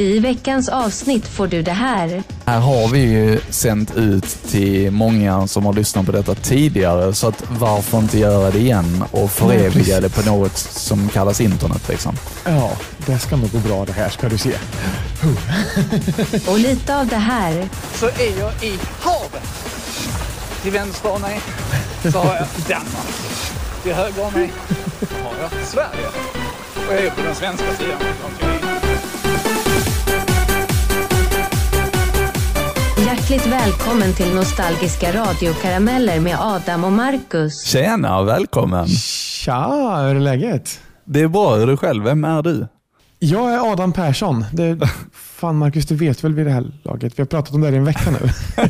I 0.00 0.18
veckans 0.18 0.68
avsnitt 0.68 1.26
får 1.28 1.46
du 1.46 1.62
det 1.62 1.72
här. 1.72 2.22
Här 2.46 2.58
har 2.60 2.88
vi 2.88 2.98
ju 2.98 3.40
sänt 3.50 3.96
ut 3.96 4.24
till 4.24 4.90
många 4.90 5.46
som 5.46 5.66
har 5.66 5.72
lyssnat 5.72 6.06
på 6.06 6.12
detta 6.12 6.34
tidigare, 6.34 7.14
så 7.14 7.28
att 7.28 7.42
varför 7.48 7.98
inte 7.98 8.18
göra 8.18 8.50
det 8.50 8.58
igen 8.58 9.04
och 9.10 9.30
föreviga 9.30 10.00
det 10.00 10.08
på 10.08 10.30
något 10.30 10.56
som 10.58 11.08
kallas 11.08 11.40
internet 11.40 11.88
liksom. 11.88 12.16
Ja, 12.44 12.70
det 13.06 13.18
ska 13.18 13.36
nog 13.36 13.52
gå 13.52 13.58
bra 13.58 13.84
det 13.84 13.92
här 13.92 14.08
ska 14.08 14.28
du 14.28 14.38
se. 14.38 14.52
Och 16.46 16.58
lite 16.58 16.98
av 16.98 17.06
det 17.06 17.16
här. 17.16 17.68
så 17.94 18.06
är 18.06 18.38
jag 18.38 18.52
i 18.64 18.78
havet. 19.00 19.48
Till 20.62 20.72
vänster 20.72 21.12
om 21.12 21.22
mig 21.22 21.40
så 22.12 22.18
har 22.18 22.34
jag 22.34 22.46
Danmark. 22.68 23.14
Till 23.82 23.94
höger 23.94 24.26
om 24.26 24.32
mig 24.32 24.52
så 25.00 25.24
har 25.24 25.34
jag 25.40 25.66
Sverige. 25.66 26.06
Och 26.88 26.94
jag 26.94 27.04
är 27.04 27.10
på 27.10 27.22
den 27.22 27.34
svenska 27.34 27.76
sidan. 27.78 28.57
Hjärtligt 33.30 33.52
välkommen 33.52 34.14
till 34.14 34.34
Nostalgiska 34.34 35.12
radiokarameller 35.12 36.20
med 36.20 36.36
Adam 36.40 36.84
och 36.84 36.92
Marcus. 36.92 37.64
Tjena, 37.64 38.22
välkommen. 38.22 38.88
Tja, 38.88 39.96
hur 39.96 40.16
är 40.16 40.20
läget? 40.20 40.80
Det 41.04 41.20
är 41.20 41.28
bra, 41.28 41.54
hur 41.54 41.62
är 41.62 41.66
du 41.66 41.76
själv? 41.76 42.04
Vem 42.04 42.24
är 42.24 42.42
du? 42.42 42.66
Jag 43.18 43.54
är 43.54 43.72
Adam 43.72 43.92
Persson. 43.92 44.44
Det, 44.52 44.78
fan 45.12 45.56
Marcus, 45.56 45.86
du 45.86 45.94
vet 45.94 46.24
väl 46.24 46.34
vid 46.34 46.46
det 46.46 46.52
här 46.52 46.72
laget? 46.82 47.18
Vi 47.18 47.22
har 47.22 47.26
pratat 47.26 47.54
om 47.54 47.60
det 47.60 47.66
här 47.66 47.74
i 47.74 47.76
en 47.76 47.84
vecka 47.84 48.10
nu. 48.10 48.30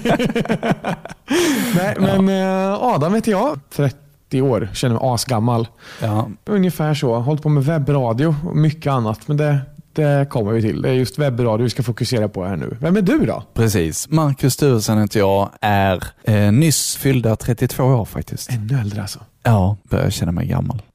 Nej, 1.76 1.96
men 1.98 2.28
eh, 2.28 2.82
Adam 2.82 3.14
heter 3.14 3.30
jag. 3.30 3.60
30 3.76 4.42
år, 4.42 4.68
känner 4.74 4.94
mig 4.94 5.04
asgammal. 5.04 5.68
Ja, 6.00 6.28
Ungefär 6.46 6.94
så. 6.94 7.18
Hållit 7.18 7.42
på 7.42 7.48
med 7.48 7.64
webbradio 7.64 8.34
och 8.46 8.56
mycket 8.56 8.92
annat. 8.92 9.28
Men 9.28 9.36
det, 9.36 9.58
det 9.98 10.26
kommer 10.30 10.52
vi 10.52 10.62
till. 10.62 10.82
Det 10.82 10.88
är 10.88 10.92
just 10.92 11.18
webbradio 11.18 11.64
vi 11.64 11.70
ska 11.70 11.82
fokusera 11.82 12.28
på 12.28 12.44
här 12.44 12.56
nu. 12.56 12.76
Vem 12.80 12.96
är 12.96 13.02
du 13.02 13.26
då? 13.26 13.42
precis. 13.54 14.08
Marcus 14.10 14.54
Sturesen 14.54 14.98
heter 14.98 15.18
jag, 15.20 15.50
är 15.60 16.04
eh, 16.24 16.52
nyss 16.52 16.96
fyllda 16.96 17.36
32 17.36 17.84
år 17.84 18.04
faktiskt. 18.04 18.50
Ännu 18.50 18.80
äldre 18.80 19.02
alltså. 19.02 19.18
Ja, 19.42 19.76
börjar 19.90 20.10
känna 20.10 20.32
mig 20.32 20.46
gammal. 20.46 20.82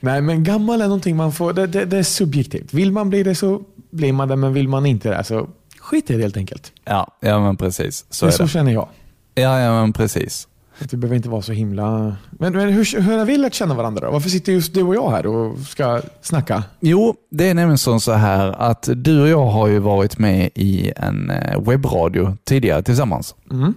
Nej, 0.00 0.22
men 0.22 0.44
gammal 0.44 0.80
är 0.80 0.84
någonting 0.84 1.16
man 1.16 1.32
får. 1.32 1.52
Det, 1.52 1.66
det, 1.66 1.84
det 1.84 1.98
är 1.98 2.02
subjektivt. 2.02 2.74
Vill 2.74 2.92
man 2.92 3.10
bli 3.10 3.22
det 3.22 3.34
så 3.34 3.62
blir 3.90 4.12
man 4.12 4.28
det, 4.28 4.36
men 4.36 4.52
vill 4.52 4.68
man 4.68 4.86
inte 4.86 5.10
det 5.16 5.24
så 5.24 5.48
skit 5.78 6.10
i 6.10 6.16
det 6.16 6.22
helt 6.22 6.36
enkelt. 6.36 6.72
Ja, 6.84 7.06
ja 7.20 7.40
men 7.40 7.56
precis. 7.56 8.04
Så 8.10 8.24
Men 8.26 8.32
så 8.32 8.42
det. 8.42 8.48
känner 8.48 8.72
jag. 8.72 8.88
Ja, 9.34 9.60
ja 9.60 9.80
men 9.80 9.92
precis. 9.92 10.48
Vi 10.90 10.96
behöver 10.96 11.16
inte 11.16 11.28
vara 11.28 11.42
så 11.42 11.52
himla... 11.52 12.16
Men, 12.30 12.52
men 12.52 12.68
hur, 12.68 13.00
hur 13.00 13.18
har 13.18 13.24
vi 13.24 13.36
lärt 13.36 13.54
känna 13.54 13.74
varandra 13.74 14.06
då? 14.06 14.12
Varför 14.12 14.28
sitter 14.28 14.52
just 14.52 14.74
du 14.74 14.82
och 14.82 14.94
jag 14.94 15.10
här 15.10 15.26
och 15.26 15.58
ska 15.58 16.00
snacka? 16.22 16.64
Jo, 16.80 17.14
det 17.30 17.48
är 17.48 17.54
nämligen 17.54 18.00
så 18.00 18.12
här 18.12 18.48
att 18.48 18.88
du 18.96 19.22
och 19.22 19.28
jag 19.28 19.46
har 19.46 19.68
ju 19.68 19.78
varit 19.78 20.18
med 20.18 20.50
i 20.54 20.92
en 20.96 21.30
eh, 21.30 21.60
webbradio 21.60 22.36
tidigare 22.44 22.82
tillsammans. 22.82 23.34
Mm. 23.50 23.74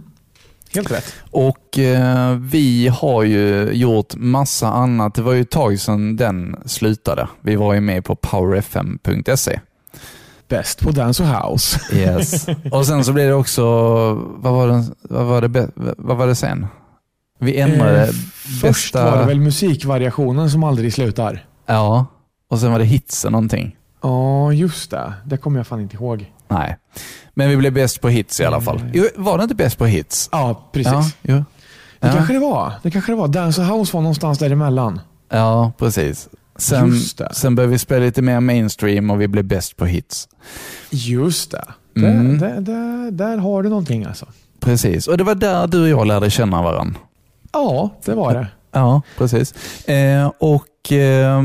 Helt 0.73 0.91
rätt. 0.91 1.13
Och 1.31 1.79
eh, 1.79 2.37
vi 2.37 2.87
har 2.87 3.23
ju 3.23 3.71
gjort 3.71 4.15
massa 4.15 4.67
annat. 4.67 5.15
Det 5.15 5.21
var 5.21 5.33
ju 5.33 5.41
ett 5.41 5.51
tag 5.51 5.79
sedan 5.79 6.15
den 6.15 6.55
slutade. 6.65 7.27
Vi 7.41 7.55
var 7.55 7.73
ju 7.73 7.81
med 7.81 8.05
på 8.05 8.15
powerfm.se. 8.15 9.59
Bäst 10.47 10.79
på 10.79 10.91
Dance 10.91 11.23
och 11.23 11.29
House. 11.29 11.79
Yes. 11.95 12.47
och 12.71 12.85
sen 12.85 13.03
så 13.03 13.13
blev 13.13 13.27
det 13.27 13.33
också, 13.33 13.63
vad 14.13 14.53
var 14.53 14.67
det, 14.67 14.85
vad 15.01 15.25
var 15.25 15.41
det, 15.41 15.69
vad 15.97 16.17
var 16.17 16.27
det 16.27 16.35
sen? 16.35 16.67
Vi 17.43 17.57
ändrade 17.59 18.01
Eh, 18.03 18.09
Först 18.61 18.95
var 18.95 19.17
det 19.17 19.25
väl 19.25 19.39
musikvariationen 19.39 20.49
som 20.49 20.63
aldrig 20.63 20.93
slutar. 20.93 21.45
Ja, 21.65 22.05
och 22.49 22.59
sen 22.59 22.71
var 22.71 22.79
det 22.79 22.85
hitsen 22.85 23.31
någonting. 23.31 23.75
Ja, 24.01 24.51
just 24.53 24.91
det. 24.91 25.13
Det 25.25 25.37
kommer 25.37 25.59
jag 25.59 25.67
fan 25.67 25.81
inte 25.81 25.95
ihåg. 25.95 26.31
Nej, 26.47 26.77
men 27.33 27.49
vi 27.49 27.57
blev 27.57 27.73
bäst 27.73 28.01
på 28.01 28.09
hits 28.09 28.39
i 28.39 28.45
alla 28.45 28.61
fall. 28.61 28.81
Jo, 28.93 29.03
var 29.15 29.37
det 29.37 29.43
inte 29.43 29.55
bäst 29.55 29.77
på 29.77 29.85
hits? 29.85 30.29
Ja, 30.31 30.69
precis. 30.73 30.93
Ja, 30.93 31.03
jo. 31.21 31.35
Det 31.99 32.07
Ja. 32.07 32.13
kanske 32.13 32.33
det 32.33 32.39
var. 32.39 32.73
Det 32.83 32.91
kanske 32.91 33.11
det 33.11 33.15
var. 33.15 33.27
Dance 33.27 33.61
House 33.63 33.93
var 33.97 34.01
någonstans 34.01 34.39
däremellan. 34.39 34.99
Ja, 35.31 35.71
precis. 35.77 36.29
Sen, 36.55 36.99
sen 37.31 37.55
började 37.55 37.71
vi 37.71 37.79
spela 37.79 38.05
lite 38.05 38.21
mer 38.21 38.39
mainstream 38.39 39.09
och 39.11 39.21
vi 39.21 39.27
blev 39.27 39.45
bäst 39.45 39.77
på 39.77 39.85
hits. 39.85 40.27
Just 40.89 41.51
det. 41.51 41.65
Mm. 41.97 42.37
Där, 42.39 42.49
där, 42.49 42.61
där, 42.61 43.11
där 43.11 43.37
har 43.37 43.63
du 43.63 43.69
någonting 43.69 44.05
alltså. 44.05 44.25
Precis, 44.59 45.07
och 45.07 45.17
det 45.17 45.23
var 45.23 45.35
där 45.35 45.67
du 45.67 45.81
och 45.81 45.89
jag 45.89 46.07
lärde 46.07 46.29
känna 46.29 46.61
varandra. 46.61 46.99
Ja, 47.53 47.89
det 48.05 48.13
var 48.15 48.33
det. 48.33 48.47
Ja, 48.71 49.01
precis. 49.17 49.53
Eh, 49.87 50.31
och 50.39 50.91
eh, 50.91 51.41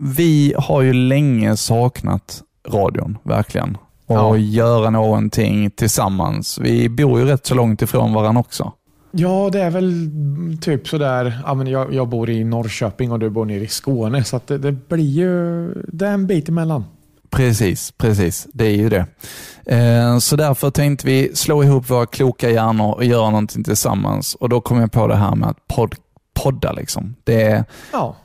vi 0.00 0.54
har 0.58 0.82
ju 0.82 0.92
länge 0.92 1.56
saknat 1.56 2.42
radion, 2.68 3.18
verkligen. 3.22 3.76
Och 4.06 4.16
Ja. 4.16 4.36
göra 4.36 4.90
någonting 4.90 5.70
tillsammans. 5.70 6.58
Vi 6.58 6.88
bor 6.88 7.20
ju 7.20 7.24
rätt 7.26 7.46
så 7.46 7.54
långt 7.54 7.82
ifrån 7.82 8.12
varandra 8.14 8.40
också. 8.40 8.72
Ja, 9.12 9.48
det 9.52 9.60
är 9.62 9.70
väl 9.70 10.08
typ 10.60 10.88
sådär. 10.88 11.40
Ja, 11.46 11.54
men 11.54 11.66
jag, 11.66 11.94
jag 11.94 12.08
bor 12.08 12.30
i 12.30 12.44
Norrköping 12.44 13.12
och 13.12 13.18
du 13.18 13.30
bor 13.30 13.44
nere 13.44 13.64
i 13.64 13.68
Skåne. 13.68 14.24
Så 14.24 14.36
att 14.36 14.46
det, 14.46 14.58
det 14.58 14.72
blir 14.72 15.04
ju 15.10 15.64
det 15.92 16.06
är 16.06 16.12
en 16.12 16.26
bit 16.26 16.48
emellan. 16.48 16.84
Precis, 17.30 17.92
precis. 17.98 18.46
Det 18.52 18.66
är 18.66 18.76
ju 18.76 18.88
det. 18.88 19.06
Eh, 19.66 20.18
så 20.18 20.36
därför 20.36 20.70
tänkte 20.70 21.06
vi 21.06 21.30
slå 21.34 21.64
ihop 21.64 21.90
våra 21.90 22.06
kloka 22.06 22.50
hjärnor 22.50 22.94
och 22.94 23.04
göra 23.04 23.30
någonting 23.30 23.64
tillsammans. 23.64 24.34
Och 24.34 24.48
Då 24.48 24.60
kom 24.60 24.80
jag 24.80 24.92
på 24.92 25.06
det 25.06 25.16
här 25.16 25.34
med 25.34 25.48
att 25.48 25.66
podd, 25.68 25.94
podda. 26.34 26.72
Liksom. 26.72 27.14
Det, 27.24 27.64
Ja, 27.92 28.16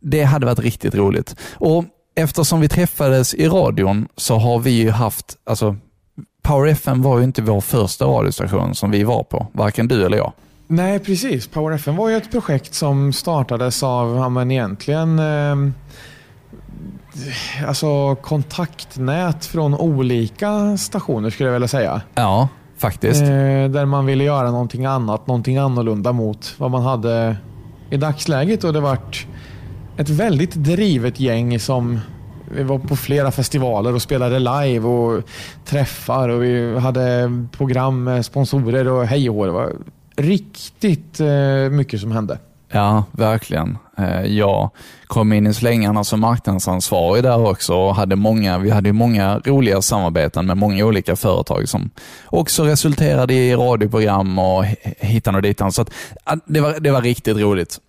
det 0.00 0.22
hade 0.22 0.46
varit 0.46 0.58
riktigt 0.58 0.94
roligt. 0.94 1.36
Och 1.54 1.84
Eftersom 2.16 2.60
vi 2.60 2.68
träffades 2.68 3.34
i 3.34 3.48
radion 3.48 4.08
så 4.16 4.36
har 4.36 4.58
vi 4.58 4.70
ju 4.70 4.90
haft, 4.90 5.36
alltså 5.46 5.76
Power 6.42 6.68
FM 6.68 7.02
var 7.02 7.18
ju 7.18 7.24
inte 7.24 7.42
vår 7.42 7.60
första 7.60 8.04
radiostation 8.04 8.74
som 8.74 8.90
vi 8.90 9.02
var 9.02 9.22
på, 9.22 9.46
varken 9.52 9.88
du 9.88 10.06
eller 10.06 10.16
jag. 10.16 10.32
nej 10.66 10.98
precis. 10.98 11.46
Power 11.46 11.74
FM 11.74 11.96
var 11.96 12.08
ju 12.08 12.16
ett 12.16 12.30
projekt 12.30 12.74
som 12.74 13.12
startades 13.12 13.82
av, 13.82 14.16
ja, 14.16 14.28
men 14.28 14.50
egentligen, 14.50 15.18
eh, 15.18 15.56
alltså 17.66 18.14
kontaktnät 18.14 19.44
från 19.44 19.74
olika 19.74 20.76
stationer 20.76 21.30
skulle 21.30 21.48
jag 21.48 21.52
vilja 21.52 21.68
säga. 21.68 22.00
Ja, 22.14 22.48
faktiskt. 22.76 23.22
Eh, 23.22 23.28
där 23.68 23.84
man 23.84 24.06
ville 24.06 24.24
göra 24.24 24.50
någonting 24.50 24.86
annat, 24.86 25.26
någonting 25.26 25.56
annorlunda 25.56 26.12
mot 26.12 26.54
vad 26.58 26.70
man 26.70 26.82
hade 26.82 27.36
i 27.90 27.96
dagsläget. 27.96 28.64
Och 28.64 28.72
det 28.72 28.80
vart 28.80 29.26
ett 29.96 30.08
väldigt 30.08 30.54
drivet 30.54 31.20
gäng 31.20 31.60
som 31.60 32.00
vi 32.56 32.62
var 32.62 32.78
på 32.78 32.96
flera 32.96 33.30
festivaler 33.30 33.94
och 33.94 34.02
spelade 34.02 34.38
live 34.38 34.88
och 34.88 35.22
träffar 35.64 36.28
och 36.28 36.42
vi 36.42 36.78
hade 36.78 37.30
program 37.52 38.04
med 38.04 38.24
sponsorer 38.24 38.88
och 38.88 39.06
hej 39.06 39.30
och. 39.30 39.46
Det 39.46 39.52
var 39.52 39.72
riktigt 40.16 41.20
eh, 41.20 41.70
mycket 41.70 42.00
som 42.00 42.12
hände. 42.12 42.38
Ja, 42.74 43.04
verkligen. 43.12 43.78
Eh, 43.98 44.22
Jag 44.26 44.70
kom 45.06 45.32
in 45.32 45.46
i 45.46 45.54
slängarna 45.54 46.04
som 46.04 46.20
marknadsansvarig 46.20 47.22
där 47.22 47.46
också 47.50 47.74
och 47.74 47.94
hade 47.94 48.16
många, 48.16 48.58
vi 48.58 48.70
hade 48.70 48.92
många 48.92 49.38
roliga 49.38 49.82
samarbeten 49.82 50.46
med 50.46 50.56
många 50.56 50.84
olika 50.84 51.16
företag 51.16 51.68
som 51.68 51.90
också 52.26 52.64
resulterade 52.64 53.34
i 53.34 53.54
radioprogram 53.56 54.38
och 54.38 54.64
hitan 54.98 55.34
och 55.34 55.42
ditan. 55.42 55.72
Så 55.72 55.82
att, 55.82 55.90
det, 56.46 56.60
var, 56.60 56.80
det 56.80 56.90
var 56.90 57.02
riktigt 57.02 57.36
roligt. 57.36 57.80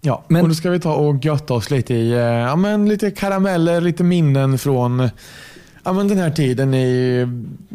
Ja, 0.00 0.24
Men- 0.28 0.42
och 0.42 0.48
då 0.48 0.54
ska 0.54 0.70
vi 0.70 0.80
ta 0.80 0.94
och 0.94 1.24
götta 1.24 1.54
oss 1.54 1.70
lite 1.70 1.94
i 1.94 2.12
eh, 2.12 2.18
ja, 2.20 2.56
men 2.56 2.88
lite 2.88 3.10
karameller, 3.10 3.80
lite 3.80 4.04
minnen 4.04 4.58
från 4.58 5.08
ja, 5.84 5.92
men 5.92 6.08
den 6.08 6.18
här 6.18 6.30
tiden 6.30 6.74
i 6.74 7.18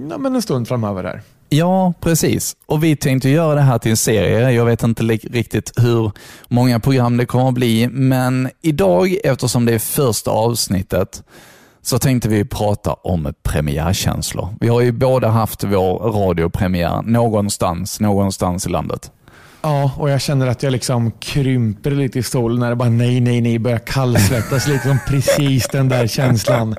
ja, 0.09 0.17
men 0.17 0.35
en 0.35 0.41
stund 0.41 0.67
framöver. 0.67 1.03
Här. 1.03 1.21
Ja, 1.57 1.93
precis. 2.01 2.55
Och 2.65 2.83
vi 2.83 2.95
tänkte 2.95 3.29
göra 3.29 3.55
det 3.55 3.61
här 3.61 3.77
till 3.77 3.91
en 3.91 3.97
serie. 3.97 4.51
Jag 4.51 4.65
vet 4.65 4.83
inte 4.83 5.03
riktigt 5.03 5.71
hur 5.77 6.11
många 6.47 6.79
program 6.79 7.17
det 7.17 7.25
kommer 7.25 7.47
att 7.47 7.53
bli, 7.53 7.87
men 7.87 8.49
idag, 8.61 9.17
eftersom 9.23 9.65
det 9.65 9.73
är 9.73 9.79
första 9.79 10.31
avsnittet, 10.31 11.23
så 11.81 11.99
tänkte 11.99 12.29
vi 12.29 12.45
prata 12.45 12.93
om 12.93 13.33
premiärkänslor. 13.43 14.55
Vi 14.59 14.67
har 14.67 14.81
ju 14.81 14.91
båda 14.91 15.27
haft 15.27 15.63
vår 15.63 15.97
radiopremiär 15.97 17.01
någonstans, 17.01 17.99
någonstans 17.99 18.65
i 18.65 18.69
landet. 18.69 19.11
Ja, 19.65 19.91
och 19.97 20.09
jag 20.09 20.21
känner 20.21 20.47
att 20.47 20.63
jag 20.63 20.71
liksom 20.71 21.11
krymper 21.11 21.91
lite 21.91 22.19
i 22.19 22.23
stolen 22.23 22.59
när 22.59 22.69
det 22.69 22.75
bara 22.75 22.89
nej, 22.89 23.21
nej, 23.21 23.41
nej 23.41 23.59
börjar 23.59 23.77
kallsvettas. 23.77 24.67
lite 24.67 24.87
som 24.87 24.99
precis 25.07 25.67
den 25.67 25.89
där 25.89 26.07
känslan. 26.07 26.75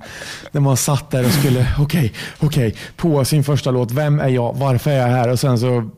När 0.52 0.60
man 0.60 0.76
satt 0.76 1.10
där 1.10 1.24
och 1.24 1.30
skulle, 1.32 1.66
okej, 1.78 2.12
okej, 2.40 2.74
på 2.96 3.24
sin 3.24 3.44
första 3.44 3.70
låt. 3.70 3.90
Vem 3.90 4.20
är 4.20 4.28
jag? 4.28 4.56
Varför 4.56 4.90
är 4.90 4.96
jag 4.96 5.06
här? 5.06 5.28
Och 5.28 5.40
sen 5.40 5.58
så, 5.58 5.90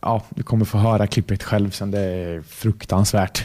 ja, 0.00 0.22
du 0.28 0.42
kommer 0.42 0.64
få 0.64 0.78
höra 0.78 1.06
klippet 1.06 1.42
själv 1.42 1.70
sen. 1.70 1.90
Det 1.90 2.00
är 2.00 2.42
fruktansvärt. 2.42 3.44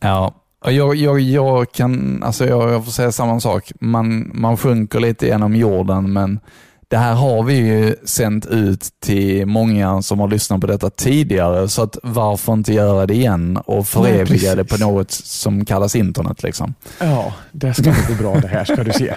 Ja, 0.00 0.34
och 0.64 0.72
jag, 0.72 0.94
jag, 0.96 1.20
jag 1.20 1.72
kan, 1.72 2.22
alltså 2.22 2.46
jag, 2.46 2.72
jag 2.72 2.84
får 2.84 2.92
säga 2.92 3.12
samma 3.12 3.40
sak. 3.40 3.72
Man, 3.80 4.30
man 4.34 4.56
sjunker 4.56 5.00
lite 5.00 5.26
genom 5.26 5.56
jorden, 5.56 6.12
men 6.12 6.40
det 6.88 6.96
här 6.96 7.14
har 7.14 7.42
vi 7.42 7.54
ju 7.54 7.94
sänt 8.04 8.46
ut 8.46 8.88
till 9.00 9.46
många 9.46 10.02
som 10.02 10.20
har 10.20 10.28
lyssnat 10.28 10.60
på 10.60 10.66
detta 10.66 10.90
tidigare, 10.90 11.68
så 11.68 11.82
att 11.82 11.98
varför 12.02 12.52
inte 12.52 12.72
göra 12.72 13.06
det 13.06 13.14
igen 13.14 13.56
och 13.56 13.88
föreviga 13.88 14.54
det 14.54 14.64
på 14.64 14.76
något 14.76 15.10
som 15.10 15.64
kallas 15.64 15.96
internet. 15.96 16.42
Liksom. 16.42 16.74
Ja, 17.00 17.32
det 17.52 17.74
ska 17.74 17.94
bli 18.06 18.16
bra 18.18 18.40
det 18.40 18.48
här 18.48 18.64
ska 18.64 18.84
du 18.84 18.92
se. 18.92 19.14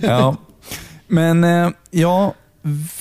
ja. 0.02 0.36
Men 1.06 1.44
eh, 1.44 1.70
ja, 1.90 2.34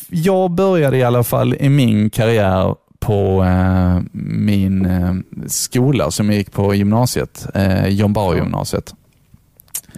jag 0.09 0.51
började 0.51 0.97
i 0.97 1.03
alla 1.03 1.23
fall 1.23 1.55
i 1.59 1.69
min 1.69 2.09
karriär 2.09 2.75
på 2.99 3.43
eh, 3.43 4.01
min 4.13 4.85
eh, 4.85 5.13
skola 5.47 6.11
som 6.11 6.29
jag 6.29 6.37
gick 6.37 6.51
på 6.51 6.75
gymnasiet, 6.75 7.47
eh, 7.53 7.87
John 7.87 8.13
Bauer 8.13 8.35
gymnasiet. 8.35 8.93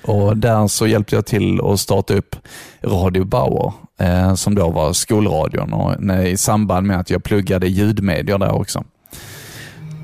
Och 0.03 0.37
där 0.37 0.67
så 0.67 0.87
hjälpte 0.87 1.15
jag 1.15 1.25
till 1.25 1.61
att 1.61 1.79
starta 1.79 2.13
upp 2.13 2.35
Radio 2.83 3.25
Bauer, 3.25 3.73
eh, 3.99 4.33
som 4.35 4.55
då 4.55 4.69
var 4.69 4.93
skolradion 4.93 5.73
och 5.73 6.03
när, 6.03 6.25
i 6.25 6.37
samband 6.37 6.87
med 6.87 6.99
att 6.99 7.09
jag 7.09 7.23
pluggade 7.23 7.67
ljudmedier 7.67 8.37
där 8.37 8.51
också. 8.51 8.83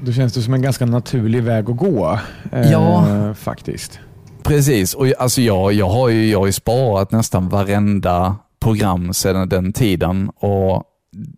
Då 0.06 0.12
känns 0.12 0.34
det 0.34 0.42
som 0.42 0.54
en 0.54 0.62
ganska 0.62 0.86
naturlig 0.86 1.44
väg 1.44 1.70
att 1.70 1.78
gå. 1.78 2.20
Eh, 2.52 2.72
Ja. 2.72 3.06
Faktiskt. 3.36 4.00
Precis, 4.44 4.94
och 4.94 5.08
alltså 5.20 5.42
jag, 5.42 5.74
jag, 5.74 5.90
har 5.90 6.10
ju, 6.10 6.30
jag 6.30 6.40
har 6.40 6.46
ju 6.46 6.52
sparat 6.52 7.12
nästan 7.12 7.50
varenda 7.50 8.36
program 8.60 9.14
sedan 9.14 9.50
den 9.50 9.74
tiden 9.74 10.30
och 10.30 10.84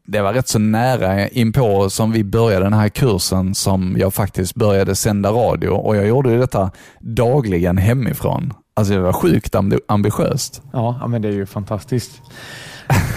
det 0.05 0.21
var 0.21 0.33
rätt 0.33 0.47
så 0.47 0.59
nära 0.59 1.27
inpå 1.27 1.89
som 1.89 2.11
vi 2.11 2.23
började 2.23 2.65
den 2.65 2.73
här 2.73 2.89
kursen 2.89 3.55
som 3.55 3.95
jag 3.99 4.13
faktiskt 4.13 4.55
började 4.55 4.95
sända 4.95 5.29
radio 5.29 5.69
och 5.69 5.95
jag 5.95 6.07
gjorde 6.07 6.31
ju 6.31 6.39
detta 6.39 6.71
dagligen 6.99 7.77
hemifrån. 7.77 8.53
Alltså 8.73 8.93
det 8.93 8.99
var 8.99 9.13
sjukt 9.13 9.55
ambitiöst. 9.87 10.61
Ja, 10.73 10.97
ja, 11.01 11.07
men 11.07 11.21
det 11.21 11.27
är 11.27 11.31
ju 11.31 11.45
fantastiskt. 11.45 12.21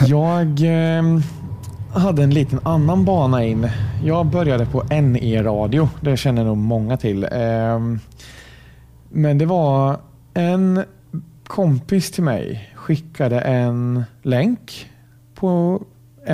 Jag 0.07 0.61
eh, 0.61 1.03
hade 1.95 2.23
en 2.23 2.35
liten 2.35 2.61
annan 2.63 3.05
bana 3.05 3.45
in. 3.45 3.69
Jag 4.05 4.27
började 4.27 4.67
på 4.67 4.83
NE-radio. 4.83 5.89
Det 6.01 6.17
känner 6.17 6.45
nog 6.45 6.57
många 6.57 6.97
till. 6.97 7.25
Eh, 7.25 7.81
men 9.09 9.39
det 9.39 9.47
var 9.47 10.01
en 10.35 10.85
kompis 11.47 12.11
till 12.11 12.23
mig 12.23 12.73
skickade 12.75 13.41
en 13.41 14.05
länk 14.23 14.91
på 15.35 15.83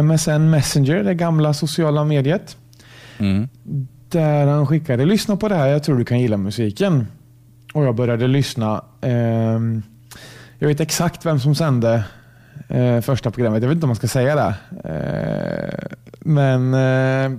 MSN 0.02 0.50
Messenger, 0.50 1.05
det 1.05 1.14
gamla 1.14 1.55
sociala 1.55 2.05
mediet. 2.05 2.56
Mm. 3.19 3.49
Där 4.08 4.46
han 4.46 4.67
skickade, 4.67 5.05
lyssna 5.05 5.37
på 5.37 5.49
det 5.49 5.55
här, 5.55 5.69
jag 5.69 5.82
tror 5.82 5.99
du 5.99 6.05
kan 6.05 6.20
gilla 6.20 6.37
musiken. 6.37 7.06
Och 7.75 7.85
jag 7.85 7.94
började 7.94 8.26
lyssna. 8.26 8.85
Ehm, 9.00 9.82
jag 10.58 10.69
vet 10.69 10.81
exakt 10.81 11.26
vem 11.26 11.41
som 11.41 11.55
sände 11.55 12.05
eh, 12.69 13.00
första 13.00 13.31
programmet. 13.31 13.62
Jag 13.62 13.69
vet 13.69 13.76
inte 13.76 13.85
om 13.85 13.88
man 13.88 13.96
ska 13.96 14.08
säga 14.08 14.35
det. 14.35 14.55
Eh, 14.85 15.96
men 16.20 16.75
eh, 16.75 17.38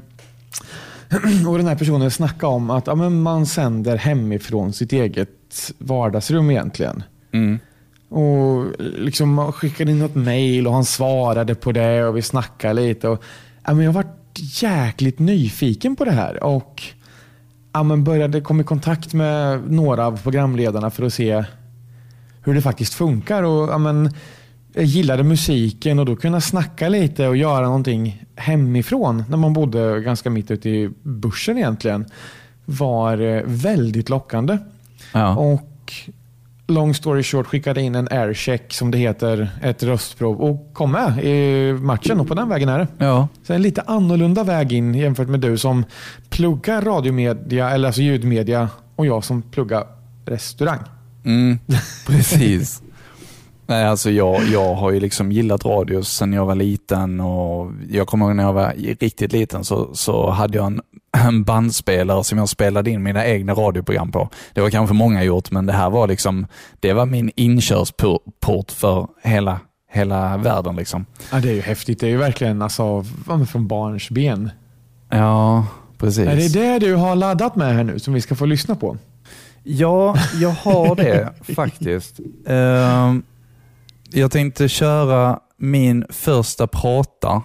och 1.50 1.58
den 1.58 1.68
här 1.68 1.76
personen 1.76 2.12
snackade 2.12 2.54
om 2.54 2.70
att 2.70 2.88
ja, 2.88 2.96
men 2.96 3.22
man 3.22 3.46
sänder 3.46 3.98
hemifrån 3.98 4.74
sitt 4.74 4.94
eget 4.94 5.72
vardagsrum 5.78 6.52
egentligen. 6.52 7.04
Mm. 7.32 7.60
Och 8.10 8.66
liksom 8.80 9.52
skickade 9.52 9.92
in 9.92 10.00
något 10.00 10.16
mail 10.16 10.68
och 10.68 10.74
han 10.74 10.86
svarade 10.86 11.56
på 11.56 11.72
det 11.72 12.06
och 12.06 12.18
vi 12.18 12.22
snackade 12.22 12.82
lite. 12.82 13.08
Och, 13.08 13.24
ja, 13.66 13.74
men 13.74 13.86
jag 13.86 13.92
var 13.92 14.06
jäkligt 14.62 15.20
nyfiken 15.20 15.96
på 15.96 16.06
det 16.06 16.12
här 16.12 16.44
och 16.44 16.84
ja, 17.74 17.84
men 17.84 18.04
började 18.04 18.42
komma 18.42 18.62
i 18.62 18.66
kontakt 18.66 19.14
med 19.14 19.72
några 19.72 20.06
av 20.06 20.22
programledarna 20.24 20.90
för 20.90 21.04
att 21.04 21.14
se 21.14 21.44
hur 22.42 22.54
det 22.54 22.62
faktiskt 22.62 22.94
funkar. 22.94 23.44
Och, 23.44 23.70
ja, 23.70 23.78
men, 23.78 24.14
jag 24.76 24.84
gillade 24.84 25.24
musiken 25.24 26.00
och 26.00 26.06
då 26.06 26.16
kunna 26.16 26.42
snacka 26.42 26.90
lite 26.90 27.28
och 27.28 27.38
göra 27.38 27.66
någonting 27.66 28.24
hemifrån 28.36 29.24
när 29.30 29.38
man 29.38 29.54
bodde 29.54 30.02
ganska 30.02 30.30
mitt 30.30 30.52
ute 30.52 30.70
i 30.70 30.90
börsen 31.04 31.58
egentligen 31.58 32.06
var 32.66 33.22
eh, 33.22 33.42
väldigt 33.46 34.10
lockande. 34.10 34.58
Ja. 35.14 35.36
Och 35.36 35.94
long 36.68 36.94
story 36.94 37.24
short 37.24 37.48
skickade 37.48 37.82
in 37.82 37.96
en 37.96 38.08
aircheck 38.12 38.74
som 38.74 38.92
det 38.92 38.98
heter, 38.98 39.50
ett 39.64 39.84
röstprov 39.84 40.42
och 40.42 40.74
kom 40.74 40.92
med 40.92 41.24
i 41.24 41.74
matchen 41.74 42.20
och 42.20 42.28
på 42.28 42.34
den 42.34 42.50
vägen 42.50 42.70
är 42.70 42.80
det. 42.80 42.88
ja. 42.98 43.28
Så 43.44 43.54
en 43.54 43.62
lite 43.62 43.82
annorlunda 43.82 44.44
väg 44.44 44.74
in 44.74 44.96
jämfört 44.96 45.28
med 45.28 45.40
du 45.40 45.58
som 45.58 45.86
pluggar 46.30 46.82
radiomedia, 46.82 47.70
eller 47.70 47.88
alltså 47.88 48.02
ljudmedia 48.02 48.70
och 48.96 49.06
jag 49.06 49.24
som 49.24 49.42
pluggar 49.42 49.84
restaurang. 50.26 50.80
Mm, 51.26 51.60
precis. 52.08 52.82
Nej, 53.68 53.86
alltså 53.86 54.12
jag, 54.12 54.44
jag 54.44 54.76
har 54.76 54.92
ju 54.92 55.00
liksom 55.00 55.32
gillat 55.32 55.66
radio 55.66 56.04
sedan 56.04 56.34
jag 56.34 56.46
var 56.46 56.56
liten 56.56 57.20
och 57.20 57.72
jag 57.90 58.08
kommer 58.08 58.26
ihåg 58.26 58.36
när 58.36 58.44
jag 58.44 58.54
var 58.54 58.74
riktigt 59.00 59.32
liten 59.32 59.64
så, 59.64 59.90
så 59.94 60.30
hade 60.30 60.58
jag 60.58 60.66
en, 60.66 60.82
en 61.16 61.44
bandspelare 61.46 62.24
som 62.24 62.38
jag 62.38 62.50
spelade 62.50 62.92
in 62.92 63.04
mina 63.04 63.26
egna 63.26 63.54
radioprogram 63.54 64.12
på. 64.12 64.30
Det 64.54 64.62
var 64.62 64.70
kanske 64.70 64.96
många 64.96 65.24
gjort, 65.24 65.52
men 65.52 65.66
det 65.66 65.74
här 65.74 65.90
var 65.90 66.08
liksom, 66.08 66.48
det 66.80 66.94
var 66.94 67.06
min 67.06 67.32
inkörsport 67.36 68.72
för 68.72 69.08
hela, 69.24 69.60
hela 69.92 70.38
världen. 70.38 70.76
Liksom. 70.76 71.06
Ja, 71.32 71.40
det 71.40 71.50
är 71.50 71.54
ju 71.54 71.62
häftigt. 71.62 72.00
Det 72.00 72.08
är 72.08 72.12
ju 72.12 72.18
verkligen 72.18 72.62
alltså, 72.62 73.06
från 73.52 73.68
barns 73.68 74.10
ben. 74.10 74.50
Ja, 75.10 75.68
precis. 75.98 76.28
Är 76.28 76.36
det 76.36 76.48
det 76.48 76.80
du 76.80 76.96
har 76.96 77.16
laddat 77.16 77.56
med 77.56 77.76
här 77.76 77.84
nu 77.84 78.00
som 78.00 78.14
vi 78.14 78.22
ska 78.22 78.36
få 78.36 78.46
lyssna 78.46 78.76
på? 78.76 78.98
Ja, 79.64 80.18
jag 80.34 80.50
har 80.50 80.96
det 80.96 81.34
faktiskt. 81.56 82.20
Ehm, 82.48 83.24
jag 84.12 84.32
tänkte 84.32 84.68
köra 84.70 85.40
min 85.58 86.06
första 86.10 86.68
prata 86.68 87.42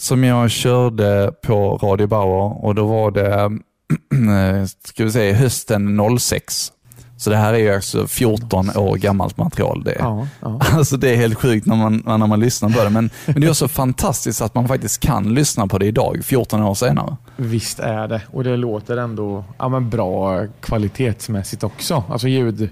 som 0.00 0.24
jag 0.24 0.50
körde 0.50 1.32
på 1.42 1.76
Radio 1.76 2.06
Bauer 2.06 2.64
och 2.64 2.74
då 2.74 2.86
var 2.86 3.10
det, 3.10 3.34
eh, 3.34 4.66
ska 4.84 5.04
vi 5.04 5.12
säga, 5.12 5.34
hösten 5.34 6.18
06. 6.18 6.72
Så 7.16 7.30
det 7.30 7.36
här 7.36 7.54
är 7.54 7.58
ju 7.58 7.74
alltså 7.74 8.06
14 8.06 8.70
år 8.76 8.96
gammalt 8.96 9.36
material. 9.36 9.84
Det. 9.84 9.96
Ja, 9.98 10.26
ja. 10.40 10.60
Alltså 10.72 10.96
det 10.96 11.10
är 11.10 11.16
helt 11.16 11.34
sjukt 11.34 11.66
när 11.66 11.76
man, 11.76 12.02
när 12.06 12.26
man 12.26 12.40
lyssnar 12.40 12.70
på 12.70 12.84
det, 12.84 12.90
men, 12.90 13.10
men 13.26 13.40
det 13.40 13.46
är 13.46 13.52
så 13.52 13.68
fantastiskt 13.68 14.42
att 14.42 14.54
man 14.54 14.68
faktiskt 14.68 15.00
kan 15.00 15.34
lyssna 15.34 15.66
på 15.66 15.78
det 15.78 15.86
idag, 15.86 16.20
14 16.24 16.62
år 16.62 16.74
senare. 16.74 17.16
Visst 17.36 17.78
är 17.78 18.08
det. 18.08 18.22
Och 18.32 18.44
det 18.44 18.56
låter 18.56 18.96
ändå 18.96 19.44
ja, 19.58 19.68
men 19.68 19.90
bra 19.90 20.46
kvalitetsmässigt 20.60 21.64
också. 21.64 22.04
Alltså 22.08 22.28
ljud. 22.28 22.70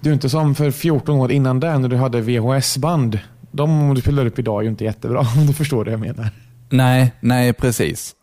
Du 0.00 0.10
är 0.10 0.14
inte 0.14 0.28
som 0.28 0.54
för 0.54 0.70
14 0.70 1.16
år 1.16 1.32
innan 1.32 1.60
det 1.60 1.78
när 1.78 1.88
du 1.88 1.96
hade 1.96 2.20
VHS-band. 2.20 3.18
De 3.50 3.94
du 3.94 4.00
spelar 4.00 4.26
upp 4.26 4.38
idag 4.38 4.58
är 4.58 4.62
ju 4.62 4.70
inte 4.70 4.84
jättebra 4.84 5.20
om 5.36 5.46
du 5.46 5.52
förstår 5.52 5.84
det 5.84 5.90
jag 5.90 6.00
menar. 6.00 6.30
Nej, 6.70 7.12
nej 7.20 7.52
precis. 7.52 8.14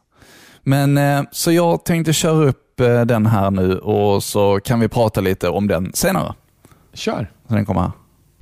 Men 0.63 0.97
eh, 0.97 1.23
så 1.31 1.51
jag 1.51 1.85
tänkte 1.85 2.13
köra 2.13 2.45
upp 2.45 2.79
eh, 2.79 3.01
den 3.01 3.25
här 3.25 3.51
nu 3.51 3.77
och 3.77 4.23
så 4.23 4.59
kan 4.59 4.79
vi 4.79 4.87
prata 4.87 5.21
lite 5.21 5.49
om 5.49 5.67
den 5.67 5.91
senare. 5.93 6.33
Kör! 6.93 7.31
Så 7.47 7.53
den 7.53 7.65
kommer 7.65 7.81
här. 7.81 7.91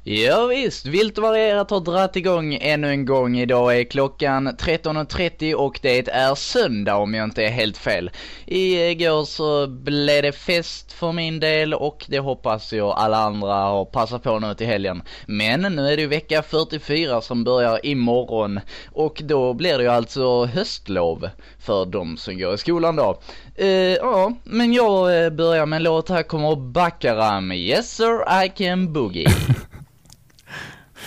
Ja, 0.06 0.46
visst, 0.46 0.86
Vilt 0.86 1.18
och 1.18 1.24
varierat 1.24 1.70
har 1.70 1.80
dratt 1.80 2.16
igång 2.16 2.58
ännu 2.62 2.90
en 2.90 3.06
gång. 3.06 3.38
Idag 3.38 3.80
är 3.80 3.84
klockan 3.84 4.48
13.30 4.48 5.54
och 5.54 5.80
det 5.82 6.08
är 6.08 6.36
söndag 6.36 6.96
om 6.96 7.14
jag 7.14 7.24
inte 7.24 7.44
är 7.44 7.50
helt 7.50 7.78
fel. 7.78 8.12
Igår 8.46 9.26
så 9.26 9.68
blev 9.68 10.24
det 10.24 10.32
fest 10.32 10.92
för 10.94 11.12
min 11.12 11.40
del 11.40 11.74
och 11.74 12.06
det 12.08 12.20
hoppas 12.20 12.74
jag 12.74 12.90
alla 12.98 13.18
andra 13.18 13.54
har 13.54 13.86
passat 13.86 14.24
på 14.24 14.40
nu 14.40 14.54
till 14.54 14.68
helgen. 14.68 15.04
Men 15.26 15.62
nu 15.62 15.88
är 15.88 15.96
det 15.96 16.02
ju 16.02 16.08
vecka 16.08 16.42
44 16.42 17.22
som 17.22 17.44
börjar 17.44 17.86
imorgon 17.86 18.60
och 18.92 19.22
då 19.24 19.54
blir 19.54 19.78
det 19.78 19.84
ju 19.84 19.90
alltså 19.90 20.46
höstlov 20.46 21.30
för 21.60 21.86
de 21.86 22.18
som 22.18 22.38
går 22.38 22.54
i 22.54 22.58
skolan 22.58 22.96
då. 22.96 23.20
Uh, 23.62 23.68
ja, 23.94 24.34
men 24.44 24.74
jag 24.74 25.26
eh, 25.26 25.30
börjar 25.30 25.66
med 25.66 25.78
en 25.78 25.84
låt. 25.84 26.10
Här 26.10 26.24
kommer 26.24 26.56
Baccaram. 26.56 27.52
Yes 27.52 27.96
sir, 27.96 28.44
I 28.46 28.50
can 28.50 28.94
boogie. 28.94 29.28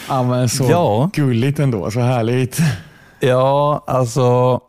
Ja, 0.08 0.22
men 0.22 0.48
så 0.48 0.66
Ja. 0.70 1.10
gulligt 1.12 1.58
ändå. 1.58 1.90
Så 1.90 2.00
härligt. 2.00 2.58
Ja, 3.20 3.84
alltså 3.86 4.60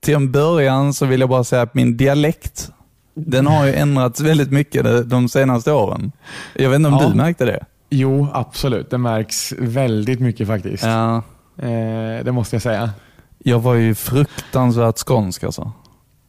till 0.00 0.14
en 0.14 0.32
början 0.32 0.94
så 0.94 1.06
vill 1.06 1.20
jag 1.20 1.28
bara 1.28 1.44
säga 1.44 1.62
att 1.62 1.74
min 1.74 1.96
dialekt, 1.96 2.70
den 3.14 3.46
har 3.46 3.66
ju 3.66 3.74
ändrats 3.74 4.20
väldigt 4.20 4.50
mycket 4.52 5.10
de- 5.10 5.28
senaste 5.28 5.72
åren. 5.72 6.12
Jag 6.54 6.70
vet 6.70 6.76
inte 6.76 6.88
om 6.88 6.98
Ja. 7.00 7.08
du 7.08 7.14
märkte 7.14 7.44
det? 7.44 7.64
Jo, 7.90 8.28
absolut. 8.32 8.90
Det 8.90 8.98
märks 8.98 9.52
väldigt 9.58 10.20
mycket 10.20 10.46
faktiskt. 10.46 10.84
Ja. 10.84 11.16
Eh, 11.58 12.24
det 12.24 12.32
måste 12.32 12.56
jag 12.56 12.62
säga. 12.62 12.90
Jag 13.38 13.58
var 13.60 13.74
ju 13.74 13.94
fruktansvärt 13.94 14.98
skånsk 14.98 15.44
alltså. 15.44 15.72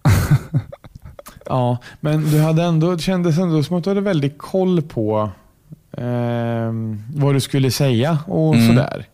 Ja, 1.50 1.78
men 2.00 2.32
du 2.32 2.40
hade 2.42 2.64
ändå, 2.64 2.92
det 2.96 3.00
kändes 3.02 3.38
ändå 3.38 3.64
som 3.64 3.78
att 3.78 3.84
du 3.84 3.90
hade 3.90 4.02
väldigt 4.02 4.38
koll 4.38 4.82
på 4.82 5.30
eh, 5.98 6.72
vad 7.16 7.34
du 7.36 7.40
skulle 7.40 7.72
säga 7.72 8.20
och 8.28 8.56
Mm. 8.56 8.68
sådär. 8.68 9.06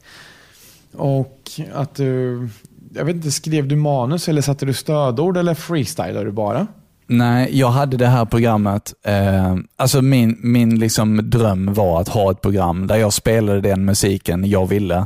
Och 0.97 1.51
att 1.73 1.95
du, 1.95 2.47
jag 2.95 3.05
vet 3.05 3.15
inte, 3.15 3.31
skrev 3.31 3.67
du 3.67 3.75
manus 3.75 4.29
eller 4.29 4.41
satte 4.41 4.65
du 4.65 4.73
stödord 4.73 5.37
eller 5.37 5.53
freestylade 5.53 6.23
du 6.25 6.31
bara? 6.31 6.67
Nej, 7.07 7.59
jag 7.59 7.69
hade 7.69 7.97
det 7.97 8.07
här 8.07 8.25
programmet. 8.25 8.93
Eh, 9.05 9.55
alltså 9.75 10.01
min, 10.01 10.37
min 10.43 10.79
liksom 10.79 11.29
dröm 11.29 11.73
var 11.73 12.01
att 12.01 12.07
ha 12.07 12.31
ett 12.31 12.41
program 12.41 12.87
där 12.87 12.95
jag 12.95 13.13
spelade 13.13 13.61
den 13.61 13.85
musiken 13.85 14.49
jag 14.49 14.65
ville. 14.69 15.05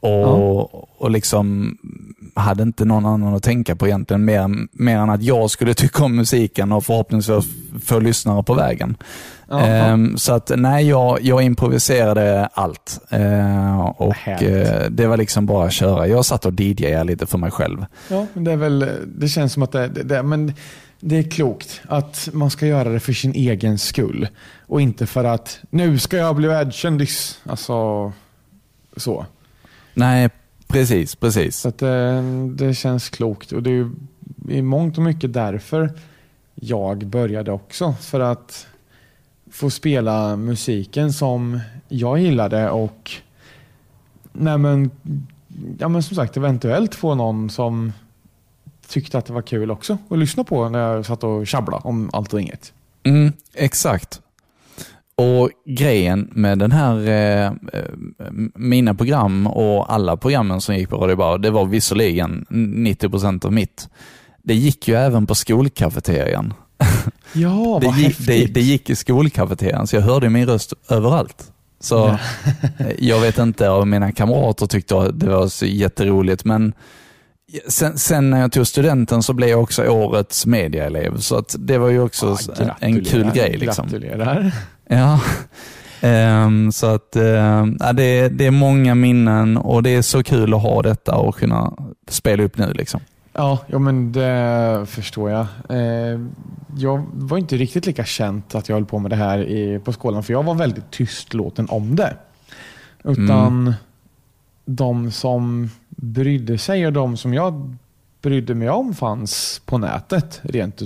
Och, 0.00 1.00
och 1.02 1.10
liksom 1.10 1.76
hade 2.34 2.62
inte 2.62 2.84
någon 2.84 3.06
annan 3.06 3.34
att 3.34 3.42
tänka 3.42 3.76
på 3.76 3.86
egentligen, 3.86 4.24
mer, 4.24 4.68
mer 4.72 4.98
än 4.98 5.10
att 5.10 5.22
jag 5.22 5.50
skulle 5.50 5.74
tycka 5.82 6.04
om 6.04 6.16
musiken 6.16 6.72
och 6.72 6.84
förhoppningsvis 6.84 7.44
få 7.84 7.98
lyssnare 7.98 8.42
på 8.42 8.54
vägen. 8.54 8.96
Um, 9.48 10.18
så 10.18 10.32
att 10.32 10.52
nej, 10.56 10.88
jag, 10.88 11.18
jag 11.22 11.42
improviserade 11.42 12.46
allt. 12.46 13.00
Uh, 13.12 13.80
och 13.80 14.16
uh, 14.42 14.90
Det 14.90 15.06
var 15.06 15.16
liksom 15.16 15.46
bara 15.46 15.66
att 15.66 15.72
köra. 15.72 16.06
Jag 16.06 16.24
satt 16.24 16.46
och 16.46 16.60
DJade 16.60 17.04
lite 17.04 17.26
för 17.26 17.38
mig 17.38 17.50
själv. 17.50 17.86
Ja, 18.08 18.26
men 18.32 18.44
det, 18.44 18.52
är 18.52 18.56
väl, 18.56 18.90
det 19.06 19.28
känns 19.28 19.52
som 19.52 19.62
att 19.62 19.72
det, 19.72 19.88
det, 19.88 20.02
det, 20.02 20.22
men 20.22 20.52
det 21.00 21.18
är 21.18 21.22
klokt 21.22 21.80
att 21.88 22.28
man 22.32 22.50
ska 22.50 22.66
göra 22.66 22.88
det 22.88 23.00
för 23.00 23.12
sin 23.12 23.32
egen 23.32 23.78
skull. 23.78 24.28
Och 24.66 24.80
inte 24.80 25.06
för 25.06 25.24
att 25.24 25.58
nu 25.70 25.98
ska 25.98 26.16
jag 26.16 26.36
bli 26.36 26.48
världskändis. 26.48 27.40
Alltså, 27.44 28.12
så. 28.96 29.26
Nej, 29.94 30.30
precis, 30.72 31.14
precis. 31.14 31.56
Så 31.56 31.68
att 31.68 31.78
det, 31.78 32.22
det 32.54 32.74
känns 32.74 33.08
klokt. 33.08 33.52
Och 33.52 33.62
det 33.62 33.70
är 33.70 33.90
i 34.48 34.62
mångt 34.62 34.98
och 34.98 35.04
mycket 35.04 35.32
därför 35.32 35.90
jag 36.54 37.06
började 37.06 37.52
också. 37.52 37.94
För 38.00 38.20
att 38.20 38.66
få 39.50 39.70
spela 39.70 40.36
musiken 40.36 41.12
som 41.12 41.60
jag 41.88 42.18
gillade 42.18 42.70
och 42.70 43.10
nej 44.32 44.58
men, 44.58 44.90
ja 45.78 45.88
men 45.88 46.02
som 46.02 46.16
sagt 46.16 46.36
eventuellt 46.36 46.94
få 46.94 47.14
någon 47.14 47.50
som 47.50 47.92
tyckte 48.88 49.18
att 49.18 49.26
det 49.26 49.32
var 49.32 49.42
kul 49.42 49.70
också 49.70 49.98
att 50.08 50.18
lyssna 50.18 50.44
på 50.44 50.68
när 50.68 50.78
jag 50.78 51.06
satt 51.06 51.24
och 51.24 51.46
tjabblade 51.46 51.82
om 51.88 52.10
allt 52.12 52.32
och 52.32 52.40
inget. 52.40 52.72
Mm, 53.02 53.32
exakt. 53.54 54.20
Och 55.14 55.50
grejen 55.66 56.28
med 56.32 56.58
den 56.58 56.72
här, 56.72 57.08
eh, 57.08 57.46
eh, 57.46 57.52
mina 58.54 58.94
program 58.94 59.46
och 59.46 59.92
alla 59.92 60.16
programmen 60.16 60.60
som 60.60 60.76
gick 60.76 60.88
på 60.88 60.96
Radio 60.96 61.16
Bar, 61.16 61.38
det 61.38 61.50
var 61.50 61.64
visserligen 61.64 62.46
90% 62.50 63.44
av 63.44 63.52
mitt. 63.52 63.88
Det 64.42 64.54
gick 64.54 64.88
ju 64.88 64.94
även 64.94 65.26
på 65.26 65.34
skolkafeterian. 65.34 66.54
Ja, 67.34 67.78
det, 67.80 67.86
vad 67.86 67.98
gick, 67.98 68.18
det, 68.18 68.46
det 68.46 68.60
gick 68.60 68.90
i 68.90 68.96
skolkafeterian, 68.96 69.86
så 69.86 69.96
jag 69.96 70.02
hörde 70.02 70.30
min 70.30 70.46
röst 70.46 70.72
överallt. 70.88 71.52
Så 71.80 71.94
Ja. 71.94 72.18
jag 72.98 73.20
vet 73.20 73.38
inte 73.38 73.68
om 73.68 73.90
mina 73.90 74.12
kamrater 74.12 74.66
tyckte 74.66 74.98
att 74.98 75.20
det 75.20 75.28
var 75.28 75.48
så 75.48 75.66
jätteroligt, 75.66 76.44
men 76.44 76.72
sen, 77.66 77.98
sen 77.98 78.30
när 78.30 78.40
jag 78.40 78.52
tog 78.52 78.66
studenten 78.66 79.22
så 79.22 79.32
blev 79.32 79.48
jag 79.48 79.62
också 79.62 79.88
årets 79.88 80.46
mediaelev, 80.46 81.16
så 81.16 81.36
att 81.36 81.56
det 81.58 81.78
var 81.78 81.88
ju 81.88 82.00
också 82.00 82.36
Ja, 82.58 82.76
en 82.80 83.04
kul 83.04 83.30
grej. 83.34 83.56
Liksom. 83.56 83.88
Gratulerar. 83.88 84.52
Ja. 84.88 85.20
Ehm, 86.00 86.72
så 86.72 86.86
att 86.86 87.16
ja, 87.78 87.92
det, 87.92 88.02
är, 88.02 88.30
det 88.30 88.46
är 88.46 88.50
många 88.50 88.94
minnen 88.94 89.56
och 89.56 89.82
det 89.82 89.90
är 89.90 90.02
så 90.02 90.22
kul 90.22 90.54
att 90.54 90.62
ha 90.62 90.82
detta 90.82 91.16
och 91.16 91.36
kunna 91.36 91.72
spela 92.08 92.42
upp 92.42 92.58
nu. 92.58 92.72
Liksom. 92.72 93.00
Ja, 93.32 93.58
ja 93.66 93.78
men 93.78 94.12
det 94.12 94.86
förstår 94.88 95.30
jag. 95.30 95.46
Eh, 95.68 96.20
jag 96.76 97.06
var 97.12 97.38
inte 97.38 97.56
riktigt 97.56 97.86
lika 97.86 98.04
känt 98.04 98.54
att 98.54 98.68
jag 98.68 98.76
höll 98.76 98.84
på 98.86 98.98
med 98.98 99.10
det 99.10 99.16
här 99.16 99.38
i, 99.38 99.78
på 99.78 99.92
skolan, 99.92 100.22
för 100.22 100.32
jag 100.32 100.42
var 100.42 100.54
väldigt 100.54 100.90
tystlåten 100.90 101.66
om 101.70 101.96
det. 101.96 102.16
Utan 103.04 103.74
de 104.64 105.10
som 105.10 105.70
brydde 105.96 106.58
sig 106.58 106.86
och 106.86 106.92
de 106.92 107.16
som 107.16 107.34
jag 107.34 107.76
brydde 108.22 108.54
mig 108.54 108.70
om 108.70 108.94
fanns 108.94 109.62
på 109.64 109.78
nätet, 109.78 110.40
rent 110.42 110.82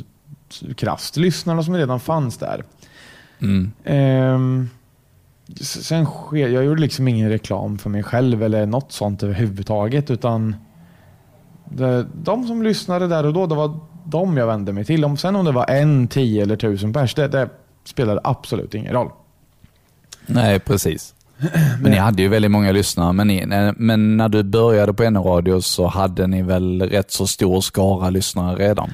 krasst. 0.76 1.16
Lyssnarna 1.16 1.62
som 1.62 1.76
redan 1.76 2.00
fanns 2.00 2.38
där. 2.38 2.64
Mm. 3.38 3.72
Ehm, 3.84 4.70
sen 5.60 6.06
sker, 6.06 6.48
jag 6.48 6.64
gjorde 6.64 6.80
liksom 6.80 7.08
ingen 7.08 7.28
reklam 7.28 7.78
för 7.78 7.90
mig 7.90 8.02
själv 8.02 8.42
eller 8.42 8.66
något 8.66 8.92
sånt 8.92 9.22
överhuvudtaget. 9.22 10.10
Utan 10.10 10.56
det, 11.64 12.06
de 12.14 12.46
som 12.46 12.62
lyssnade 12.62 13.06
där 13.06 13.26
och 13.26 13.32
då, 13.32 13.46
det 13.46 13.54
var 13.54 13.80
de 14.04 14.36
jag 14.36 14.46
vände 14.46 14.72
mig 14.72 14.84
till. 14.84 15.04
Om, 15.04 15.16
sen 15.16 15.36
om 15.36 15.44
det 15.44 15.52
var 15.52 15.70
en, 15.70 16.08
tio 16.08 16.42
eller 16.42 16.56
tusen 16.56 16.92
pers, 16.92 17.14
det, 17.14 17.28
det 17.28 17.48
spelade 17.84 18.20
absolut 18.24 18.74
ingen 18.74 18.92
roll. 18.92 19.10
Nej, 20.26 20.60
precis. 20.60 21.14
Men 21.80 21.90
ni 21.90 21.96
hade 21.96 22.22
ju 22.22 22.28
väldigt 22.28 22.50
många 22.50 22.72
lyssnare, 22.72 23.12
men, 23.12 23.26
ni, 23.28 23.46
när- 23.46 23.74
men 23.76 24.16
när 24.16 24.28
du 24.28 24.42
började 24.42 24.92
på 24.94 25.10
NO-radio 25.10 25.60
så 25.60 25.86
hade 25.86 26.26
ni 26.26 26.42
väl 26.42 26.82
rätt 26.82 27.10
så 27.10 27.26
stor 27.26 27.60
skara 27.60 28.10
lyssnare 28.10 28.56
redan? 28.68 28.92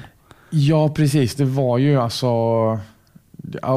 Ja, 0.49 0.89
precis. 0.89 1.35
Det 1.35 1.45
var 1.45 1.77
ju 1.77 1.97
alltså... 2.01 2.27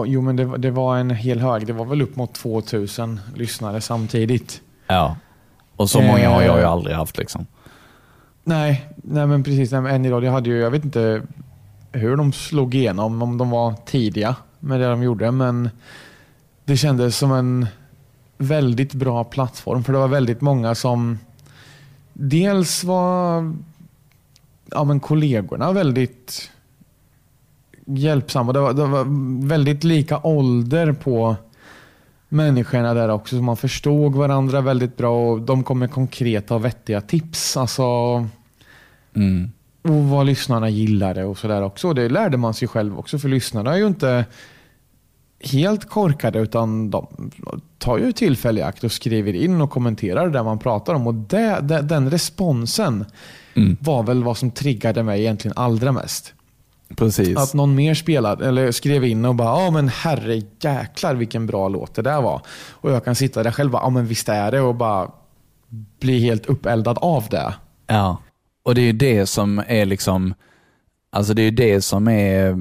Jo, 0.07 0.21
men 0.21 0.37
det, 0.37 0.45
var- 0.45 0.59
det 0.59 0.71
var 0.71 0.97
en 0.99 1.11
hel 1.11 1.41
hög. 1.41 1.67
Det 1.67 1.73
var 1.73 1.85
väl 1.85 2.03
upp 2.03 2.17
mot 2.17 2.35
2000 2.35 3.21
lyssnare 3.35 3.81
samtidigt. 3.81 4.61
Ja. 4.87 5.17
Och 5.77 5.91
så 5.91 6.01
många 6.01 6.29
har 6.29 6.43
jag 6.43 6.59
ju 6.59 6.65
aldrig 6.65 6.97
haft. 6.97 7.19
liksom. 7.19 7.47
Nej, 8.45 8.87
nej 8.97 9.27
men 9.27 9.43
precis. 9.45 9.73
Nej, 9.73 9.81
men 9.81 10.05
jag 10.05 10.33
hade 10.33 10.51
ju, 10.51 10.59
jag 10.61 10.71
vet 10.71 10.85
inte 10.85 11.23
hur 11.93 12.17
de 12.17 12.33
slog 12.33 12.75
igenom, 12.75 13.23
om 13.23 13.39
de 13.39 13.51
var 13.51 13.75
tidiga 13.87 14.37
med 14.61 14.81
det 14.81 14.87
de 14.89 15.03
gjorde, 15.03 15.31
men 15.31 15.71
det 16.65 16.77
kändes 16.77 17.17
som 17.19 17.33
en 17.33 17.67
väldigt 18.39 18.95
bra 18.95 19.25
plattform. 19.25 19.85
För 19.85 19.93
det 19.93 19.99
var 19.99 20.09
väldigt 20.09 20.41
många 20.41 20.75
som 20.75 21.19
dels 22.13 22.85
var 22.85 23.55
ja, 24.71 24.85
men 24.85 25.01
kollegorna 25.01 25.73
väldigt 25.73 26.51
hjälpsamma. 27.87 28.53
Det 28.53 28.61
var, 28.61 28.73
det 28.73 28.87
var 28.87 29.07
väldigt 29.49 29.85
lika 29.85 30.19
ålder 30.23 30.93
på 30.93 31.37
människorna 32.29 32.95
där 32.95 33.09
också. 33.09 33.37
Så 33.37 33.43
man 33.43 33.57
förstod 33.57 34.15
varandra 34.15 34.61
väldigt 34.61 34.97
bra 34.97 35.31
och 35.31 35.41
de 35.41 35.65
kom 35.65 35.79
med 35.79 35.91
konkreta 35.91 36.55
och 36.55 36.65
vettiga 36.65 37.01
tips. 37.01 37.57
Alltså, 37.57 37.83
Mm. 39.15 39.51
och 39.83 40.05
vad 40.05 40.27
lyssnarna 40.27 40.69
gillade 40.69 41.25
och 41.25 41.39
sådär 41.39 41.63
också. 41.63 41.89
Och 41.89 41.95
Det 41.95 42.09
lärde 42.09 42.37
man 42.37 42.55
sig 42.55 42.69
själv 42.69 42.99
också 42.99 43.19
för 43.19 43.29
lyssnarna 43.29 43.73
är 43.73 43.77
ju 43.77 43.87
inte 43.87 44.25
helt 45.41 45.89
korkade 45.89 46.39
utan 46.39 46.91
de 46.91 47.31
tar 47.79 47.99
ju 47.99 48.13
tillfälle 48.13 48.61
i 48.61 48.63
akt 48.63 48.85
och 48.85 48.93
skriver 48.93 49.33
in 49.33 49.61
och 49.61 49.71
kommenterar 49.71 50.29
det 50.31 50.43
man 50.43 50.59
pratar 50.59 50.95
om. 50.95 51.07
Och 51.07 51.15
det, 51.15 51.59
det, 51.63 51.83
den 51.83 52.11
responsen 52.11 53.05
Mm. 53.57 53.77
var 53.81 54.03
väl 54.03 54.25
vad 54.25 54.37
som 54.37 54.51
triggade 54.51 55.03
mig 55.03 55.21
egentligen 55.21 55.57
allra 55.57 55.93
mest. 55.93 56.35
Precis. 56.97 57.37
Att 57.39 57.55
någon 57.55 57.75
mer 57.75 57.95
spelade, 57.95 58.49
eller 58.49 58.73
skrev 58.73 59.05
in 59.05 59.25
och 59.25 59.35
bara 59.35 59.65
ja 59.65 59.71
men 59.71 59.89
herre 59.89 60.43
jäklar 60.61 61.15
vilken 61.15 61.47
bra 61.47 61.69
låt 61.69 61.95
det 61.95 62.03
där 62.03 62.21
var. 62.23 62.41
Och 62.71 62.91
jag 62.91 63.05
kan 63.05 63.15
sitta 63.15 63.43
där 63.43 63.51
själv 63.51 63.69
och 63.69 63.73
bara 63.73 63.83
ja 63.83 63.91
men 63.91 64.07
visst 64.07 64.29
är 64.29 64.51
det 64.53 64.61
och 64.61 64.75
bara 64.75 65.11
bli 66.01 66.21
helt 66.21 66.47
uppeldad 66.47 66.99
av 67.01 67.25
det. 67.31 67.55
Ja, 67.87 68.19
och 68.65 68.75
det 68.75 68.81
är 68.81 68.87
ju 68.87 68.93
det 68.93 69.27
som 69.27 69.63
är 69.67 69.87
liksom, 69.87 70.35
alltså 71.17 71.35
det 71.35 71.43
är 71.43 71.45
ju 71.45 71.51
det 71.51 71.83
som 71.83 72.09
är, 72.09 72.55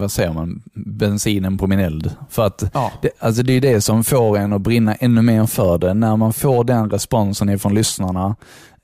vad 0.00 0.12
säger 0.12 0.32
man, 0.32 0.62
bensinen 0.74 1.58
på 1.58 1.66
min 1.66 1.78
eld. 1.80 2.10
För 2.30 2.46
att 2.46 2.62
Ja. 2.74 2.92
det, 3.02 3.10
alltså 3.18 3.42
det 3.42 3.52
är 3.52 3.60
det 3.60 3.80
som 3.80 4.04
får 4.04 4.38
en 4.38 4.52
att 4.52 4.60
brinna 4.60 4.94
ännu 4.94 5.22
mer 5.22 5.46
för 5.46 5.78
det. 5.78 5.94
När 5.94 6.16
man 6.16 6.32
får 6.32 6.64
den 6.64 6.90
responsen 6.90 7.48
ifrån 7.48 7.74
lyssnarna. 7.74 8.36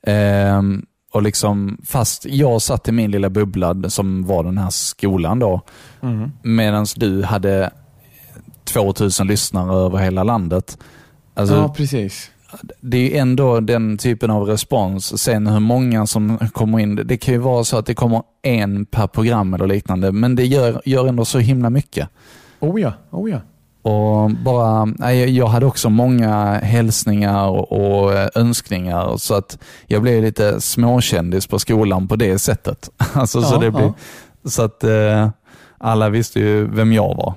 Ehm, 0.07 0.85
och 1.13 1.21
liksom, 1.21 1.77
fast 1.85 2.25
jag 2.25 2.61
satt 2.61 2.87
i 2.87 2.91
min 2.91 3.11
lilla 3.11 3.29
bubbla 3.29 3.89
som 3.89 4.25
var 4.25 4.43
den 4.43 4.57
här 4.57 4.69
skolan 4.69 5.39
då, 5.39 5.61
Mm. 6.01 6.31
medan 6.43 6.85
du 6.95 7.23
hade 7.23 7.71
2000 8.65 9.27
lyssnare 9.27 9.73
över 9.75 9.97
hela 9.97 10.23
landet. 10.23 10.77
Alltså, 11.33 11.55
ja 11.55 11.73
precis. 11.77 12.31
Det 12.81 12.97
är 12.97 13.01
ju 13.01 13.17
ändå 13.17 13.59
den 13.59 13.97
typen 13.97 14.31
av 14.31 14.43
respons. 14.43 15.21
Sen 15.21 15.47
hur 15.47 15.59
många 15.59 16.07
som 16.07 16.37
kommer 16.37 16.79
in. 16.79 16.95
Det 16.95 17.17
kan 17.17 17.33
ju 17.33 17.39
vara 17.39 17.63
så 17.63 17.77
att 17.77 17.85
det 17.85 17.95
kommer 17.95 18.23
en 18.41 18.85
per 18.85 19.07
program 19.07 19.53
eller 19.53 19.67
liknande, 19.67 20.11
men 20.11 20.35
det 20.35 20.45
gör, 20.45 20.81
gör 20.85 21.07
ändå 21.07 21.25
så 21.25 21.39
himla 21.39 21.69
mycket. 21.69 22.09
Oh 22.59 22.81
ja, 22.81 22.93
oh 23.11 23.29
ja. 23.31 23.41
Och 23.81 24.31
bara, 24.31 24.87
jag 25.13 25.47
hade 25.47 25.65
också 25.65 25.89
många 25.89 26.53
hälsningar 26.53 27.47
och, 27.47 27.71
och 27.71 28.37
önskningar, 28.37 29.17
så 29.17 29.35
att 29.35 29.59
jag 29.87 30.01
blev 30.01 30.23
lite 30.23 30.61
småkändis 30.61 31.47
på 31.47 31.59
skolan 31.59 32.07
på 32.07 32.15
det 32.15 32.39
sättet. 32.39 32.89
Alltså, 33.13 33.41
så, 33.41 33.55
Ja, 33.55 33.59
det 33.59 33.71
blev, 33.71 33.83
ja. 33.83 34.49
så 34.49 34.61
att 34.61 34.83
eh, 34.83 35.29
alla 35.77 36.09
visste 36.09 36.39
ju 36.39 36.67
vem 36.67 36.93
jag 36.93 37.15
var, 37.15 37.33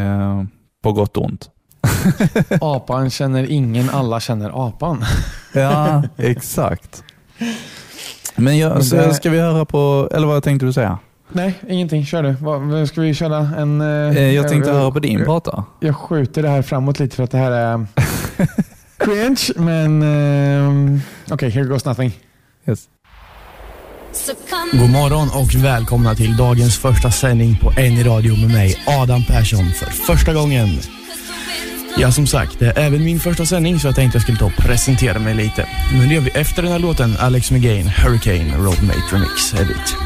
eh, 0.00 0.44
på 0.82 0.92
gott 0.92 1.16
och 1.16 1.24
ont. 1.24 1.50
Apan 2.60 3.10
känner 3.10 3.50
ingen, 3.50 3.90
alla 3.90 4.20
känner 4.20 4.68
apan. 4.68 5.04
Ja, 5.52 6.02
exakt. 6.16 7.04
Men 8.36 8.58
jag, 8.58 8.76
det- 8.90 9.14
ska 9.14 9.30
vi 9.30 9.38
höra 9.38 9.64
på, 9.64 10.08
eller 10.14 10.26
vad 10.26 10.42
tänkte 10.42 10.66
du 10.66 10.72
säga? 10.72 10.98
Nej, 11.32 11.54
ingenting. 11.68 12.06
Kör 12.06 12.22
du. 12.22 12.32
Vad- 12.32 12.88
Ska 12.88 13.00
vi 13.00 13.14
köra 13.14 13.36
en... 13.38 13.80
eh, 13.80 14.16
Eh, 14.16 14.30
Jag 14.34 14.48
tänkte 14.48 14.70
jag, 14.70 14.76
höra 14.76 14.90
på 14.90 14.98
din 14.98 15.24
prata. 15.24 15.64
jag 15.80 15.96
skjuter 15.96 16.42
det 16.42 16.48
här 16.48 16.62
framåt 16.62 16.98
lite 16.98 17.16
för 17.16 17.22
att 17.24 17.30
det 17.30 17.38
här 17.38 17.50
är 17.50 17.86
cringe, 18.98 19.40
men... 19.56 20.02
eh, 20.96 21.00
Okej, 21.34 21.50
here 21.50 21.64
goes 21.64 21.84
nothing. 21.84 22.12
Yes. 22.68 22.84
God 24.72 24.90
morgon 24.90 25.28
och 25.34 25.54
välkomna 25.64 26.14
till 26.14 26.36
dagens 26.36 26.78
första 26.78 27.10
sändning 27.10 27.58
på 27.62 27.72
En 27.76 27.92
i 27.92 28.04
radio 28.04 28.36
med 28.36 28.50
mig, 28.50 28.76
Adam 28.86 29.24
Persson, 29.24 29.70
för 29.72 29.86
första 29.86 30.34
gången. 30.34 30.68
Ja, 31.98 32.12
som 32.12 32.26
sagt, 32.26 32.58
det 32.58 32.66
är 32.66 32.78
även 32.86 33.04
min 33.04 33.20
första 33.20 33.46
sändning 33.46 33.80
så 33.80 33.86
jag 33.88 33.94
tänkte 33.94 34.16
jag 34.16 34.22
skulle 34.22 34.38
ta 34.38 34.44
och 34.44 34.56
presentera 34.56 35.18
mig 35.18 35.34
lite. 35.34 35.66
Men 35.92 36.08
det 36.08 36.14
gör 36.14 36.20
vi 36.22 36.30
efter 36.30 36.62
den 36.62 36.72
här 36.72 36.78
låten, 36.78 37.16
Alex 37.20 37.50
McGain, 37.50 37.88
Hurricane, 37.88 38.56
Roadmate 38.56 39.02
Remix, 39.12 39.54
Edit. 39.54 39.96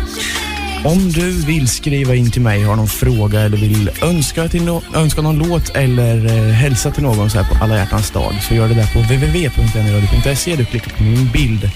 Om 0.85 1.09
du 1.13 1.31
vill 1.47 1.69
skriva 1.69 2.15
in 2.15 2.31
till 2.31 2.43
mig, 2.43 2.63
har 2.63 2.77
någon 2.77 2.87
fråga 2.89 3.41
eller 3.41 3.57
vill 3.57 3.91
önska, 4.03 4.49
till 4.49 4.63
no 4.65 4.83
önska 4.95 5.23
någon 5.23 5.39
låt 5.49 5.77
eller 5.77 6.27
eh, 6.27 6.53
hälsa 6.55 6.91
till 6.91 7.03
någon 7.03 7.31
så 7.31 7.41
här 7.43 7.49
på 7.59 7.65
alla 7.65 7.77
hjärtans 7.77 8.11
dag 8.11 8.33
så 8.49 8.55
gör 8.55 8.69
det 8.69 8.75
där 8.75 8.87
på 8.93 8.99
www.nradio.se. 8.99 10.57
Du 10.57 10.65
klickar 10.65 10.91
på 10.97 11.03
min 11.03 11.29
bild. 11.33 11.71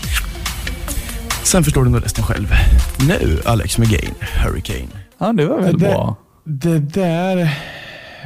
Sen 1.42 1.64
förstår 1.64 1.84
du 1.84 1.90
nog 1.90 2.04
resten 2.04 2.24
själv. 2.24 2.54
Nu, 3.08 3.40
Alex 3.44 3.78
McGain, 3.78 4.14
Hurricane. 4.20 4.88
Ja, 5.18 5.32
det 5.32 5.46
var 5.46 5.60
väl 5.60 5.72
Det- 5.72 5.78
bra. 5.78 6.16
Det 6.44 6.78
där 6.78 7.50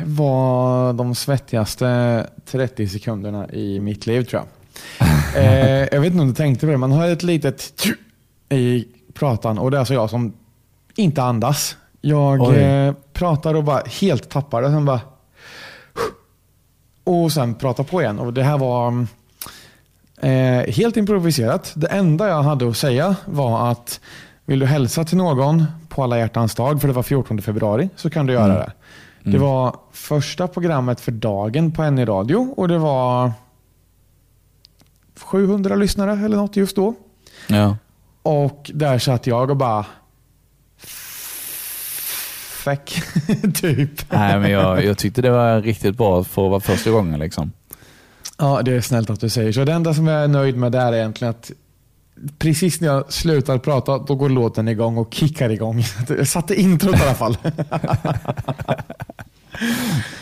var 0.04 0.92
de 0.92 1.14
svettigaste 1.14 2.26
30 2.46 2.88
sekunderna 2.88 3.48
i 3.48 3.80
mitt 3.80 4.06
liv 4.06 4.24
tror 4.24 4.42
jag. 4.42 4.48
eh, 5.44 5.88
jag 5.92 6.00
vet 6.00 6.12
inte 6.12 6.22
om 6.22 6.28
du 6.28 6.34
tänkte 6.34 6.66
på 6.66 6.72
det, 6.72 6.78
man 6.78 6.92
har 6.92 7.08
ett 7.08 7.22
litet 7.22 7.84
i 8.48 8.84
pratan 9.14 9.58
och 9.58 9.70
det 9.70 9.76
är 9.76 9.78
alltså 9.78 9.94
jag 9.94 10.10
som 10.10 10.32
inte 10.96 11.22
andas. 11.22 11.76
Jag 12.00 12.58
eh, 12.58 12.94
pratar 13.12 13.54
och 13.54 13.64
bara 13.64 13.82
helt 14.00 14.28
tappar 14.28 14.62
det. 14.62 14.68
Sen 14.68 14.84
bara 14.84 15.00
och 17.04 17.32
sen 17.32 17.54
pratar 17.54 17.84
på 17.84 18.02
igen. 18.02 18.18
Och 18.18 18.32
Det 18.32 18.42
här 18.42 18.58
var 18.58 18.88
mm, 18.88 19.06
eh, 20.20 20.74
helt 20.74 20.96
improviserat. 20.96 21.72
Det 21.74 21.86
enda 21.86 22.28
jag 22.28 22.42
hade 22.42 22.68
att 22.68 22.76
säga 22.76 23.16
var 23.24 23.70
att 23.70 24.00
vill 24.44 24.58
du 24.58 24.66
hälsa 24.66 25.04
till 25.04 25.16
någon 25.16 25.64
på 25.88 26.02
alla 26.02 26.18
hjärtans 26.18 26.54
dag, 26.54 26.80
för 26.80 26.88
det 26.88 26.94
var 26.94 27.02
14 27.02 27.42
februari, 27.42 27.88
så 27.96 28.10
kan 28.10 28.26
du 28.26 28.32
göra 28.32 28.54
det. 28.54 28.72
Det 29.24 29.38
var 29.38 29.76
första 29.92 30.48
programmet 30.48 31.00
för 31.00 31.12
dagen 31.12 31.72
på 31.72 31.90
NI 31.90 32.04
Radio 32.04 32.54
och 32.56 32.68
det 32.68 32.78
var 32.78 33.32
700 35.20 35.76
lyssnare 35.76 36.12
eller 36.12 36.36
något 36.36 36.56
just 36.56 36.76
då. 36.76 36.94
Ja. 37.46 37.76
Och 38.22 38.70
där 38.74 38.98
satt 38.98 39.26
jag 39.26 39.50
och 39.50 39.56
bara 39.56 39.86
Feck, 42.64 43.02
typ. 43.54 44.12
Nej, 44.12 44.38
men 44.38 44.50
jag, 44.50 44.84
jag 44.84 44.98
tyckte 44.98 45.22
det 45.22 45.30
var 45.30 45.60
riktigt 45.60 45.96
bra 45.96 46.24
för 46.24 46.44
att 46.44 46.50
vara 46.50 46.60
första 46.60 46.90
gången. 46.90 47.20
Liksom. 47.20 47.52
Ja, 48.38 48.62
det 48.62 48.72
är 48.72 48.80
snällt 48.80 49.10
att 49.10 49.20
du 49.20 49.28
säger 49.28 49.52
så. 49.52 49.64
Det 49.64 49.72
enda 49.72 49.94
som 49.94 50.06
jag 50.06 50.24
är 50.24 50.28
nöjd 50.28 50.56
med 50.56 50.72
där 50.72 50.92
är 50.92 50.96
egentligen 50.96 51.30
att 51.30 51.50
precis 52.38 52.80
när 52.80 52.88
jag 52.88 53.12
slutar 53.12 53.58
prata, 53.58 53.98
då 53.98 54.14
går 54.14 54.28
låten 54.28 54.68
igång 54.68 54.96
och 54.98 55.14
kickar 55.14 55.50
igång. 55.50 55.82
Jag 56.08 56.28
satte 56.28 56.54
introt 56.60 56.96
i 56.98 57.02
alla 57.02 57.14
fall. 57.14 57.36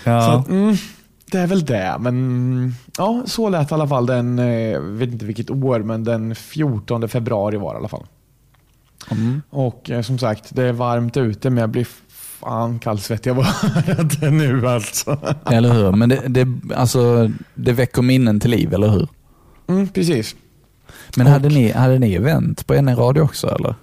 Så 0.04 0.10
Ja. 0.10 0.38
att, 0.38 0.48
mm, 0.48 0.76
det 1.30 1.38
är 1.38 1.46
väl 1.46 1.64
det. 1.64 1.96
Men 2.00 2.74
ja, 2.98 3.22
så 3.26 3.48
lät 3.48 3.70
i 3.70 3.74
alla 3.74 3.88
fall 3.88 4.06
den, 4.06 4.38
eh, 4.38 4.46
jag 4.48 4.80
vet 4.80 5.12
inte 5.12 5.24
vilket 5.24 5.50
år, 5.50 5.80
men 5.80 6.04
den 6.04 6.34
14 6.34 7.08
februari 7.08 7.56
var 7.56 7.72
det 7.74 7.76
i 7.76 7.78
alla 7.78 7.88
fall. 7.88 8.06
Mm. 9.10 9.42
Och 9.50 9.90
eh, 9.90 10.02
som 10.02 10.18
sagt, 10.18 10.54
det 10.54 10.62
är 10.62 10.72
varmt 10.72 11.16
ute, 11.16 11.50
men 11.50 11.60
jag 11.60 11.70
blir 11.70 11.86
fan 12.12 12.78
kallsvettig 12.78 13.30
av 13.30 13.40
att 13.40 14.20
det 14.20 14.30
nu 14.30 14.68
alltså. 14.68 15.18
Eller 15.46 15.72
hur? 15.72 15.92
Men 15.92 16.08
det, 16.08 16.22
det, 16.28 16.48
alltså, 16.76 17.30
det 17.54 17.72
väcker 17.72 18.02
minnen 18.02 18.40
till 18.40 18.50
liv, 18.50 18.74
eller 18.74 18.88
hur? 18.88 19.08
Mm, 19.68 19.88
precis. 19.88 20.34
Men 21.16 21.26
Och- 21.26 21.32
hade, 21.32 21.48
ni, 21.48 21.72
hade 21.72 21.98
ni 21.98 22.14
event 22.14 22.66
på 22.66 22.74
NR 22.74 22.96
Radio 22.96 23.20
också? 23.22 23.48
Eller? 23.56 23.74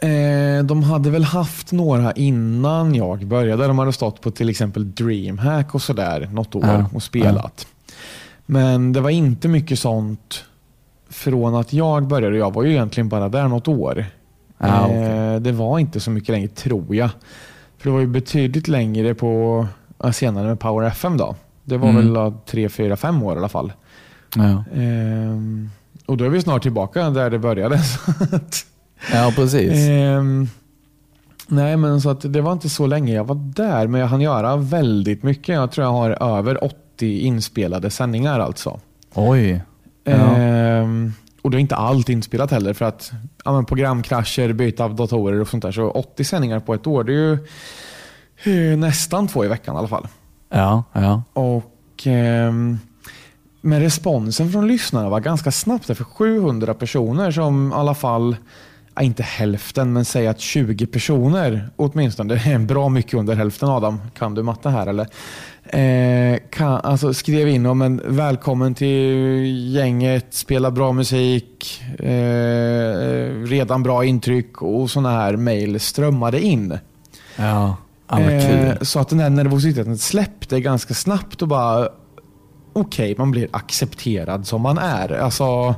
Eh, 0.00 0.64
de 0.64 0.82
hade 0.82 1.10
väl 1.10 1.24
haft 1.24 1.72
några 1.72 2.12
innan 2.12 2.94
jag 2.94 3.26
började. 3.26 3.66
De 3.66 3.78
hade 3.78 3.92
stått 3.92 4.20
på 4.20 4.30
till 4.30 4.48
exempel 4.48 4.94
DreamHack 4.94 5.74
och 5.74 5.82
sådär 5.82 6.28
något 6.32 6.54
år 6.54 6.64
Ja, 6.66 6.86
och 6.94 7.02
spelat. 7.02 7.66
Men 8.46 8.92
det 8.92 9.00
var 9.00 9.10
inte 9.10 9.48
mycket 9.48 9.78
sånt 9.78 10.44
från 11.10 11.54
att 11.54 11.72
jag 11.72 12.06
började. 12.06 12.36
Jag 12.36 12.54
var 12.54 12.62
ju 12.62 12.70
egentligen 12.70 13.08
bara 13.08 13.28
där 13.28 13.48
något 13.48 13.68
år. 13.68 14.06
Ja, 14.58 14.84
okej. 14.84 14.96
eh, 15.02 15.40
det 15.40 15.52
var 15.52 15.78
inte 15.78 16.00
så 16.00 16.10
mycket 16.10 16.28
längre 16.28 16.48
tror 16.48 16.96
jag. 16.96 17.10
För 17.78 17.88
det 17.88 17.92
var 17.94 18.00
ju 18.00 18.06
betydligt 18.06 18.68
längre 18.68 19.14
på 19.14 19.66
ja, 19.98 20.12
senare 20.12 20.46
med 20.46 20.60
Power 20.60 20.86
FM 20.88 21.16
då. 21.16 21.34
Det 21.64 21.76
var 21.76 21.88
Mm. 21.88 22.02
väl 22.06 22.14
ja, 22.14 22.32
tre, 22.46 22.68
fyra, 22.68 22.96
fem 22.96 23.22
år 23.22 23.34
i 23.34 23.38
alla 23.38 23.48
fall. 23.48 23.72
Ja. 24.36 24.64
Ehm, 24.74 25.70
och 26.12 26.18
då 26.18 26.24
är 26.24 26.28
vi 26.28 26.42
snart 26.42 26.62
tillbaka 26.62 27.10
där 27.10 27.30
det 27.30 27.38
började. 27.38 27.80
Ja, 29.12 29.32
precis. 29.36 29.72
Ehm, 29.88 30.48
nej, 31.46 31.76
men 31.76 32.00
så 32.00 32.10
att 32.10 32.32
det 32.32 32.40
var 32.40 32.52
inte 32.52 32.68
så 32.68 32.86
länge 32.86 33.14
jag 33.14 33.24
var 33.24 33.34
där, 33.34 33.86
men 33.86 34.00
jag 34.00 34.08
hann 34.08 34.20
göra 34.20 34.56
väldigt 34.56 35.22
mycket. 35.22 35.54
Jag 35.54 35.72
tror 35.72 35.86
jag 35.86 35.92
har 35.92 36.38
över 36.38 36.64
80 36.64 37.18
inspelade 37.18 37.90
sändningar 37.90 38.40
alltså. 38.40 38.80
Oj. 39.14 39.62
Ja. 40.04 40.12
Ehm, 40.12 41.12
och 41.42 41.50
det 41.50 41.56
är 41.56 41.60
inte 41.60 41.76
allt 41.76 42.08
inspelat 42.08 42.50
heller 42.50 42.72
för 42.72 42.84
att 42.84 43.12
ja, 43.44 43.62
programkrascher, 43.62 44.52
byte 44.52 44.84
av 44.84 44.94
datorer 44.94 45.40
och 45.40 45.48
sånt 45.48 45.62
där. 45.62 45.72
Så 45.72 45.90
80 45.90 46.24
sändningar 46.24 46.60
på 46.60 46.74
ett 46.74 46.86
år, 46.86 47.04
det 47.04 47.12
är 47.12 47.38
ju 48.50 48.76
nästan 48.76 49.28
två 49.28 49.44
i 49.44 49.48
veckan 49.48 49.74
i 49.74 49.78
alla 49.78 49.88
fall. 49.88 50.08
Ja, 50.48 50.84
ja. 50.92 51.22
Och 51.32 52.06
ehm, 52.06 52.78
Men 53.64 53.80
responsen 53.80 54.52
från 54.52 54.66
lyssnarna 54.66 55.08
var 55.08 55.20
ganska 55.20 55.50
snabbt. 55.50 55.86
För 55.86 56.04
700 56.04 56.74
personer 56.74 57.30
som 57.30 57.72
i 57.72 57.74
alla 57.74 57.94
fall, 57.94 58.36
inte 59.00 59.22
hälften, 59.22 59.92
men 59.92 60.04
säg 60.04 60.26
att 60.26 60.40
20 60.40 60.86
personer 60.86 61.70
åtminstone, 61.76 62.34
det 62.34 62.50
är 62.50 62.58
bra 62.58 62.88
mycket 62.88 63.14
under 63.14 63.34
hälften 63.34 63.68
Adam, 63.68 64.00
kan 64.18 64.34
du 64.34 64.42
matte 64.42 64.70
här 64.70 64.86
eller? 64.86 65.06
Eh, 65.64 66.38
kan, 66.50 66.72
alltså 66.72 67.14
skrev 67.14 67.48
in 67.48 67.66
om 67.66 67.82
en 67.82 68.00
välkommen 68.04 68.74
till 68.74 69.74
gänget, 69.74 70.34
spela 70.34 70.70
bra 70.70 70.92
musik, 70.92 71.82
eh, 71.98 73.44
redan 73.46 73.82
bra 73.82 74.04
intryck 74.04 74.62
och 74.62 74.90
sådana 74.90 75.10
här 75.10 75.36
mejl 75.36 75.80
strömmade 75.80 76.40
in. 76.40 76.78
Ja, 77.36 77.76
ja. 78.08 78.20
Eh, 78.20 78.78
så 78.80 78.98
att 78.98 79.08
den 79.08 79.20
här 79.20 79.30
nervositeten 79.30 79.98
släppte 79.98 80.60
ganska 80.60 80.94
snabbt 80.94 81.42
och 81.42 81.48
bara 81.48 81.88
okej, 82.72 83.14
man 83.18 83.30
blir 83.30 83.48
accepterad 83.50 84.46
som 84.46 84.62
man 84.62 84.78
är. 84.78 85.12
Alltså, 85.12 85.74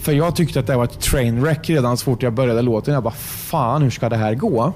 för 0.00 0.12
jag 0.12 0.36
tyckte 0.36 0.60
att 0.60 0.66
det 0.66 0.76
var 0.76 0.84
ett 0.84 1.00
trainwreck 1.00 1.70
redan 1.70 1.96
så 1.96 2.04
fort 2.04 2.22
jag 2.22 2.32
började 2.32 2.62
låten. 2.62 2.94
Jag 2.94 3.02
bara, 3.02 3.14
fan 3.14 3.82
hur 3.82 3.90
ska 3.90 4.08
det 4.08 4.16
här 4.16 4.34
gå? 4.34 4.72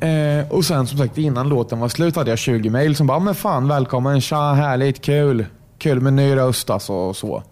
eh, 0.00 0.52
och 0.52 0.64
sen 0.64 0.86
som 0.86 0.98
sagt 0.98 1.18
innan 1.18 1.48
låten 1.48 1.78
var 1.78 1.88
slut 1.88 2.16
hade 2.16 2.30
jag 2.30 2.38
20 2.38 2.70
mail 2.70 2.96
som 2.96 3.06
bara, 3.06 3.18
men 3.18 3.34
fan 3.34 3.68
välkommen, 3.68 4.20
tja, 4.20 4.52
härligt, 4.52 5.02
kul. 5.02 5.46
Kul 5.78 6.00
med 6.00 6.12
ny 6.12 6.36
röst 6.36 6.70
alltså 6.70 6.92
och 6.92 7.16
så. 7.16 7.42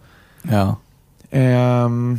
Ja. 0.42 0.76
Ehm, 1.30 2.18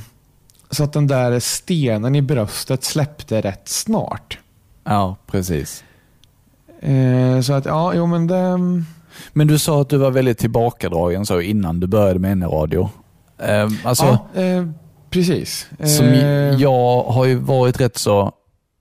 så 0.70 0.84
att 0.84 0.94
den 0.94 1.08
där 1.08 1.40
stenen 1.40 2.16
i 2.16 2.22
bröstet 2.22 2.84
släppte 2.84 3.42
rätt 3.42 3.70
snart. 3.70 4.40
ja, 4.84 5.16
precis. 5.28 5.84
Eh, 6.80 7.42
så 7.42 7.54
att 7.54 7.66
ja, 7.66 7.94
jo 7.96 8.06
men 8.06 8.28
det... 8.28 8.58
Men 9.34 9.48
du 9.48 9.60
sa 9.60 9.82
att 9.82 9.90
du 9.90 9.98
var 9.98 10.12
väldigt 10.12 10.38
tillbakadragen 10.38 11.26
så 11.26 11.42
innan 11.42 11.80
du 11.80 11.88
började 11.88 12.20
med 12.20 12.32
NR-radio. 12.38 12.90
Eh, 13.40 13.70
alltså, 13.84 14.20
ja, 14.34 14.42
eh, 14.42 14.66
precis. 15.10 15.68
som 15.84 16.06
Eh, 16.06 16.22
jag 16.62 17.04
har 17.04 17.26
ju 17.26 17.36
varit 17.36 17.82
rätt 17.82 17.98
så 17.98 18.32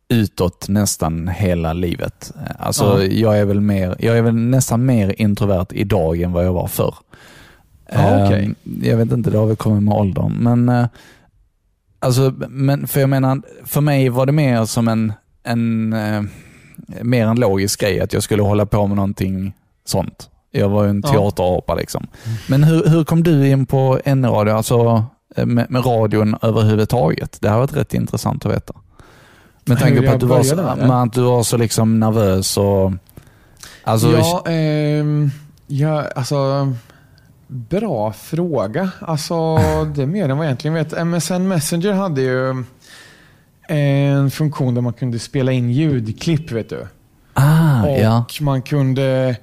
utåt 0.09 0.69
nästan 0.69 1.29
hela 1.29 1.73
livet. 1.73 2.33
Alltså, 2.59 2.85
Ja. 2.85 3.05
jag, 3.05 3.39
är 3.39 3.45
väl 3.45 3.61
mer, 3.61 3.97
jag 3.99 4.19
är 4.19 4.23
väl 4.23 4.35
nästan 4.35 4.87
mer 4.87 5.15
introvert 5.21 5.67
idag 5.71 6.21
än 6.21 6.33
vad 6.33 6.45
jag 6.47 6.53
var 6.53 6.67
förr. 6.67 6.95
Ja, 7.93 8.27
okej. 8.27 8.45
Eh, 8.65 8.89
Jag 8.89 8.97
vet 8.97 9.13
inte, 9.13 9.31
det 9.31 9.39
har 9.39 9.47
väl 9.47 9.57
kommit 9.57 9.83
med 9.83 9.95
åldern. 9.95 10.33
Men, 10.41 10.69
eh, 10.69 10.87
alltså, 11.99 12.35
men 12.49 12.87
för 12.87 13.01
jag 13.01 13.09
menar, 13.11 13.43
för 13.65 13.81
mig 13.81 14.09
var 14.09 14.27
det 14.27 14.33
mer 14.33 14.65
som 14.65 14.89
en, 14.89 15.13
en 15.43 15.93
eh, 15.93 16.23
mer 17.03 17.27
en 17.27 17.41
logisk 17.41 17.81
grej 17.81 18.01
att 18.01 18.13
jag 18.13 18.23
skulle 18.23 18.43
hålla 18.43 18.67
på 18.67 18.87
med 18.87 18.97
någonting 18.97 19.53
sånt. 19.85 20.31
Jag 20.51 20.69
var 20.69 20.85
ju 20.85 20.91
en 20.91 21.03
Ja. 21.05 21.11
teaterapa 21.13 21.75
liksom. 21.75 22.07
Men 22.49 22.65
hur, 22.65 22.89
hur 22.89 23.05
kom 23.05 23.23
du 23.23 23.49
in 23.49 23.67
på 23.67 24.01
NR-radio, 24.05 24.53
alltså 24.55 25.05
eh, 25.37 25.47
med, 25.47 25.71
med 25.71 25.87
radion 25.87 26.37
överhuvudtaget? 26.43 27.39
Det 27.41 27.49
här 27.49 27.59
varit 27.59 27.77
rätt 27.77 27.95
intressant 27.95 28.47
att 28.47 28.53
veta. 28.53 28.75
Med 29.65 29.79
tanke 29.79 30.03
på 30.03 30.13
att 30.13 30.21
du, 30.21 30.27
var 30.27 30.43
så, 30.43 30.57
med 30.57 31.11
du 31.15 31.21
var 31.23 31.43
så 31.43 31.57
liksom 31.57 32.01
nervös 32.01 32.57
och... 32.57 32.93
Alltså, 33.85 34.11
ja, 34.13 34.45
ehm, 34.47 35.31
ja, 35.67 36.05
alltså 36.17 36.73
bra 37.47 38.13
fråga. 38.13 38.91
Alltså 39.01 39.57
det 39.95 40.03
är 40.03 40.07
mer 40.07 40.29
än 40.29 40.37
vad 40.39 40.47
jag 40.47 40.51
egentligen 40.51 40.75
vet. 40.75 41.07
MSN 41.07 41.49
Messenger 41.49 41.93
hade 41.93 42.23
ju 42.23 42.65
en 43.69 44.31
funktion 44.31 44.75
där 44.75 44.83
man 44.83 44.93
kunde 44.93 45.19
spela 45.19 45.53
in 45.53 45.71
ljudklipp, 45.71 46.51
vet 46.51 46.69
du. 46.69 46.87
ah, 47.35 47.83
Och 47.87 47.99
ja. 48.01 48.25
man 48.41 48.63
kunde 48.63 49.37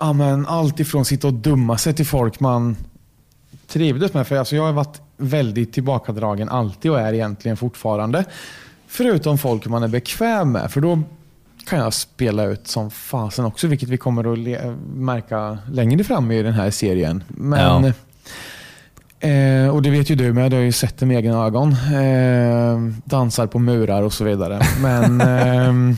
ja, 0.00 0.12
men 0.12 0.46
allt 0.46 0.80
ifrån 0.80 1.04
sitta 1.04 1.26
och 1.26 1.34
dumma 1.34 1.78
sig 1.78 1.94
till 1.94 2.06
folk 2.06 2.40
man 2.40 2.76
trivdes 3.66 4.14
med. 4.14 4.26
För 4.26 4.36
alltså, 4.36 4.56
jag 4.56 4.62
har 4.62 4.72
varit 4.72 5.00
väldigt 5.16 5.72
tillbakadragen 5.72 6.48
alltid 6.48 6.90
och 6.90 7.00
är 7.00 7.12
egentligen 7.12 7.56
fortfarande. 7.56 8.24
Förutom 8.86 9.38
folk 9.38 9.66
man 9.66 9.82
är 9.82 9.88
bekväm 9.88 10.52
med. 10.52 10.70
För 10.72 10.80
då 10.80 11.02
kan 11.66 11.78
jag 11.78 11.94
spela 11.94 12.44
ut 12.44 12.68
som 12.68 12.90
fasen 12.90 13.44
också, 13.44 13.66
vilket 13.66 13.88
vi 13.88 13.96
kommer 13.96 14.32
att 14.32 14.38
märka 14.94 15.58
längre 15.72 16.04
fram 16.04 16.30
i 16.30 16.42
den 16.42 16.52
här 16.52 16.70
serien. 16.70 17.24
Men, 17.28 17.84
eh, 19.20 19.68
och 19.74 19.82
det 19.82 19.90
vet 19.90 20.10
ju 20.10 20.14
du 20.14 20.32
med, 20.32 20.50
du 20.50 20.56
har 20.56 20.62
ju 20.64 20.72
sett 20.72 20.98
det 20.98 21.06
med 21.06 21.16
egna 21.16 21.46
ögon. 21.46 21.72
Eh, 21.72 22.78
dansar 23.04 23.46
på 23.46 23.58
murar 23.58 24.02
och 24.02 24.12
så 24.12 24.24
vidare. 24.24 24.60
Men, 24.82 25.20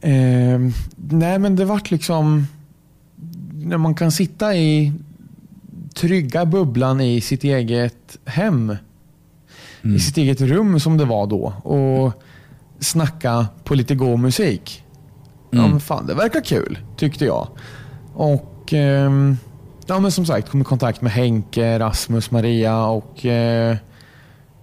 ehm, 0.00 0.72
nej 0.96 1.38
men 1.38 1.56
det 1.56 1.64
vart 1.64 1.90
liksom, 1.90 2.46
när 3.68 3.78
man 3.78 3.94
kan 3.94 4.10
sitta 4.12 4.56
i 4.56 4.92
trygga 5.94 6.44
bubblan 6.46 7.00
i 7.00 7.20
sitt 7.20 7.44
eget 7.44 8.18
hem, 8.24 8.76
i 9.82 9.98
sitt 9.98 10.16
eget 10.16 10.40
rum 10.40 10.80
som 10.80 10.96
det 10.96 11.04
var 11.04 11.26
då 11.26 11.52
och 11.62 12.22
snacka 12.80 13.46
på 13.64 13.74
lite 13.74 13.94
god 13.94 14.18
musik. 14.20 14.84
Ja, 15.50 15.58
Mm. 15.58 15.70
men 15.70 15.80
fan, 15.80 16.06
det 16.06 16.14
verkar 16.14 16.40
kul, 16.40 16.78
tyckte 16.96 17.24
jag. 17.24 17.48
Och 18.14 18.72
ehm, 18.72 19.36
ja, 19.86 19.98
men 20.00 20.10
som 20.12 20.26
sagt, 20.26 20.48
kom 20.50 20.60
i 20.60 20.64
kontakt 20.64 21.00
med 21.02 21.12
Henke, 21.12 21.78
Rasmus, 21.78 22.30
Maria 22.30 22.86
och 22.86 23.26
eh, 23.26 23.76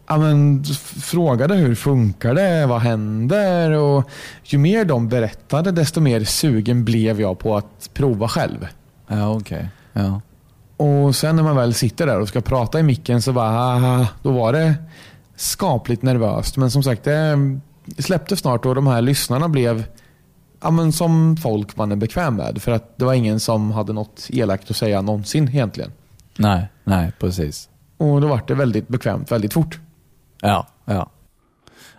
ja, 0.07 0.17
men, 0.17 0.63
frågade 1.01 1.55
hur 1.55 1.75
funkar 1.75 2.35
det, 2.35 2.65
vad 2.65 2.81
händer? 2.81 3.71
Och 3.71 4.09
ju 4.43 4.57
mer 4.57 4.85
de 4.85 5.09
berättade, 5.09 5.71
desto 5.71 6.01
mer 6.01 6.23
sugen 6.23 6.85
blev 6.85 7.21
jag 7.21 7.39
på 7.39 7.57
att 7.57 7.89
prova 7.93 8.27
själv. 8.27 8.67
Ja, 9.07 9.29
okej. 9.29 9.69
Ja. 9.93 10.21
Och 10.77 11.15
sen 11.15 11.35
när 11.35 11.43
man 11.43 11.55
väl 11.55 11.73
sitter 11.73 12.07
där 12.07 12.19
och 12.19 12.27
ska 12.27 12.41
prata 12.41 12.79
i 12.79 12.83
micken 12.83 13.21
så 13.21 13.33
bara, 13.33 14.07
då 14.21 14.31
var 14.31 14.53
det 14.53 14.75
skapligt 15.35 16.01
nervöst. 16.01 16.57
Men 16.57 16.71
som 16.71 16.83
sagt, 16.83 17.03
det 17.03 17.37
släppte 17.97 18.35
snart 18.35 18.65
och 18.65 18.75
de 18.75 18.87
här 18.87 19.01
lyssnarna 19.01 19.49
blev 19.49 19.83
ja, 20.61 20.71
men 20.71 20.91
som 20.91 21.37
folk 21.37 21.77
man 21.77 21.91
är 21.91 21.95
bekväm 21.95 22.35
med. 22.35 22.61
För 22.61 22.71
att 22.71 22.97
det 22.97 23.05
var 23.05 23.13
ingen 23.13 23.39
som 23.39 23.71
hade 23.71 23.93
något 23.93 24.27
elakt 24.29 24.71
att 24.71 24.77
säga 24.77 25.01
någonsin 25.01 25.49
egentligen. 25.49 25.91
Nej, 26.37 26.67
nej, 26.83 27.11
precis. 27.19 27.69
Och 27.97 28.21
då 28.21 28.27
var 28.27 28.41
det 28.47 28.55
väldigt 28.55 28.87
bekvämt 28.87 29.31
väldigt 29.31 29.53
fort. 29.53 29.79
Ja, 30.41 30.67
ja. 30.85 31.09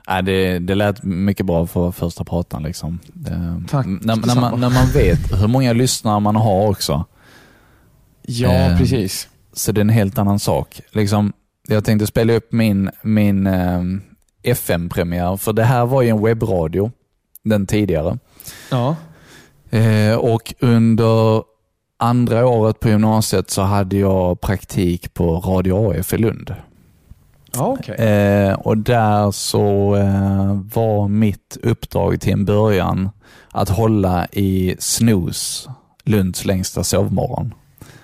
Nej, 0.08 0.22
det, 0.22 0.58
det 0.58 0.74
lät 0.74 1.02
mycket 1.02 1.46
bra 1.46 1.66
för 1.66 1.90
första 1.92 2.24
pratan. 2.24 2.62
Liksom. 2.62 2.98
Det, 3.12 3.62
Tack, 3.68 3.86
när, 3.86 4.16
när, 4.26 4.40
man, 4.40 4.60
när 4.60 4.70
man 4.70 4.86
vet 4.94 5.40
hur 5.42 5.48
många 5.48 5.72
lyssnare 5.72 6.20
man 6.20 6.36
har 6.36 6.68
också, 6.70 7.04
Ja, 8.28 8.48
Eh. 8.52 8.78
precis. 8.78 9.28
så 9.52 9.72
det 9.72 9.78
är 9.78 9.82
en 9.82 9.88
helt 9.88 10.18
annan 10.18 10.38
sak. 10.38 10.80
Liksom, 10.92 11.32
jag 11.68 11.84
tänkte 11.84 12.06
spela 12.06 12.32
upp 12.32 12.52
min, 12.52 12.90
min 13.02 13.46
eh, 13.46 13.82
FM-premiär, 14.42 15.36
för 15.36 15.52
det 15.52 15.64
här 15.64 15.86
var 15.86 16.02
ju 16.02 16.08
en 16.08 16.22
webbradio, 16.24 16.90
den 17.44 17.66
tidigare. 17.66 18.18
Ja. 18.70 18.96
Eh, 19.70 20.14
och 20.14 20.54
under 20.60 21.42
andra 21.98 22.46
året 22.46 22.80
på 22.80 22.88
gymnasiet 22.88 23.50
så 23.50 23.62
hade 23.62 23.96
jag 23.96 24.40
praktik 24.40 25.14
på 25.14 25.40
Radio 25.40 26.00
AF 26.00 26.12
i 26.12 26.18
Lund. 26.18 26.54
Ja, 27.56 27.76
okej. 27.80 27.94
Eh, 27.94 28.54
och 28.54 28.78
där 28.78 29.30
så 29.30 29.96
eh, 29.96 30.60
var 30.74 31.08
mitt 31.08 31.56
uppdrag 31.62 32.20
till 32.20 32.32
en 32.32 32.44
början 32.44 33.10
att 33.52 33.68
hålla 33.68 34.26
i 34.32 34.76
Snooze, 34.78 35.70
Lunds 36.04 36.44
längsta 36.44 36.84
sovmorgon. 36.84 37.54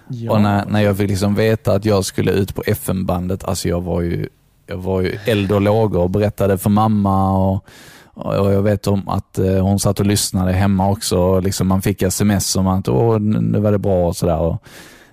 Ja. 0.08 0.32
Och 0.32 0.40
när, 0.40 0.64
när 0.66 0.80
jag 0.80 0.96
fick 0.96 1.08
liksom 1.08 1.34
veta 1.34 1.72
att 1.72 1.84
jag 1.84 2.04
skulle 2.04 2.30
ut 2.30 2.54
på 2.54 2.62
FM-bandet, 2.66 3.44
alltså 3.44 3.68
jag 3.68 3.80
var 3.80 4.00
ju, 4.00 4.28
jag 4.66 4.76
var 4.76 5.00
ju 5.00 5.18
eld 5.26 5.52
och 5.52 5.60
lågor 5.60 6.00
och 6.00 6.10
berättade 6.10 6.58
för 6.58 6.70
mamma 6.70 7.38
och, 7.38 7.64
och 8.14 8.52
jag 8.52 8.62
vet 8.62 8.86
om 8.86 9.08
att 9.08 9.38
eh, 9.38 9.58
hon 9.58 9.78
satt 9.78 10.00
och 10.00 10.06
lyssnade 10.06 10.52
hemma 10.52 10.90
också. 10.90 11.18
Och 11.18 11.42
liksom 11.42 11.68
man 11.68 11.82
fick 11.82 12.02
sms 12.02 12.56
om 12.56 12.66
att 12.66 12.88
Åh, 12.88 13.18
nu 13.18 13.60
var 13.60 13.72
det 13.72 13.78
bra 13.78 14.08
och 14.08 14.16
sådär. 14.16 14.38
Och, 14.38 14.62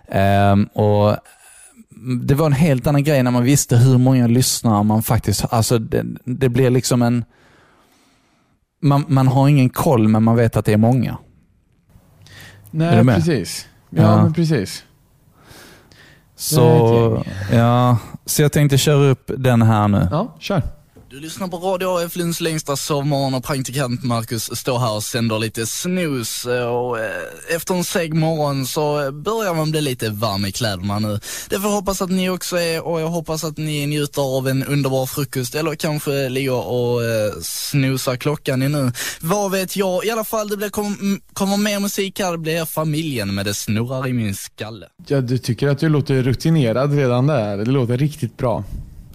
ehm, 0.07 0.65
och 0.65 1.15
det 2.21 2.35
var 2.35 2.45
en 2.45 2.53
helt 2.53 2.87
annan 2.87 3.03
grej 3.03 3.23
när 3.23 3.31
man 3.31 3.43
visste 3.43 3.77
hur 3.77 3.97
många 3.97 4.27
lyssnare 4.27 4.83
man 4.83 5.03
faktiskt 5.03 5.45
alltså 5.53 5.79
det, 5.79 6.05
det 6.25 6.49
blir 6.49 6.69
liksom 6.69 7.01
en... 7.01 7.25
Man, 8.81 9.05
man 9.07 9.27
har 9.27 9.47
ingen 9.47 9.69
koll, 9.69 10.07
men 10.07 10.23
man 10.23 10.35
vet 10.35 10.57
att 10.57 10.65
det 10.65 10.73
är 10.73 10.77
många. 10.77 11.11
Är 11.11 11.17
Nej, 12.71 13.03
med? 13.03 13.15
precis. 13.15 13.67
Ja, 13.89 14.01
Ja. 14.01 14.23
men 14.23 14.33
precis. 14.33 14.83
Så, 16.35 17.23
ja, 17.51 17.97
så 18.25 18.41
jag 18.41 18.51
tänkte 18.51 18.77
köra 18.77 19.05
upp 19.09 19.31
den 19.37 19.61
här 19.61 19.87
nu. 19.87 20.07
Ja, 20.11 20.35
kör. 20.39 20.61
Du 21.11 21.19
lyssnar 21.19 21.47
på 21.47 21.57
Radio 21.57 22.05
AF 22.05 22.15
Lunds 22.15 22.41
längsta 22.41 22.75
sovmorgon 22.75 23.33
och 23.33 23.43
praktikant 23.43 24.03
Marcus 24.03 24.57
står 24.57 24.79
här 24.79 24.95
och 24.95 25.03
sänder 25.03 25.39
lite 25.39 25.65
snus 25.65 26.45
och 26.45 26.99
eh, 26.99 27.55
efter 27.55 27.75
en 27.75 27.83
seg 27.83 28.13
morgon 28.13 28.65
så 28.65 29.11
börjar 29.11 29.53
man 29.53 29.71
bli 29.71 29.81
lite 29.81 30.09
varm 30.09 30.45
i 30.45 30.51
kläderna 30.51 30.99
nu. 30.99 31.19
Det 31.49 31.55
får 31.55 31.69
jag 31.69 31.75
hoppas 31.75 32.01
att 32.01 32.09
ni 32.09 32.29
också 32.29 32.57
är 32.57 32.87
och 32.87 33.01
jag 33.01 33.07
hoppas 33.07 33.43
att 33.43 33.57
ni 33.57 33.87
njuter 33.87 34.37
av 34.37 34.47
en 34.47 34.63
underbar 34.63 35.05
frukost 35.05 35.55
eller 35.55 35.75
kanske 35.75 36.29
ligger 36.29 36.67
och 36.67 37.03
eh, 37.03 37.33
snusar 37.41 38.15
klockan 38.15 38.63
i 38.63 38.69
nu. 38.69 38.91
Vad 39.21 39.51
vet 39.51 39.75
jag? 39.75 40.05
I 40.05 40.11
alla 40.11 40.23
fall, 40.23 40.49
det 40.49 40.57
blir, 40.57 40.69
kom, 40.69 41.19
kommer 41.33 41.57
mer 41.57 41.79
musik 41.79 42.19
här. 42.19 42.31
Det 42.31 42.37
blir 42.37 42.65
familjen 42.65 43.35
med 43.35 43.45
det 43.45 43.53
snurrar 43.53 44.07
i 44.07 44.13
min 44.13 44.35
skalle. 44.35 44.85
Ja, 45.07 45.21
du 45.21 45.37
tycker 45.37 45.67
att 45.67 45.79
du 45.79 45.89
låter 45.89 46.23
rutinerad 46.23 46.93
redan 46.93 47.27
där. 47.27 47.57
Det 47.57 47.71
låter 47.71 47.97
riktigt 47.97 48.37
bra. 48.37 48.63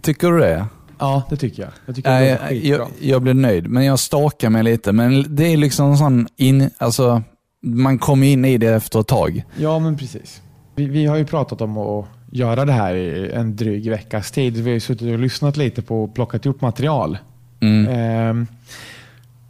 Tycker 0.02 0.30
du 0.30 0.38
det? 0.38 0.66
Ja, 0.98 1.22
det 1.30 1.36
tycker 1.36 1.62
jag. 1.62 1.72
Jag 1.86 1.96
tycker 1.96 2.10
det 2.10 2.54
jag, 2.54 2.88
jag 3.00 3.22
blir 3.22 3.34
nöjd, 3.34 3.70
men 3.70 3.84
jag 3.84 3.98
stakar 3.98 4.50
mig 4.50 4.62
lite. 4.62 4.92
Men 4.92 5.36
det 5.36 5.44
är 5.44 5.56
liksom 5.56 5.90
en 5.90 5.96
sån 5.96 6.28
in, 6.36 6.70
alltså, 6.78 7.22
man 7.62 7.98
kommer 7.98 8.26
in 8.26 8.44
i 8.44 8.58
det 8.58 8.74
efter 8.74 9.00
ett 9.00 9.06
tag. 9.06 9.44
Ja, 9.56 9.78
men 9.78 9.96
precis. 9.96 10.42
Vi, 10.74 10.86
vi 10.86 11.06
har 11.06 11.16
ju 11.16 11.24
pratat 11.24 11.60
om 11.60 11.78
att 11.78 12.06
göra 12.32 12.64
det 12.64 12.72
här 12.72 12.94
i 12.94 13.32
en 13.32 13.56
dryg 13.56 13.90
veckas 13.90 14.30
tid. 14.30 14.56
Vi 14.56 14.72
har 14.72 14.78
suttit 14.78 15.12
och 15.12 15.18
lyssnat 15.18 15.56
lite 15.56 15.82
på 15.82 16.04
och 16.04 16.14
plockat 16.14 16.44
ihop 16.46 16.60
material. 16.60 17.18
Mm. 17.60 17.86
Ehm, 17.88 18.46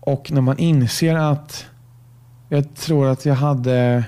och 0.01 0.33
när 0.33 0.41
man 0.41 0.59
inser 0.59 1.15
att 1.15 1.67
jag 2.49 2.75
tror 2.75 3.09
att 3.09 3.27
jag 3.27 3.35
hade 3.35 4.05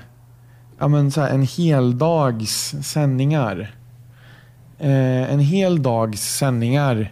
ja, 0.79 0.87
men 0.87 1.11
så 1.11 1.21
här, 1.21 1.29
en 1.29 1.43
hel 1.43 1.97
dags 1.97 2.75
sändningar. 2.81 3.75
Eh, 4.79 5.33
en 5.33 5.39
hel 5.39 5.83
dags 5.83 6.37
sändningar 6.37 7.11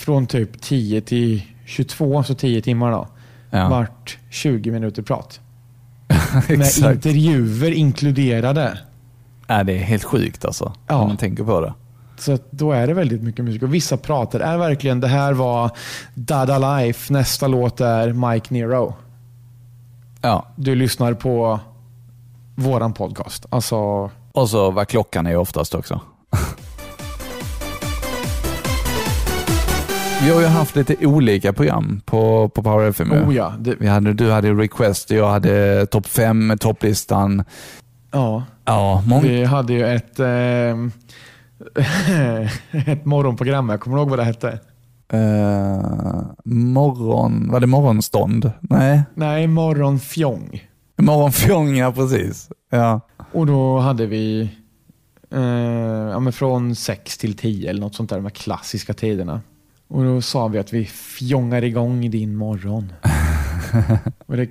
från 0.00 0.26
typ 0.26 0.60
10 0.62 1.00
till 1.00 1.42
22, 1.66 2.22
så 2.22 2.34
10 2.34 2.62
timmar 2.62 2.90
då. 2.90 3.08
Ja, 3.50 3.68
Vart 3.68 4.18
20 4.30 4.70
minuter 4.70 5.02
prat. 5.02 5.40
Med 6.48 6.78
intervjuer 6.78 7.70
inkluderade. 7.72 8.78
Ja, 9.46 9.62
det 9.64 9.72
är 9.72 9.78
helt 9.78 10.04
sjukt 10.04 10.44
alltså, 10.44 10.72
Ja. 10.86 10.94
om 10.96 11.08
man 11.08 11.16
tänker 11.16 11.44
på 11.44 11.60
det. 11.60 11.74
Så 12.18 12.38
då 12.50 12.72
är 12.72 12.86
det 12.86 12.94
väldigt 12.94 13.22
mycket 13.22 13.44
musik. 13.44 13.62
Och 13.62 13.74
vissa 13.74 13.96
pratar 13.96 14.40
är 14.40 14.58
verkligen, 14.58 15.00
det 15.00 15.08
här 15.08 15.32
var 15.32 15.70
Dada 16.14 16.58
Life, 16.76 17.12
nästa 17.12 17.46
låt 17.46 17.80
är 17.80 18.12
Mike 18.32 18.54
Nero. 18.54 18.94
Ja, 20.22 20.46
Du 20.56 20.74
lyssnar 20.74 21.14
på 21.14 21.60
våran 22.54 22.92
podcast. 22.92 23.46
Alltså, 23.50 24.10
och 24.32 24.48
så 24.50 24.70
vad 24.70 24.88
klockan 24.88 25.26
är 25.26 25.36
oftast 25.36 25.74
också. 25.74 26.00
Vi 30.22 30.30
har 30.30 30.40
ju 30.40 30.46
haft 30.46 30.76
lite 30.76 31.06
olika 31.06 31.52
program 31.52 32.00
på, 32.04 32.48
på 32.48 32.62
Power 32.62 32.88
FM. 32.88 33.12
oh 33.12 33.34
ja. 33.34 33.52
Det, 33.58 33.74
Vi 33.80 33.86
hade, 33.86 34.12
du 34.12 34.30
hade 34.30 34.52
Request, 34.54 35.10
jag 35.10 35.30
hade 35.30 35.86
Topp 35.86 36.06
5, 36.06 36.52
topplistan. 36.60 37.44
ja. 38.12 38.44
Ja, 38.64 39.02
många. 39.06 39.22
Vi 39.22 39.44
hade 39.44 39.72
ju 39.72 39.86
ett, 39.86 40.20
ehm, 40.20 40.92
ett 42.86 43.04
morgonprogram. 43.04 43.68
Jag 43.68 43.80
kommer 43.80 43.98
ihåg 43.98 44.08
vad 44.10 44.18
det 44.18 44.24
hette. 44.24 44.58
Eh, 45.12 46.22
morgon, 46.44 47.48
var 47.50 47.60
det 47.60 47.66
morgonstånd? 47.66 48.52
Nej, 48.60 49.02
Nej, 49.14 49.46
Morgonfjong. 49.46 50.60
morgonfjång, 50.98 51.76
ja 51.76 51.92
precis. 51.92 52.48
Ja. 52.70 53.00
Och 53.32 53.46
då 53.46 53.78
hade 53.78 54.06
vi 54.06 54.50
eh, 55.34 55.40
ja, 56.10 56.18
men 56.20 56.32
från 56.32 56.74
6 56.74 57.18
till 57.18 57.36
10 57.36 57.70
eller 57.70 57.80
något 57.80 57.94
sånt 57.94 58.10
där, 58.10 58.16
de 58.16 58.24
här 58.24 58.30
klassiska 58.30 58.94
tiderna. 58.94 59.40
Och 59.90 60.04
då 60.04 60.22
sa 60.22 60.48
vi 60.48 60.58
att 60.58 60.72
vi 60.72 60.84
fjongar 60.86 61.64
igång 61.64 62.10
din 62.10 62.36
morgon. 62.36 62.92
och 64.26 64.36
det 64.36 64.48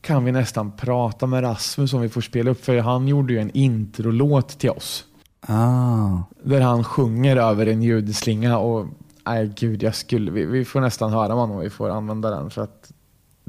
kan 0.00 0.24
vi 0.24 0.32
nästan 0.32 0.76
prata 0.76 1.26
med 1.26 1.42
Rasmus 1.42 1.92
om 1.92 2.00
vi 2.00 2.08
får 2.08 2.20
spela 2.20 2.50
upp, 2.50 2.64
för 2.64 2.78
han 2.78 3.08
gjorde 3.08 3.32
ju 3.32 3.38
en 3.38 3.50
introlåt 3.50 4.48
till 4.58 4.70
oss. 4.70 5.04
Ah. 5.40 6.18
Där 6.42 6.60
han 6.60 6.84
sjunger 6.84 7.36
över 7.36 7.66
en 7.66 7.82
ljudslinga 7.82 8.58
och 8.58 8.86
nej 9.26 9.52
gud, 9.56 9.82
jag 9.82 9.94
skulle, 9.94 10.30
vi, 10.30 10.44
vi 10.44 10.64
får 10.64 10.80
nästan 10.80 11.12
höra 11.12 11.32
honom 11.32 11.56
om 11.56 11.62
vi 11.62 11.70
får 11.70 11.90
använda 11.90 12.30
den 12.30 12.50
för 12.50 12.62
att 12.62 12.92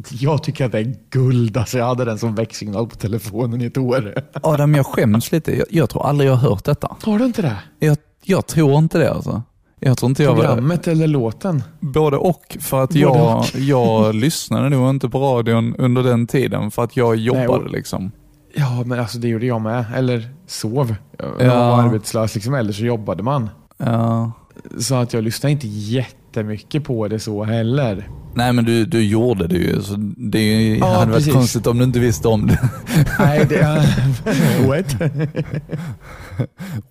jag 0.09 0.43
tycker 0.43 0.65
att 0.65 0.71
det 0.71 0.79
är 0.79 0.95
guld. 1.09 1.57
Alltså 1.57 1.77
jag 1.77 1.85
hade 1.85 2.05
den 2.05 2.19
som 2.19 2.35
väcksignal 2.35 2.87
på 2.87 2.95
telefonen 2.95 3.61
i 3.61 3.65
ett 3.65 3.77
år. 3.77 4.13
Adam, 4.33 4.75
jag 4.75 4.85
skäms 4.85 5.31
lite. 5.31 5.57
Jag, 5.57 5.67
jag 5.69 5.89
tror 5.89 6.05
aldrig 6.05 6.29
jag 6.29 6.35
har 6.35 6.49
hört 6.49 6.65
detta. 6.65 6.95
Har 7.01 7.19
du 7.19 7.25
inte 7.25 7.41
det? 7.41 7.57
Jag 7.79 7.97
Jag 8.23 8.47
tror 8.47 8.77
inte 8.77 8.97
det 8.97 9.11
alltså. 9.11 9.43
Jag 9.83 9.97
tror 9.97 10.09
inte 10.09 10.23
jag 10.23 10.35
var... 10.35 10.43
Programmet 10.43 10.87
eller 10.87 11.07
låten? 11.07 11.63
Både 11.79 12.17
och. 12.17 12.57
För 12.59 12.83
att 12.83 12.89
Både 12.89 12.99
jag, 12.99 13.37
och. 13.39 13.45
jag 13.59 14.15
lyssnade 14.15 14.69
nog 14.69 14.89
inte 14.89 15.09
på 15.09 15.19
radion 15.19 15.75
under 15.77 16.03
den 16.03 16.27
tiden 16.27 16.71
för 16.71 16.83
att 16.83 16.97
jag 16.97 17.15
jobbade 17.15 17.47
och- 17.47 17.69
liksom. 17.71 18.11
Ja, 18.55 18.83
men 18.85 18.99
alltså 18.99 19.17
det 19.17 19.27
gjorde 19.27 19.45
jag 19.45 19.61
med. 19.61 19.85
Eller 19.95 20.29
sov. 20.47 20.95
Jag 21.17 21.47
Ja. 21.47 21.55
var 21.69 21.83
arbetslös 21.83 22.35
liksom, 22.35 22.53
eller 22.53 22.73
så 22.73 22.83
jobbade 22.83 23.23
man. 23.23 23.49
Ja. 23.77 24.31
Så 24.79 24.95
att 24.95 25.13
jag 25.13 25.23
lyssnade 25.23 25.51
inte 25.51 25.67
jättemycket 26.35 26.83
på 26.83 27.07
det 27.07 27.19
så 27.19 27.43
heller. 27.43 28.07
Nej 28.33 28.53
men 28.53 28.65
du, 28.65 28.85
du 28.85 29.03
gjorde 29.03 29.47
det 29.47 29.55
ju, 29.57 29.81
så 29.81 29.95
det 30.17 30.39
ju- 30.39 30.77
Ja, 30.77 30.85
hade 30.85 30.97
varit 31.05 31.13
precis. 31.15 31.33
konstigt 31.33 31.67
om 31.67 31.77
du 31.77 31.83
inte 31.83 31.99
visste 31.99 32.27
om 32.27 32.47
det. 32.47 32.59
Nej, 33.19 33.45
det 33.49 33.55
är... 33.57 34.67
What? 34.67 34.95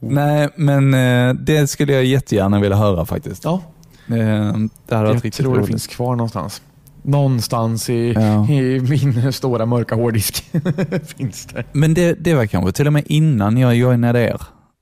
Nej, 0.00 0.48
men 0.56 0.94
eh, 0.94 1.34
det 1.34 1.66
skulle 1.66 1.92
jag 1.92 2.04
jättegärna 2.04 2.60
vilja 2.60 2.76
höra 2.76 3.04
faktiskt. 3.04 3.44
Ja, 3.44 3.62
Eh, 4.08 4.16
det 4.16 4.24
hade 4.24 4.58
varit 4.58 4.68
jag 4.90 5.14
riktigt 5.14 5.34
tror 5.34 5.52
det 5.54 5.58
roligt. 5.58 5.68
finns 5.70 5.86
kvar 5.86 6.16
någonstans. 6.16 6.62
Någonstans 7.02 7.90
i, 7.90 8.12
Ja. 8.12 8.48
i 8.50 8.80
min 8.80 9.32
stora 9.32 9.66
mörka 9.66 9.94
hårddisk 9.94 10.44
finns 11.16 11.46
det. 11.46 11.64
Men 11.72 11.94
det, 11.94 12.12
det 12.24 12.34
var 12.34 12.46
kanske 12.46 12.72
till 12.72 12.86
och 12.86 12.92
med 12.92 13.02
innan 13.06 13.56
jag 13.56 13.76
joinade 13.76 14.20
er. 14.20 14.40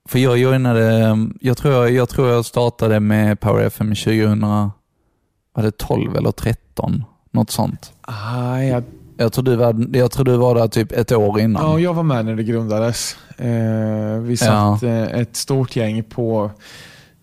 För 0.09 0.19
jag 0.19 0.39
joinade, 0.39 1.17
jag 1.41 1.57
tror 1.57 1.75
jag, 1.75 1.91
jag, 1.91 2.09
tror 2.09 2.29
jag 2.29 2.45
startade 2.45 3.01
med 3.01 3.41
Power 3.41 3.67
FM 3.67 3.95
2000, 3.95 4.41
var 4.41 5.63
det 5.63 5.71
12 5.71 6.17
eller 6.17 6.33
13? 6.33 7.05
Något 7.31 7.51
sånt. 7.51 7.93
Ah, 8.01 8.59
jag, 8.59 8.83
Jag 9.17 9.33
tror 9.33 9.45
du 9.45 9.57
var, 9.57 9.87
jag 9.93 10.11
tror 10.11 10.25
du 10.25 10.37
var 10.37 10.55
där 10.55 10.69
typ 10.69 10.93
ett 10.93 11.13
år 11.13 11.41
innan. 11.41 11.63
ja, 11.63 11.79
jag 11.79 11.95
var 11.95 12.03
med 12.03 12.25
när 12.25 12.37
det 12.37 12.43
grundades. 12.43 13.17
Eh, 13.37 14.21
vi 14.21 14.37
satt 14.37 14.83
eh, 14.83 15.03
ett 15.03 15.37
stort 15.37 15.77
gäng 15.77 16.03
på 16.03 16.51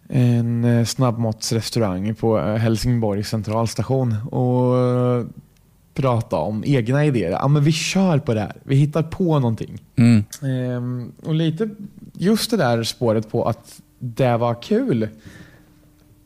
en 0.09 0.63
eh, 0.65 0.85
snabbmatsrestaurang 0.85 2.15
på 2.15 2.39
eh, 2.39 2.55
Helsingborgs 2.55 3.29
centralstation 3.29 4.15
och 4.31 4.75
pratade 5.95 6.41
om 6.41 6.63
egna 6.65 7.05
idéer. 7.05 7.31
Ja, 7.31 7.47
men 7.47 7.63
vi 7.63 7.71
kör 7.71 8.19
på 8.19 8.33
det 8.33 8.39
här. 8.39 8.53
Vi 8.63 8.75
hittar 8.75 9.03
på 9.03 9.39
någonting. 9.39 9.81
Mm. 9.95 10.23
Ehm, 10.41 11.11
och 11.23 11.35
lite 11.35 11.69
just 12.17 12.51
det 12.51 12.57
där 12.57 12.83
spåret 12.83 13.29
på 13.31 13.43
att 13.45 13.81
det 13.99 14.37
var 14.37 14.61
kul 14.61 15.09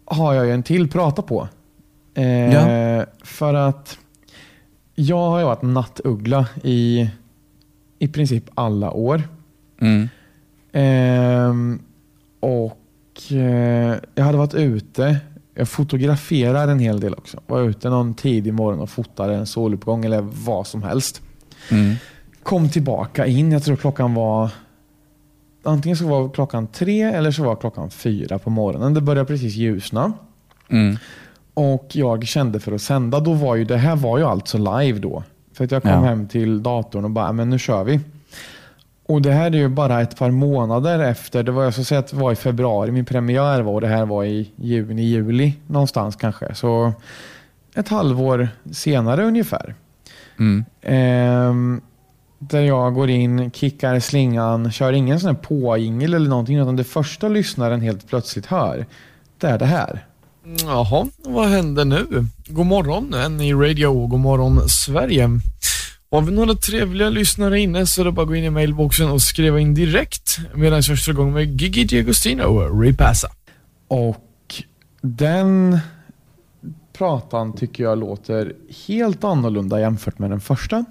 har 0.05 0.33
jag 0.33 0.45
ju 0.45 0.51
en 0.51 0.63
till 0.63 0.89
prata 0.89 1.21
på. 1.21 1.47
Ehm, 2.15 2.51
Ja. 2.51 3.05
För 3.23 3.53
att 3.53 3.97
jag 4.95 5.29
har 5.29 5.39
ju 5.39 5.45
varit 5.45 5.61
nattuggla 5.61 6.47
i 6.63 7.09
i 7.99 8.07
princip 8.07 8.43
alla 8.55 8.91
år. 8.91 9.21
Mm. 9.81 10.09
Ehm, 10.71 11.79
och 12.39 13.31
eh, 13.31 13.95
jag 14.15 14.23
hade 14.23 14.37
varit 14.37 14.53
ute. 14.53 15.17
Jag 15.55 15.69
fotograferar 15.69 16.67
en 16.67 16.79
hel 16.79 16.99
del 16.99 17.13
också. 17.13 17.39
Var 17.47 17.61
ute 17.61 17.89
någon 17.89 18.13
tidig 18.13 18.53
morgon 18.53 18.79
och 18.79 18.89
fotade 18.89 19.35
en 19.35 19.45
soluppgång 19.45 20.05
eller 20.05 20.21
vad 20.21 20.67
som 20.67 20.83
helst. 20.83 21.21
Mm. 21.71 21.95
Kom 22.43 22.69
tillbaka 22.69 23.25
in. 23.25 23.51
Jag 23.51 23.63
tror 23.63 23.75
klockan 23.75 24.13
var 24.13 24.49
antingen 25.69 25.97
så 25.97 26.07
var 26.07 26.29
klockan 26.29 26.67
tre 26.67 27.01
eller 27.01 27.31
så 27.31 27.43
var 27.43 27.55
klockan 27.55 27.89
fyra 27.89 28.39
på 28.39 28.49
morgonen. 28.49 28.93
Det 28.93 29.01
började 29.01 29.27
precis 29.27 29.55
ljusna. 29.55 30.13
Mm. 30.69 30.97
Och 31.53 31.87
jag 31.91 32.27
kände 32.27 32.59
för 32.59 32.71
att 32.71 32.81
sända, 32.81 33.19
då 33.19 33.33
var 33.33 33.55
ju, 33.55 33.63
det 33.65 33.77
här 33.77 33.95
var 33.95 34.17
ju 34.17 34.23
alltså 34.23 34.57
live 34.57 34.99
då. 34.99 35.23
För 35.53 35.65
att 35.65 35.71
jag 35.71 35.81
kom 35.81 35.91
Ja. 35.91 35.99
hem 35.99 36.27
till 36.27 36.63
datorn 36.63 37.03
och 37.05 37.11
bara, 37.11 37.31
men 37.31 37.49
nu 37.49 37.59
kör 37.59 37.83
vi. 37.83 37.99
Och 39.05 39.21
det 39.21 39.31
här 39.31 39.45
är 39.51 39.57
ju 39.57 39.67
bara 39.67 40.01
ett 40.01 40.17
par 40.17 40.31
månader 40.31 40.99
efter, 40.99 41.43
det 41.43 41.51
var 41.51 41.63
jag 41.63 41.73
ska 41.73 41.83
säga 41.83 41.99
att 41.99 42.07
det 42.07 42.15
var 42.15 42.31
i 42.31 42.35
februari 42.35 42.91
min 42.91 43.05
premiär 43.05 43.61
var 43.61 43.73
och 43.73 43.81
det 43.81 43.87
här 43.87 44.05
var 44.05 44.23
i 44.23 44.51
juni, 44.55 45.01
juli 45.03 45.53
någonstans 45.67 46.15
kanske. 46.15 46.55
Så 46.55 46.93
ett 47.75 47.87
halvår 47.89 48.49
senare 48.71 49.23
ungefär. 49.25 49.75
Mm. 50.39 50.65
Ehm, 50.81 51.81
där 52.39 52.61
jag 52.61 52.93
går 52.93 53.09
in, 53.09 53.51
kickar 53.51 53.99
slingan, 53.99 54.71
kör 54.71 54.93
ingen 54.93 55.19
sån 55.19 55.35
här 55.35 55.41
påjingel 55.41 56.13
eller 56.13 56.29
någonting 56.29 56.57
utan 56.57 56.75
det 56.75 56.83
första 56.83 57.27
lyssnaren 57.27 57.81
helt 57.81 58.07
plötsligt 58.07 58.45
hör, 58.45 58.85
det 59.37 59.47
är 59.47 59.59
det 59.59 59.65
här. 59.65 60.05
Jaha, 60.61 61.07
vad 61.17 61.47
händer 61.47 61.85
nu? 61.85 62.25
God 62.47 62.65
morgon, 62.65 63.13
en 63.13 63.41
i 63.41 63.53
radio. 63.53 64.07
God 64.07 64.19
morgon, 64.19 64.69
Sverige. 64.69 65.29
Har 66.11 66.21
vi 66.21 66.31
några 66.31 66.53
trevliga 66.53 67.09
lyssnare 67.09 67.59
inne 67.59 67.85
så 67.85 68.01
är 68.01 68.05
det 68.05 68.11
bara 68.11 68.21
att 68.21 68.27
gå 68.27 68.35
in 68.35 68.43
i 68.43 68.49
mailboxen 68.49 69.09
och 69.09 69.21
skriva 69.21 69.59
in 69.59 69.73
direkt 69.73 70.37
medan 70.55 70.81
jag 70.87 70.97
kör 70.97 71.11
igång 71.11 71.33
med 71.33 71.61
Gigi 71.61 71.85
D'Agostino, 71.85 72.81
Repassa. 72.81 73.27
Och 73.87 74.63
den 75.01 75.79
pratan 76.93 77.53
tycker 77.53 77.83
jag 77.83 77.97
låter 77.97 78.53
helt 78.87 79.23
annorlunda 79.23 79.79
jämfört 79.79 80.19
med 80.19 80.29
den 80.29 80.41
första. 80.41 80.85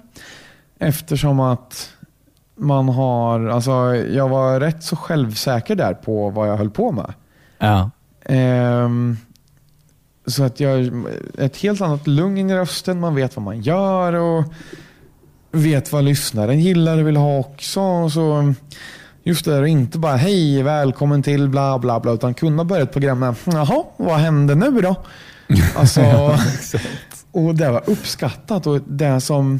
Eftersom 0.79 1.39
att 1.39 1.89
man 2.55 2.89
har, 2.89 3.47
alltså 3.47 3.71
jag 3.95 4.29
var 4.29 4.59
rätt 4.59 4.83
så 4.83 4.95
självsäker 4.95 5.75
där 5.75 5.93
på 5.93 6.29
vad 6.29 6.49
jag 6.49 6.57
höll 6.57 6.69
på 6.69 6.91
med. 6.91 7.13
Ja. 7.57 7.89
Ehm, 8.25 9.17
så 10.25 10.43
att 10.43 10.59
jag, 10.59 10.91
ett 11.37 11.57
helt 11.57 11.81
annat 11.81 12.07
lugn 12.07 12.49
i 12.49 12.55
rösten, 12.55 12.99
man 12.99 13.15
vet 13.15 13.35
vad 13.35 13.45
man 13.45 13.61
gör 13.61 14.13
och 14.13 14.43
vet 15.51 15.91
vad 15.91 16.03
lyssnaren 16.03 16.59
gillar 16.59 16.97
och 16.97 17.07
vill 17.07 17.17
ha 17.17 17.37
också. 17.39 18.09
Så 18.09 18.53
just 19.23 19.45
det 19.45 19.51
där 19.51 19.63
att 19.63 19.69
inte 19.69 19.99
bara 19.99 20.15
hej, 20.15 20.63
välkommen 20.63 21.23
till 21.23 21.49
bla 21.49 21.79
bla 21.79 21.99
bla, 21.99 22.11
utan 22.11 22.33
kunna 22.33 22.63
börja 22.63 22.83
ett 22.83 22.91
program 22.91 23.19
med 23.19 23.35
jaha, 23.45 23.83
vad 23.97 24.19
hände 24.19 24.55
nu 24.55 24.81
då? 24.81 24.95
Alltså, 25.75 26.01
och 27.31 27.55
det 27.55 27.69
var 27.69 27.89
uppskattat 27.89 28.67
och 28.67 28.81
det 28.81 29.21
som, 29.21 29.59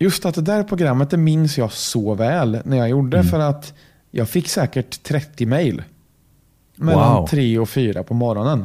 just 0.00 0.26
att 0.26 0.34
det 0.34 0.40
där 0.40 0.62
programmet 0.62 1.10
det 1.10 1.16
minns 1.16 1.58
jag 1.58 1.72
så 1.72 2.14
väl 2.14 2.58
när 2.64 2.76
jag 2.76 2.88
gjorde 2.88 3.24
för 3.24 3.38
att 3.40 3.74
jag 4.10 4.28
fick 4.28 4.48
säkert 4.48 5.02
30 5.02 5.46
mejl. 5.46 5.82
Mellan 6.76 7.16
Wow. 7.16 7.26
tre 7.26 7.58
och 7.58 7.68
fyra 7.68 8.02
på 8.02 8.14
morgonen. 8.14 8.60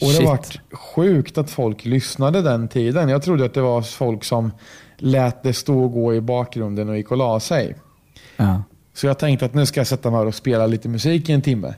Och 0.00 0.06
det 0.06 0.12
Shit. 0.14 0.26
var 0.26 0.38
sjukt 0.76 1.38
att 1.38 1.50
folk 1.50 1.84
lyssnade 1.84 2.42
den 2.42 2.68
tiden. 2.68 3.08
Jag 3.08 3.22
trodde 3.22 3.44
att 3.44 3.54
det 3.54 3.60
var 3.60 3.82
folk 3.82 4.24
som 4.24 4.52
lät 4.96 5.42
det 5.42 5.52
stå 5.52 5.82
och 5.84 5.92
gå 5.92 6.14
i 6.14 6.20
bakgrunden 6.20 6.88
och 6.88 6.96
gick 6.96 7.10
och 7.10 7.16
la 7.16 7.40
sig. 7.40 7.76
Ja. 8.36 8.62
Så 8.94 9.06
jag 9.06 9.18
tänkte 9.18 9.46
att 9.46 9.54
nu 9.54 9.66
ska 9.66 9.80
jag 9.80 9.86
sätta 9.86 10.10
mig 10.10 10.18
här 10.18 10.26
och 10.26 10.34
spela 10.34 10.66
lite 10.66 10.88
musik 10.88 11.28
i 11.28 11.32
en 11.32 11.42
timme. 11.42 11.68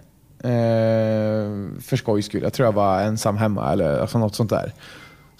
Eh, 0.44 1.80
för 1.80 1.96
skojs 1.96 2.26
skull. 2.26 2.42
Jag 2.42 2.52
tror 2.52 2.66
jag 2.66 2.72
var 2.72 3.00
ensam 3.00 3.36
hemma 3.36 3.72
eller 3.72 3.98
alltså 4.00 4.18
något 4.18 4.34
sånt 4.34 4.50
där. 4.50 4.72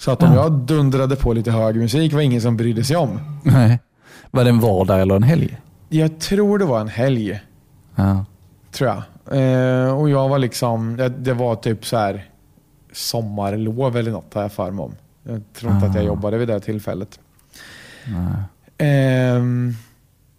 Så 0.04 0.10
att 0.10 0.22
om 0.22 0.32
Ja. 0.34 0.42
jag 0.42 0.52
dundrade 0.52 1.16
på 1.16 1.32
lite 1.32 1.50
hög 1.50 1.76
musik 1.76 2.12
var 2.12 2.20
ingen 2.20 2.40
som 2.40 2.56
brydde 2.56 2.84
sig 2.84 2.96
om. 2.96 3.20
Nej. 3.44 3.78
Var 4.30 4.44
det 4.44 4.50
en 4.50 4.60
vardag 4.60 5.00
eller 5.00 5.14
en 5.16 5.22
helg? 5.22 5.56
Jag 5.88 6.20
tror 6.20 6.58
det 6.58 6.64
var 6.64 6.80
en 6.80 6.88
helg. 6.88 7.40
Ja. 7.94 8.24
Tror 8.72 8.90
jag. 8.90 9.02
Eh, 9.86 9.98
och 9.98 10.10
jag 10.10 10.28
var 10.28 10.38
liksom, 10.38 10.96
det, 10.96 11.08
det 11.08 11.34
var 11.34 11.56
typ 11.56 11.86
så 11.86 11.96
här 11.96 12.24
sommarlov 12.92 13.96
eller 13.96 14.10
något 14.10 14.34
har 14.34 14.42
jag 14.42 14.52
för 14.52 14.70
mig 14.70 14.82
om. 14.84 14.94
Jag 15.22 15.42
tror 15.54 15.72
inte 15.72 15.86
att 15.86 15.94
jag 15.94 16.02
Ah. 16.04 16.06
jobbade 16.06 16.38
vid 16.38 16.48
det 16.48 16.60
tillfället. 16.60 17.20
Nej. 18.06 18.42
Ehm, 18.90 19.74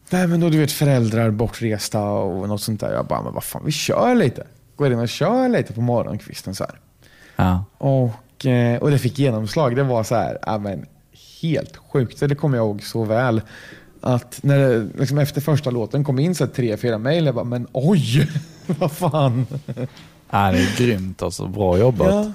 nej 0.10 0.28
men 0.28 0.40
då 0.40 0.50
du 0.50 0.58
vet 0.60 0.72
föräldrar 0.72 1.32
bortresta 1.32 2.02
och 2.10 2.50
något 2.50 2.62
sånt 2.62 2.80
där. 2.80 2.94
Jag 2.94 3.06
bara, 3.06 3.22
men 3.22 3.34
vad 3.34 3.44
fan 3.44 3.62
vi 3.66 3.72
kör 3.72 4.16
lite. 4.16 4.48
Går 4.76 4.92
in 4.94 5.00
och 5.00 5.10
kör 5.10 5.50
lite 5.50 5.74
på 5.74 5.82
morgonkvisten 5.82 6.56
så 6.56 6.64
här. 6.64 6.80
Ja. 7.36 7.66
Och, 7.78 8.12
eh, 8.46 8.78
och 8.82 8.92
det 8.92 8.98
fick 9.00 9.20
genomslag. 9.20 9.76
Det 9.76 9.84
var 9.84 10.04
så 10.04 10.16
här, 10.16 10.38
ja, 10.42 10.58
men 10.58 10.86
helt 11.42 11.78
sjukt. 11.78 12.20
Det 12.20 12.36
kommer 12.36 12.58
jag 12.58 12.66
ihåg 12.66 12.84
så 12.84 13.04
väl. 13.04 13.42
Att 14.02 14.40
när 14.44 14.60
det, 14.60 14.88
liksom 15.00 15.18
efter 15.18 15.42
första 15.42 15.70
låten 15.70 16.04
kom 16.04 16.20
in 16.20 16.36
så 16.36 16.48
tre, 16.48 16.78
fyra 16.78 16.98
mejl. 16.98 17.26
Jag 17.26 17.36
bara, 17.36 17.46
men 17.46 17.68
oj, 17.72 18.30
vad 18.66 18.92
fan. 18.92 19.46
ja, 20.30 20.52
det 20.52 20.58
är 20.58 20.78
grymt 20.78 21.24
alltså. 21.24 21.48
Bra 21.48 21.78
jobbat. 21.78 22.08
Ja. 22.08 22.32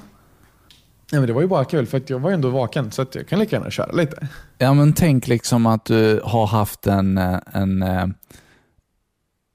Ja, 1.10 1.18
men 1.18 1.26
det 1.26 1.32
var 1.32 1.40
ju 1.40 1.46
bara 1.46 1.64
kul 1.64 1.86
för 1.86 1.98
att 1.98 2.10
jag 2.10 2.18
var 2.18 2.30
ju 2.30 2.34
ändå 2.34 2.50
vaken 2.50 2.90
så 2.90 3.02
att 3.02 3.14
jag 3.14 3.28
kan 3.28 3.38
lika 3.38 3.56
gärna 3.56 3.70
köra 3.70 3.92
lite. 3.92 4.28
Ja, 4.58 4.74
men 4.74 4.92
tänk 4.92 5.28
liksom 5.28 5.66
att 5.66 5.84
du 5.84 6.20
har 6.24 6.46
haft 6.46 6.86
en, 6.86 7.18
eh, 7.18 7.38
en, 7.52 7.82
eh, 7.82 8.06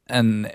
en 0.10 0.48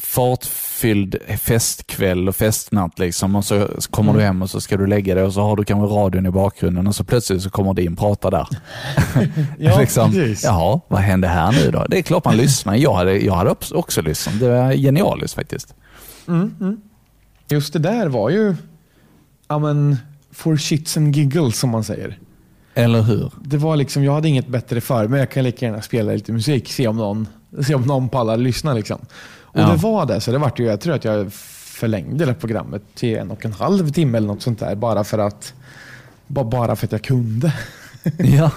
fartfylld 0.00 1.16
festkväll 1.40 2.28
och 2.28 2.36
festnatt 2.36 2.98
liksom 2.98 3.36
och 3.36 3.44
så 3.44 3.68
kommer 3.90 4.10
Mm. 4.10 4.20
du 4.20 4.26
hem 4.26 4.42
och 4.42 4.50
så 4.50 4.60
ska 4.60 4.76
du 4.76 4.86
lägga 4.86 5.14
dig 5.14 5.24
och 5.24 5.32
så 5.32 5.40
har 5.40 5.56
du 5.56 5.64
kanske 5.64 5.94
radion 5.94 6.26
i 6.26 6.30
bakgrunden 6.30 6.86
och 6.86 6.94
så 6.96 7.04
plötsligt 7.04 7.42
så 7.42 7.50
kommer 7.50 7.74
din 7.74 7.96
prata 7.96 8.30
där. 8.30 8.48
Ja, 9.58 9.78
liksom, 9.80 10.12
precis. 10.12 10.44
Jaha, 10.44 10.80
vad 10.88 11.00
hände 11.00 11.28
här 11.28 11.52
nu 11.52 11.70
då? 11.70 11.86
Det 11.88 11.98
är 11.98 12.02
klart 12.02 12.24
man 12.24 12.36
lyssnar. 12.36 12.74
Jag 12.76 12.94
hade, 12.94 13.18
jag 13.18 13.34
hade 13.34 13.54
också- 13.74 14.02
lyssnat. 14.02 14.40
Det 14.40 14.48
var 14.48 14.72
genialiskt 14.72 15.34
faktiskt. 15.34 15.74
Mm, 16.28 16.54
mm. 16.60 16.80
Just 17.48 17.72
det 17.72 17.78
där 17.78 18.06
var 18.08 18.30
ju, 18.30 18.54
ja 19.48 19.58
men, 19.58 19.96
for 20.32 20.56
shits 20.56 20.96
and 20.96 21.16
giggles 21.16 21.58
som 21.58 21.70
man 21.70 21.84
säger. 21.84 22.18
Eller 22.74 23.02
hur? 23.02 23.30
Det 23.44 23.56
var 23.56 23.76
liksom, 23.76 24.04
jag 24.04 24.12
hade 24.14 24.28
inget 24.28 24.46
bättre 24.48 24.80
för 24.80 25.08
mig. 25.08 25.18
Jag 25.20 25.30
kan 25.30 25.44
lika 25.44 25.66
gärna 25.66 25.82
spela 25.82 26.12
lite 26.12 26.32
musik, 26.32 26.68
se 26.72 26.88
om 26.88 26.96
någon, 26.96 27.28
se 27.66 27.74
om 27.74 27.82
någon 27.82 28.08
pallar 28.08 28.36
lyssna. 28.36 28.72
Liksom. 28.74 28.98
Och 29.52 29.60
Ja. 29.60 29.68
det 29.68 29.76
var 29.76 30.06
det. 30.06 30.20
Så 30.20 30.32
det 30.32 30.38
vart 30.38 30.58
ju, 30.58 30.64
jag 30.64 30.80
tror 30.80 30.94
att 30.94 31.04
jag 31.04 31.32
förlängde 31.32 32.24
det 32.26 32.34
programmet 32.34 32.82
till 32.94 33.16
en 33.18 33.30
och 33.30 33.44
en 33.44 33.52
halv 33.52 33.90
timme 33.92 34.18
eller 34.18 34.26
något 34.28 34.42
sånt 34.42 34.58
där. 34.58 34.74
Bara 34.74 35.04
för 35.04 35.18
att, 35.18 35.54
ba- 36.26 36.44
bara 36.44 36.76
för 36.76 36.86
att 36.86 36.92
jag 36.92 37.02
kunde. 37.02 37.52
Ja. 38.18 38.50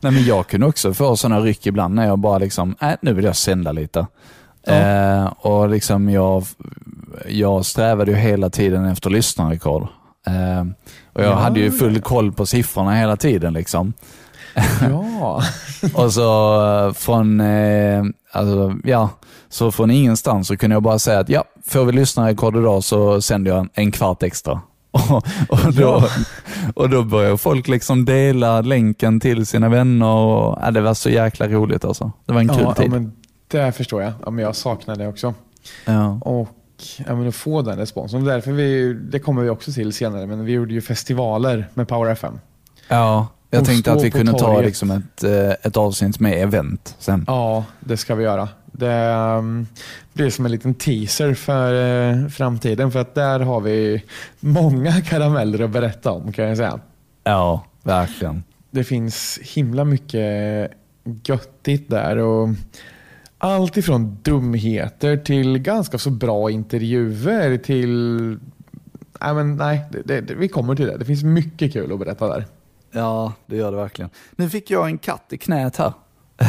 Nej, 0.00 0.12
men 0.12 0.24
jag 0.24 0.46
kunde 0.46 0.66
också 0.66 0.94
få 0.94 1.16
sådana 1.16 1.40
ryck 1.40 1.66
ibland 1.66 1.94
när 1.94 2.06
jag 2.06 2.18
bara 2.18 2.38
liksom, 2.38 2.76
äh, 2.80 2.92
nu 3.00 3.12
vill 3.12 3.24
jag 3.24 3.36
sända 3.36 3.72
lite. 3.72 4.06
Ja. 4.66 4.72
Eh, 4.72 5.24
och 5.26 5.68
liksom 5.68 6.08
jag, 6.10 6.44
jag 7.28 7.66
strävade 7.66 8.10
ju 8.10 8.16
hela 8.16 8.50
tiden 8.50 8.84
efter 8.84 9.10
lyssnarrekord. 9.10 9.82
Eh, 10.26 10.60
och 11.12 11.22
jag 11.22 11.30
Ja. 11.30 11.34
hade 11.34 11.60
ju 11.60 11.70
full 11.72 12.00
koll 12.00 12.32
på 12.32 12.46
siffrorna 12.46 12.94
hela 12.94 13.16
tiden. 13.16 13.52
liksom. 13.52 13.92
Ja. 14.90 15.42
Och 15.94 16.12
så 16.12 16.60
eh, 16.86 16.92
från, 16.92 17.40
eh, 17.40 18.04
alltså, 18.36 18.74
ja, 18.84 19.08
så 19.48 19.72
från 19.72 19.90
ingenstans 19.90 20.48
så 20.48 20.56
kunde 20.56 20.76
jag 20.76 20.82
bara 20.82 20.98
säga 20.98 21.18
att 21.18 21.28
ja, 21.28 21.44
får 21.66 21.84
vi 21.84 21.92
lyssnarrekord 21.92 22.56
idag 22.56 22.84
så 22.84 23.22
sänder 23.22 23.50
jag 23.50 23.60
en, 23.60 23.68
en 23.74 23.92
kvart 23.92 24.22
extra. 24.22 24.60
Och, 24.90 25.26
och, 25.48 25.72
då, 25.74 25.82
Ja. 25.82 26.08
och 26.74 26.90
då 26.90 27.02
började 27.04 27.38
folk 27.38 27.68
liksom 27.68 28.04
dela 28.04 28.60
länken 28.60 29.20
till 29.20 29.46
sina 29.46 29.68
vänner 29.68 30.06
och 30.06 30.58
ja, 30.62 30.70
det 30.70 30.80
var 30.80 30.94
så 30.94 31.10
jäkla 31.10 31.48
roligt 31.48 31.84
alltså. 31.84 32.12
Det 32.26 32.32
var 32.32 32.40
en 32.40 32.48
kul 32.48 32.58
ja, 32.60 32.74
ja, 32.76 32.82
tid. 32.82 32.90
men 32.90 33.12
det 33.48 33.72
förstår 33.72 34.02
jag. 34.02 34.12
Ja, 34.24 34.30
men 34.30 34.44
jag 34.44 34.56
saknar 34.56 34.96
det 34.96 35.08
också. 35.08 35.34
Ja. 35.84 36.18
Och 36.20 36.48
ja, 37.06 37.14
men 37.16 37.28
att 37.28 37.34
få 37.34 37.62
den 37.62 37.78
responsen. 37.78 38.24
Därför 38.24 38.52
vi, 38.52 38.92
det 38.94 39.18
kommer 39.18 39.42
vi 39.42 39.48
också 39.48 39.72
till 39.72 39.92
senare, 39.92 40.26
men 40.26 40.44
vi 40.44 40.52
gjorde 40.52 40.74
ju 40.74 40.80
festivaler 40.80 41.68
med 41.74 41.88
Power 41.88 42.10
FM. 42.12 42.38
ja, 42.88 43.26
jag 43.56 43.62
Och 43.62 43.66
tänkte 43.68 43.92
att 43.92 44.04
vi 44.04 44.10
kunde 44.10 44.32
ta 44.32 44.38
torget. 44.38 44.64
liksom 44.64 44.90
ett, 44.90 45.24
eh, 45.24 45.50
ett 45.50 45.76
avsnitt 45.76 46.20
med 46.20 46.42
event 46.42 46.94
sen. 46.98 47.24
Ja, 47.26 47.64
det 47.80 47.96
ska 47.96 48.14
vi 48.14 48.24
göra. 48.24 48.48
Det 48.72 49.14
um, 49.14 49.66
blir 50.12 50.30
som 50.30 50.44
en 50.44 50.52
liten 50.52 50.74
teaser 50.74 51.34
för 51.34 51.72
eh, 51.74 52.28
framtiden. 52.28 52.92
För 52.92 52.98
att 52.98 53.14
där 53.14 53.40
har 53.40 53.60
vi 53.60 54.02
många 54.40 55.00
karameller 55.08 55.64
att 55.64 55.70
berätta 55.70 56.10
om 56.10 56.32
kan 56.32 56.44
jag 56.44 56.56
säga. 56.56 56.80
Ja, 57.24 57.64
verkligen. 57.82 58.44
Det 58.70 58.84
finns 58.84 59.38
himla 59.42 59.84
mycket 59.84 60.70
göttigt 61.24 61.90
där. 61.90 62.16
Och 62.16 62.48
allt 63.38 63.76
ifrån 63.76 64.18
dumheter 64.22 65.16
till 65.16 65.58
ganska 65.58 65.98
så 65.98 66.10
bra 66.10 66.50
intervjuer 66.50 67.58
till... 67.58 68.38
Nej, 69.20 69.34
men 69.34 69.56
nej 69.56 69.84
det, 70.04 70.20
det, 70.20 70.34
vi 70.34 70.48
kommer 70.48 70.74
till 70.74 70.86
det. 70.86 70.96
Det 70.96 71.04
finns 71.04 71.24
mycket 71.24 71.72
kul 71.72 71.92
att 71.92 71.98
berätta 71.98 72.28
där. 72.28 72.44
Ja, 72.96 73.32
det 73.46 73.56
gör 73.56 73.70
det 73.70 73.76
verkligen. 73.76 74.10
Nu 74.36 74.50
fick 74.50 74.70
jag 74.70 74.86
en 74.86 74.98
katt 74.98 75.32
i 75.32 75.38
knät 75.38 75.76
här. 75.76 75.92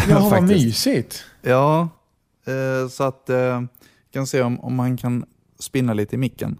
Ja, 0.09 0.29
vad 0.29 0.43
mysigt. 0.47 1.23
Ja, 1.41 1.89
eh, 2.45 2.89
så 2.89 3.03
att 3.03 3.29
eh, 3.29 3.61
kan 4.13 4.27
se 4.27 4.41
om, 4.41 4.59
om 4.59 4.79
han 4.79 4.97
kan 4.97 5.25
spinna 5.59 5.93
lite 5.93 6.15
i 6.15 6.17
micken. 6.17 6.57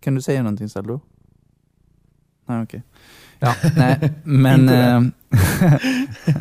Kan 0.00 0.14
du 0.14 0.22
säga 0.22 0.42
någonting 0.42 0.68
Saldo? 0.68 1.00
Nej, 2.46 2.62
okej. 2.62 2.82
Ja, 3.38 3.54
nej, 3.76 4.12
men... 4.24 4.68
Eh, 4.68 5.00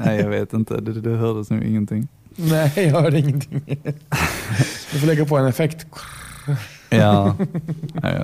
nej, 0.05 0.19
jag 0.19 0.29
vet 0.29 0.53
inte. 0.53 0.81
Det, 0.81 1.01
det 1.01 1.15
hördes 1.17 1.49
nog 1.49 1.63
ingenting. 1.63 2.07
Nej, 2.35 2.71
jag 2.75 3.01
hörde 3.01 3.19
ingenting. 3.19 3.61
Du 4.91 4.99
får 4.99 5.07
lägga 5.07 5.25
på 5.25 5.37
en 5.37 5.45
effekt. 5.47 5.85
Ja, 6.89 7.35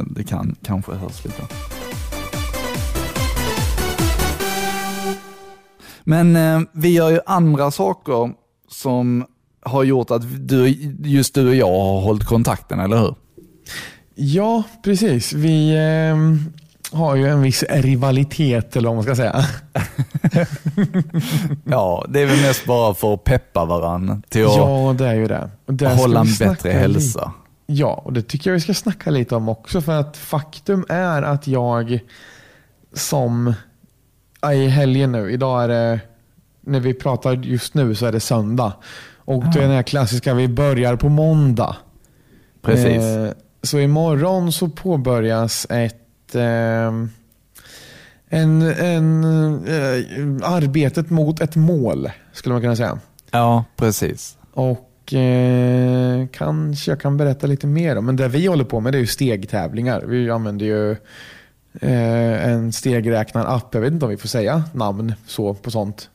det 0.05 0.23
kan 0.23 0.55
kanske 0.63 0.93
hörs 0.93 1.25
lite. 1.25 1.43
Men 6.03 6.35
eh, 6.35 6.61
vi 6.71 6.89
gör 6.89 7.09
ju 7.09 7.19
andra 7.25 7.71
saker 7.71 8.33
som 8.69 9.25
har 9.61 9.83
gjort 9.83 10.11
att 10.11 10.47
du, 10.47 10.67
just 11.03 11.33
du 11.33 11.47
och 11.47 11.55
jag 11.55 11.67
har 11.67 12.01
hållit 12.01 12.25
kontakten, 12.25 12.79
eller 12.79 12.97
hur? 12.97 13.15
Ja, 14.15 14.63
precis. 14.83 15.33
Vi 15.33 15.77
ehm, 15.77 16.53
har 16.91 17.15
ju 17.15 17.27
en 17.27 17.41
viss 17.41 17.63
rivalitet, 17.69 18.75
eller 18.75 18.87
vad 18.87 18.95
man 18.95 19.03
ska 19.03 19.15
säga. 19.15 19.45
Ja, 21.65 22.05
det 22.09 22.21
är 22.21 22.25
väl 22.25 22.41
mest 22.41 22.65
bara 22.65 22.93
för 22.93 23.13
att 23.13 23.23
peppa 23.23 23.65
varandra 23.65 24.21
till 24.29 24.45
att 24.45 24.55
Ja, 24.55 24.95
det 24.97 25.07
är 25.07 25.13
ju 25.13 25.27
det. 25.27 25.49
Och 25.65 25.73
där 25.73 25.89
ska 25.89 26.01
hålla 26.01 26.19
en 26.19 26.35
bättre 26.39 26.69
hälsa. 26.69 27.31
Ja, 27.65 28.01
och 28.05 28.13
det 28.13 28.21
tycker 28.21 28.49
jag 28.49 28.55
vi 28.55 28.61
ska 28.61 28.73
snacka 28.73 29.09
lite 29.09 29.35
om 29.35 29.49
också. 29.49 29.81
För 29.81 29.99
att 29.99 30.17
faktum 30.17 30.85
är 30.89 31.21
att 31.21 31.47
jag 31.47 31.99
som 32.93 33.53
i 34.49 34.67
helgen 34.67 35.11
nu, 35.11 35.31
idag 35.31 35.63
är 35.63 35.67
det, 35.67 35.99
när 36.61 36.79
vi 36.79 36.93
pratar 36.93 37.33
just 37.33 37.73
nu 37.73 37.95
så 37.95 38.05
är 38.05 38.11
det 38.11 38.19
söndag. 38.19 38.73
Och 39.15 39.43
det 39.43 39.59
är 39.59 39.63
den 39.63 39.71
här 39.71 39.83
klassiska, 39.83 40.33
vi 40.33 40.47
börjar 40.47 40.95
på 40.95 41.09
måndag. 41.09 41.75
Precis. 42.61 43.01
Eh, 43.01 43.31
så 43.63 43.79
imorgon 43.79 44.51
så 44.51 44.69
påbörjas 44.69 45.67
ett 45.69 46.35
ehm, 46.35 47.09
en, 48.33 48.61
en, 48.61 49.23
eh, 49.67 50.51
arbetet 50.51 51.09
mot 51.09 51.41
ett 51.41 51.55
mål, 51.55 52.09
skulle 52.33 52.53
man 52.53 52.61
kunna 52.61 52.75
säga. 52.75 52.99
Ja, 53.31 53.65
precis. 53.75 54.37
Och 54.53 55.13
eh, 55.13 56.27
kanske 56.27 56.91
jag 56.91 57.01
kan 57.01 57.17
berätta 57.17 57.47
lite 57.47 57.67
mer 57.67 57.97
om. 57.97 58.05
Men 58.05 58.15
det 58.15 58.27
vi 58.27 58.45
håller 58.45 58.63
på 58.63 58.79
med 58.79 58.93
det 58.93 58.97
är 58.97 58.99
ju 58.99 59.07
stegtävlingar. 59.07 60.01
Vi 60.01 60.29
använder 60.29 60.65
ju 60.65 60.91
eh, 60.91 60.97
en 61.81 62.73
stegräknarapp. 62.73 63.73
Jag 63.73 63.81
vet 63.81 63.93
inte 63.93 64.05
om 64.05 64.11
vi 64.11 64.17
får 64.17 64.27
säga 64.27 64.63
namn 64.73 65.13
så 65.27 65.53
på 65.53 65.71
sånt. 65.71 66.09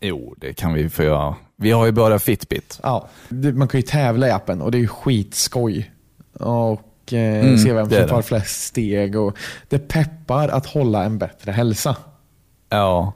Jo, 0.00 0.34
det 0.38 0.52
kan 0.52 0.72
vi 0.72 0.88
få 0.90 1.02
göra. 1.02 1.34
Vi 1.56 1.70
har 1.70 1.86
ju 1.86 1.92
båda 1.92 2.18
Fitbit. 2.18 2.80
Ja, 2.82 3.08
man 3.54 3.68
kan 3.68 3.78
ju 3.80 3.86
tävla 3.86 4.28
i 4.28 4.30
appen 4.30 4.62
och 4.62 4.70
det 4.70 4.78
är 4.78 4.80
ju 4.80 4.88
skitskoj. 4.88 5.90
Och 6.32 7.12
eh, 7.12 7.44
Mm, 7.44 7.58
se 7.58 7.72
vem 7.72 7.90
som 7.90 8.08
tar 8.08 8.22
flest 8.22 8.62
steg. 8.66 9.16
Och 9.16 9.36
det 9.68 9.78
peppar 9.88 10.48
att 10.48 10.66
hålla 10.66 11.04
en 11.04 11.18
bättre 11.18 11.52
hälsa. 11.52 11.96
Ja, 12.68 13.12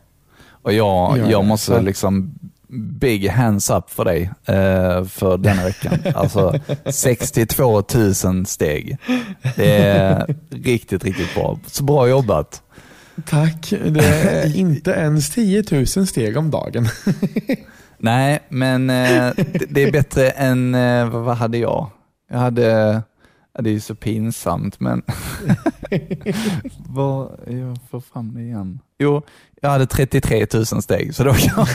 och 0.49 0.73
jag, 0.73 1.19
Ja, 1.19 1.31
jag 1.31 1.45
måste 1.45 1.81
liksom 1.81 2.39
big 2.69 3.29
hands 3.29 3.71
up 3.71 3.91
för 3.91 4.05
dig 4.05 4.31
eh, 4.45 5.05
för 5.05 5.39
denna 5.39 5.65
veckan. 5.65 5.99
Alltså 6.15 6.61
62 6.91 7.83
000 8.25 8.47
steg. 8.47 8.99
Det 9.57 9.77
är 9.79 10.37
riktigt, 10.51 11.05
riktigt 11.05 11.35
bra. 11.35 11.59
Så 11.67 11.85
bra 11.85 12.09
jobbat. 12.09 12.63
Tack. 13.25 13.71
Det 13.71 14.05
är 14.05 14.57
inte 14.57 14.91
ens 14.91 15.31
10 15.31 15.65
000 15.71 15.87
steg 15.87 16.37
om 16.37 16.51
dagen. 16.51 16.89
Nej, 17.99 18.41
men 18.49 18.91
eh, 18.91 19.33
det, 19.37 19.67
det 19.69 19.83
är 19.83 19.93
bättre 19.93 20.31
än, 20.31 20.75
eh, 20.75 21.09
vad, 21.09 21.23
vad 21.23 21.37
hade 21.37 21.59
jag? 21.59 21.91
Jag 22.31 22.39
hade, 22.39 23.03
det 23.59 23.71
är 23.71 23.73
ju 23.73 23.81
så 23.81 23.95
pinsamt, 23.95 24.81
men 24.81 25.03
vad, 26.89 27.41
jag 27.47 27.79
får 27.91 28.01
fram 28.01 28.35
det 28.35 28.43
igen. 28.43 28.81
Jo, 28.99 29.23
jag 29.61 29.71
hade 29.71 29.87
33 29.87 30.47
000 30.55 30.67
steg, 30.67 31.15
så 31.15 31.25
då 31.25 31.33
kan 31.33 31.67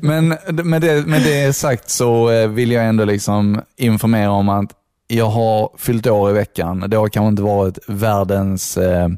Men 0.00 0.28
med 0.48 0.82
det, 0.82 1.06
med 1.06 1.22
det 1.22 1.52
sagt 1.52 1.90
så 1.90 2.30
eh, 2.30 2.48
vill 2.48 2.72
jag 2.72 2.86
ändå 2.86 3.04
liksom 3.04 3.60
informera 3.76 4.30
om 4.30 4.48
att 4.48 4.72
jag 5.08 5.26
har 5.26 5.70
fyllt 5.78 6.06
år 6.06 6.30
i 6.30 6.32
veckan. 6.32 6.84
Det 6.88 6.96
har 6.96 7.08
kanske 7.08 7.28
inte 7.28 7.42
varit 7.42 7.78
världens, 7.88 8.76
eh, 8.76 9.08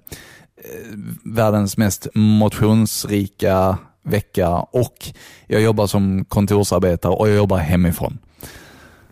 världens 1.25 1.77
mest 1.77 2.07
motionsrika 2.15 3.79
vecka 4.03 4.49
och 4.51 5.13
jag 5.47 5.61
jobbar 5.63 5.87
som 5.87 6.25
kontorsarbetare 6.25 7.13
och 7.13 7.29
jag 7.29 7.37
jobbar 7.37 7.59
hemifrån. 7.59 8.19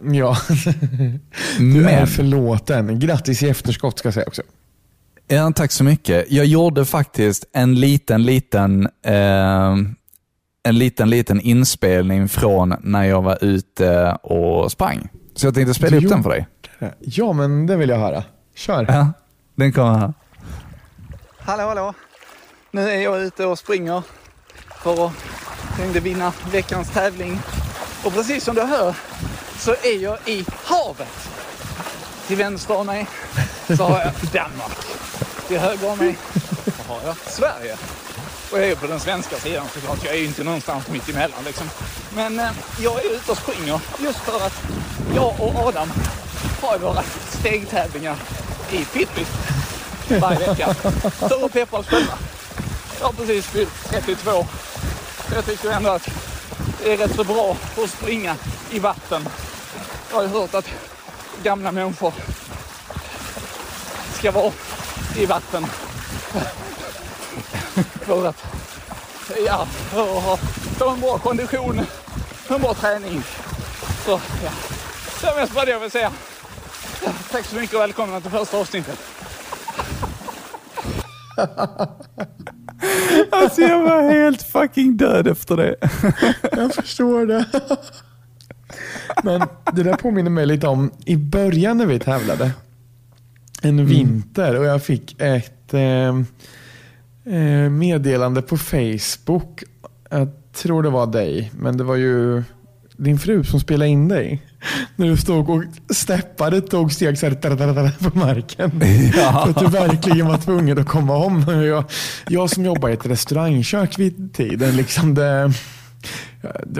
ja, 0.03 0.37
du 1.59 1.89
är 1.89 2.07
förlåten. 2.07 2.99
Grattis 2.99 3.43
i 3.43 3.49
efterskott 3.49 3.99
ska 3.99 4.07
jag 4.07 4.15
säga 4.15 4.27
också. 4.27 4.43
Ja, 5.29 5.53
tack 5.53 5.73
så 5.73 5.85
mycket. 5.85 6.33
Jag 6.33 6.47
gjorde 6.47 6.85
faktiskt 6.85 7.45
en 7.53 7.75
liten, 7.75 8.23
liten 8.23 8.89
eh, 9.05 9.77
en 10.63 10.79
liten, 10.79 11.11
liten 11.11 11.41
inspelning 11.41 12.29
från 12.29 12.75
när 12.81 13.05
jag 13.05 13.23
var 13.23 13.45
ute 13.45 14.13
och 14.23 14.73
sprang. 14.73 15.09
Så 15.35 15.47
jag 15.47 15.55
tänkte 15.55 15.75
spela 15.75 15.91
Du 15.91 15.97
upp 15.97 16.03
gjorde 16.03 16.15
den 16.15 16.23
för 16.23 16.31
dig. 16.31 16.47
Ja, 17.01 17.33
men 17.33 17.67
det 17.67 17.77
vill 17.77 17.89
jag 17.89 17.99
höra. 17.99 18.25
Kör. 18.55 18.87
Ja, 18.89 19.13
den 19.55 19.73
kommer 19.73 19.99
här. 19.99 20.15
Hallå, 21.39 21.63
hallå. 21.63 21.95
Nu 22.71 22.91
är 22.91 23.01
jag 23.01 23.23
ute 23.23 23.45
och 23.47 23.59
springer 23.59 24.03
för 24.83 25.07
att 25.07 25.13
tänkte 25.77 26.01
vinna 26.01 26.33
veckans 26.53 26.91
tävling. 26.91 27.41
Och 28.05 28.13
precis 28.13 28.45
som 28.45 28.55
du 28.55 28.63
hör 28.63 28.97
så 29.59 29.71
är 29.71 30.03
jag 30.03 30.19
i 30.27 30.45
havet. 30.65 31.31
Till 32.27 32.37
vänster 32.37 32.77
om 32.77 32.87
mig 32.87 33.07
så 33.77 33.85
har 33.85 34.01
jag 34.01 34.13
Danmark. 34.33 34.98
Till 35.49 35.59
höger 35.59 35.91
om 35.91 35.99
mig 35.99 36.19
har 36.89 37.01
jag 37.05 37.17
Sverige. 37.27 37.77
Och 38.53 38.59
jag 38.59 38.69
är 38.69 38.77
på 38.77 38.87
den 38.87 39.01
svenska 39.01 39.37
sidan 39.37 39.67
såklart. 39.75 40.05
Jag 40.05 40.15
är 40.15 40.19
ju 40.19 40.25
inte 40.25 40.45
någonstans 40.45 40.89
mitt 40.89 41.09
emellan 41.09 41.45
liksom. 41.45 41.71
Men 42.15 42.41
eh, 42.41 42.51
jag 42.81 43.05
är 43.05 43.15
ute 43.15 43.33
och 43.33 43.39
springer 43.39 43.81
just 43.99 44.19
för 44.19 44.47
att 44.47 44.63
jag 45.15 45.35
och 45.41 45.57
Adam 45.57 45.93
har 46.63 46.79
våra 46.79 47.03
stegtävlingar 47.29 48.17
i 48.71 48.85
Fitbit 48.85 49.29
varje 50.21 50.39
vecka. 50.39 50.75
För 51.11 51.45
att 51.45 51.53
peppa 51.53 51.79
oss 51.79 51.87
själva. 51.87 52.13
Jag 53.01 53.07
har 53.07 53.13
precis 53.13 53.47
fyllt 53.47 53.91
32. 53.91 54.47
Jag 55.35 55.47
tycker 55.47 55.71
ändå 55.71 55.91
att 55.91 56.09
det 56.85 56.93
är 56.93 56.97
rätt 56.97 57.15
så 57.17 57.25
bra 57.25 57.57
att 57.85 57.91
springa 57.91 58.37
i 58.71 58.79
vatten. 58.79 59.29
Jag 60.11 60.17
har 60.17 60.23
ju 60.23 60.29
hört 60.29 60.55
att 60.55 60.69
gamla 61.43 61.73
människor 61.73 62.13
ska 64.19 64.31
vara 64.31 64.53
i 65.19 65.27
vatten. 65.27 65.67
För 68.01 68.27
att, 68.27 68.45
ja, 69.47 69.67
för 69.67 70.35
att 70.35 70.41
få 70.79 70.91
en 70.91 71.01
bra 71.01 71.19
kondition, 71.19 71.81
en 72.49 72.61
bra 72.61 72.75
träning. 72.75 73.23
Så 74.05 74.21
ja, 74.45 74.51
det 75.21 75.27
är 75.27 75.37
mest 75.41 75.55
bara 75.55 75.65
det 75.65 75.71
jag 75.71 75.81
vill 75.81 75.91
säga. 75.91 76.11
Tack 77.31 77.45
så 77.45 77.57
mycket 77.57 77.75
och 77.75 77.81
välkomna 77.81 78.21
till 78.21 78.31
första 78.31 78.59
avsnittet. 78.59 78.99
Alltså 83.31 83.61
jag 83.61 83.83
var 83.83 84.03
helt 84.03 84.43
fucking 84.43 84.97
död 84.97 85.29
efter 85.29 85.57
det. 85.57 85.75
Jag 86.53 86.75
förstår 86.75 87.27
det. 87.27 87.45
Men 89.23 89.43
det 89.73 89.83
där 89.83 89.95
påminner 89.95 90.31
mig 90.31 90.47
lite 90.47 90.67
om 90.67 90.91
i 91.07 91.17
början 91.17 91.79
när 91.79 91.87
vi 91.87 91.99
tävlade. 91.99 92.51
En 93.63 93.87
vinter 93.87 94.59
och 94.59 94.65
jag 94.65 94.83
fick 94.83 95.21
ett 95.21 95.75
eh, 95.75 96.09
eh, 97.35 97.71
meddelande 97.71 98.43
på 98.43 98.57
Facebook. 98.57 99.63
Jag 100.11 100.29
tror 100.53 100.83
det 100.83 100.91
var 100.91 101.07
dig, 101.07 101.53
men 101.59 101.77
det 101.77 101.85
var 101.85 101.97
ju 101.97 102.43
din 102.97 103.19
fru 103.19 103.45
som 103.45 103.61
spelade 103.61 103.91
in 103.91 104.09
dig. 104.09 104.43
När 104.97 105.07
du 105.07 105.17
stod 105.17 105.51
och 105.51 105.65
steppade, 105.91 106.61
tog 106.61 106.93
steg 106.93 107.19
så 107.19 107.27
här, 107.27 108.11
på 108.11 108.19
marken. 108.19 108.83
Ja. 109.17 109.43
För 109.43 109.51
att 109.51 109.59
du 109.73 109.79
verkligen 109.79 110.27
var 110.27 110.39
tvungen 110.39 110.79
att 110.79 110.89
komma 110.89 111.17
om. 111.17 111.45
Jag, 111.65 111.85
jag 112.29 112.51
som 112.51 112.65
jobbar 112.65 112.89
i 112.89 112.93
ett 112.93 113.07
restaurangkök 113.07 113.99
vid 113.99 114.35
tiden, 114.35 114.77
liksom 114.77 115.15
det, 115.15 115.53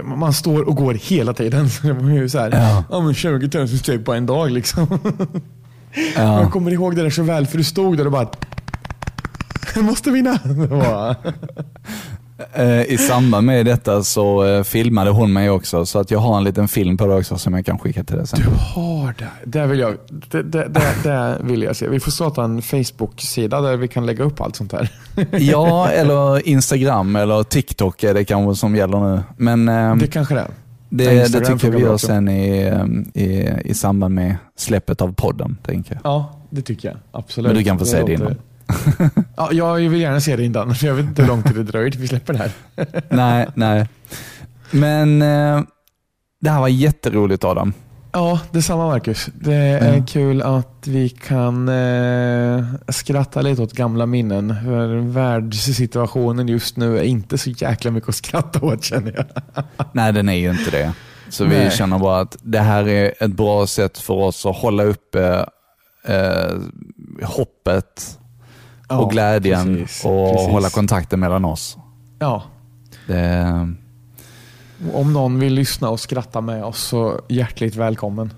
man 0.03 0.33
står 0.33 0.63
och 0.63 0.77
går 0.77 0.95
hela 0.95 1.35
tiden. 1.35 1.71
Så 1.71 1.87
det 1.87 1.93
var 1.93 2.11
ju 2.11 2.29
så 2.29 2.39
här, 2.39 2.51
Ja. 2.53 2.85
ja. 2.91 3.01
men 3.01 3.15
20 3.15 3.59
000 3.59 3.69
steg 3.69 4.05
på 4.05 4.13
en 4.15 4.27
dag. 4.27 4.51
Liksom. 4.51 4.99
Ja. 6.17 6.41
Jag 6.41 6.53
kommer 6.53 6.71
ihåg 6.71 6.97
det 6.97 7.03
där 7.03 7.11
så 7.11 7.23
väl, 7.23 7.47
för 7.47 7.59
du 7.59 7.65
stod 7.65 7.97
där 7.97 8.07
och 8.07 8.13
bara 8.13 8.29
jag 9.75 9.85
måste 9.85 10.11
vinna. 10.11 10.39
Eh, 12.55 12.83
I 12.83 12.99
samband 12.99 13.47
med 13.47 13.67
detta 13.67 14.03
så 14.05 14.45
eh, 14.47 14.63
filmade 14.63 15.11
hon 15.11 15.33
mig 15.33 15.51
också, 15.51 15.87
så 15.87 15.99
att 15.99 16.11
jag 16.11 16.19
har 16.19 16.37
en 16.37 16.45
liten 16.45 16.69
film 16.69 16.97
på 16.97 17.07
det 17.07 17.15
också 17.15 17.39
som 17.39 17.55
jag 17.55 17.67
kan 17.67 17.79
skicka 17.79 18.05
till 18.05 18.17
dig 18.17 18.27
sen. 18.27 18.41
du 18.41 18.47
har 18.75 19.15
det. 19.19 19.29
Det 19.45 19.67
vill 19.67 19.79
jag, 19.79 19.97
det, 20.31 20.43
det, 20.43 20.69
det, 20.69 20.95
det 21.03 21.37
vill 21.41 21.63
jag 21.63 21.77
se. 21.77 21.89
Vi 21.89 22.01
får 22.01 22.11
starta 22.11 22.45
en 22.45 22.63
Facebook-sida 22.63 23.61
där 23.61 23.77
vi 23.77 23.89
kan 23.89 24.07
lägga 24.07 24.25
upp 24.25 24.41
allt 24.41 24.57
sånt 24.57 24.73
här. 24.73 24.91
Ja, 25.39 25.89
eller 25.89 26.49
Instagram 26.49 27.17
eller 27.17 27.43
TikTok 27.43 28.03
är 28.03 28.15
det 28.15 28.25
kanske 28.25 28.61
som 28.61 28.77
gäller 28.77 29.01
nu. 29.01 29.23
Men 29.37 29.69
eh, 29.69 29.97
Det 29.97 30.07
kanske 30.07 30.35
det 30.35 30.41
är. 30.41 30.51
Det, 30.89 31.33
det 31.33 31.41
tycker 31.41 31.67
jag 31.67 31.73
vi 31.73 31.81
gör 31.81 31.97
sen 31.97 32.29
i, 32.29 32.59
eh, 32.63 33.23
i, 33.23 33.53
i 33.65 33.75
samband 33.75 34.15
med 34.15 34.37
släppet 34.57 35.03
av 35.03 35.15
podden. 35.15 35.57
Tänker 35.63 35.95
jag. 35.95 36.01
Ja, 36.05 36.41
det 36.51 36.63
tycker 36.63 36.89
jag. 36.89 36.97
Absolut. 37.11 37.49
Men 37.49 37.57
du 37.57 37.65
kan 37.65 37.79
få 37.79 37.85
se 37.85 38.03
det 38.03 38.13
innan. 38.13 38.35
Ja, 39.37 39.53
jag 39.53 39.75
vill 39.75 40.01
gärna 40.01 40.21
se 40.21 40.37
det 40.37 40.45
innan, 40.45 40.75
för 40.75 40.87
jag 40.87 40.95
vet 40.95 41.05
inte 41.07 41.23
hur 41.23 41.29
lång 41.29 41.43
tid 41.43 41.55
det 41.55 41.63
dröjer 41.63 41.91
till 41.91 42.01
vi 42.01 42.09
släpper 42.09 42.33
det 42.33 42.39
här. 42.39 42.53
nej, 43.09 43.49
nej. 43.55 43.89
Men 44.71 45.23
eh, 45.23 45.63
det 46.41 46.51
här 46.51 46.61
var 46.61 46.69
jätteroligt 46.69 47.45
Adam. 47.45 47.73
Ja, 48.13 48.41
detsamma 48.51 48.87
Marcus. 48.87 49.29
Det 49.35 49.55
är 49.55 49.97
Ja. 49.97 50.05
kul 50.09 50.43
att 50.43 50.87
vi 50.87 51.09
kan 51.09 51.69
eh, 51.69 52.65
skratta 52.89 53.41
lite 53.43 53.63
åt 53.63 53.73
gamla 53.73 54.07
minnen. 54.07 54.55
För 54.65 54.97
världssituationen 54.97 56.49
just 56.49 56.77
nu 56.77 56.99
är 56.99 57.03
inte 57.03 57.39
så 57.39 57.51
jäkla 57.51 57.91
mycket 57.91 58.09
att 58.09 58.15
skratta 58.15 58.67
åt 58.67 58.85
känner 58.85 59.13
jag. 59.17 59.65
Nej, 59.93 60.13
den 60.13 60.29
är 60.29 60.33
ju 60.35 60.51
inte 60.51 60.71
det. 60.71 60.93
Så 61.29 61.45
vi 61.45 61.57
Nej. 61.59 61.71
känner 61.71 61.99
bara 61.99 62.21
att 62.21 62.37
det 62.43 62.59
här 62.61 62.89
är 62.89 63.15
ett 63.25 63.33
bra 63.37 63.67
sätt 63.67 63.99
för 63.99 64.15
oss 64.15 64.47
att 64.47 64.57
hålla 64.57 64.83
uppe 64.83 65.47
eh, 66.05 66.57
hoppet 67.23 68.19
Ja, 68.89 68.99
och 68.99 69.11
glädjen 69.11 69.77
precis, 69.77 70.05
och 70.05 70.33
precis. 70.33 70.49
hålla 70.53 70.71
kontakten 70.71 71.21
mellan 71.21 71.45
oss. 71.45 71.77
Ja, 72.19 72.43
Det, 73.07 73.45
om 74.93 75.13
någon 75.13 75.41
vill 75.41 75.55
lyssna 75.55 75.91
och 75.91 76.01
skratta 76.01 76.41
med 76.41 76.65
oss 76.65 76.79
så 76.83 77.21
hjärtligt 77.29 77.77
välkommen. 77.77 78.33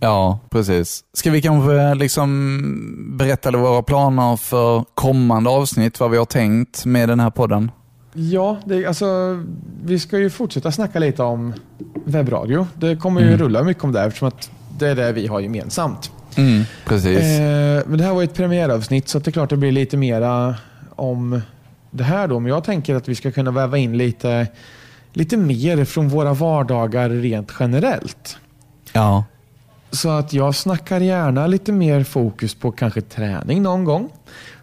ja, 0.00 0.38
precis. 0.50 1.04
Ska 1.12 1.30
vi 1.30 1.42
kanske 1.42 1.94
liksom 1.94 3.16
berätta 3.18 3.50
våra 3.50 3.82
planer 3.82 4.36
för 4.36 4.84
kommande 4.94 5.50
avsnitt, 5.50 6.00
vad 6.00 6.10
vi 6.10 6.16
har 6.16 6.24
tänkt 6.24 6.84
med 6.84 7.08
den 7.08 7.20
här 7.20 7.30
podden? 7.30 7.70
Ja, 8.12 8.56
det, 8.66 8.86
alltså, 8.86 9.06
vi 9.84 9.98
ska 9.98 10.18
ju 10.18 10.30
fortsätta 10.30 10.72
snacka 10.72 10.98
lite 10.98 11.22
om 11.22 11.54
webbradio. 12.04 12.66
Det 12.74 12.96
kommer 12.96 13.20
ju 13.20 13.26
Mm. 13.26 13.38
rulla 13.38 13.62
mycket 13.62 13.84
om 13.84 13.92
det 13.92 14.02
eftersom 14.02 14.28
att 14.28 14.50
det 14.78 14.88
är 14.88 14.94
det 14.94 15.12
vi 15.12 15.26
har 15.26 15.40
gemensamt. 15.40 16.10
Mm, 16.36 16.62
precis. 16.84 17.18
Eh, 17.20 17.82
men 17.86 17.98
det 17.98 18.04
här 18.04 18.14
var 18.14 18.22
ett 18.22 18.34
premiäravsnitt 18.34 19.08
så 19.08 19.18
det 19.18 19.28
är 19.30 19.32
klart 19.32 19.50
det 19.50 19.56
blir 19.56 19.72
lite 19.72 19.96
mera 19.96 20.54
om 20.96 21.40
det 21.90 22.04
här 22.04 22.28
då. 22.28 22.40
Men 22.40 22.50
jag 22.52 22.64
tänker 22.64 22.94
att 22.94 23.08
vi 23.08 23.14
ska 23.14 23.30
kunna 23.32 23.50
väva 23.50 23.78
in 23.78 23.98
lite, 23.98 24.46
lite 25.16 25.36
mer 25.36 25.84
från 25.84 26.08
våra 26.08 26.34
vardagar 26.34 27.08
rent 27.10 27.52
generellt. 27.60 28.36
Ja. 28.92 29.24
Så 29.90 30.08
att 30.08 30.32
jag 30.32 30.54
snackar 30.54 31.00
gärna 31.00 31.46
lite 31.46 31.72
mer 31.72 32.04
fokus 32.04 32.54
på 32.54 32.72
kanske 32.72 33.00
träning 33.00 33.62
någon 33.62 33.84
gång. 33.84 34.08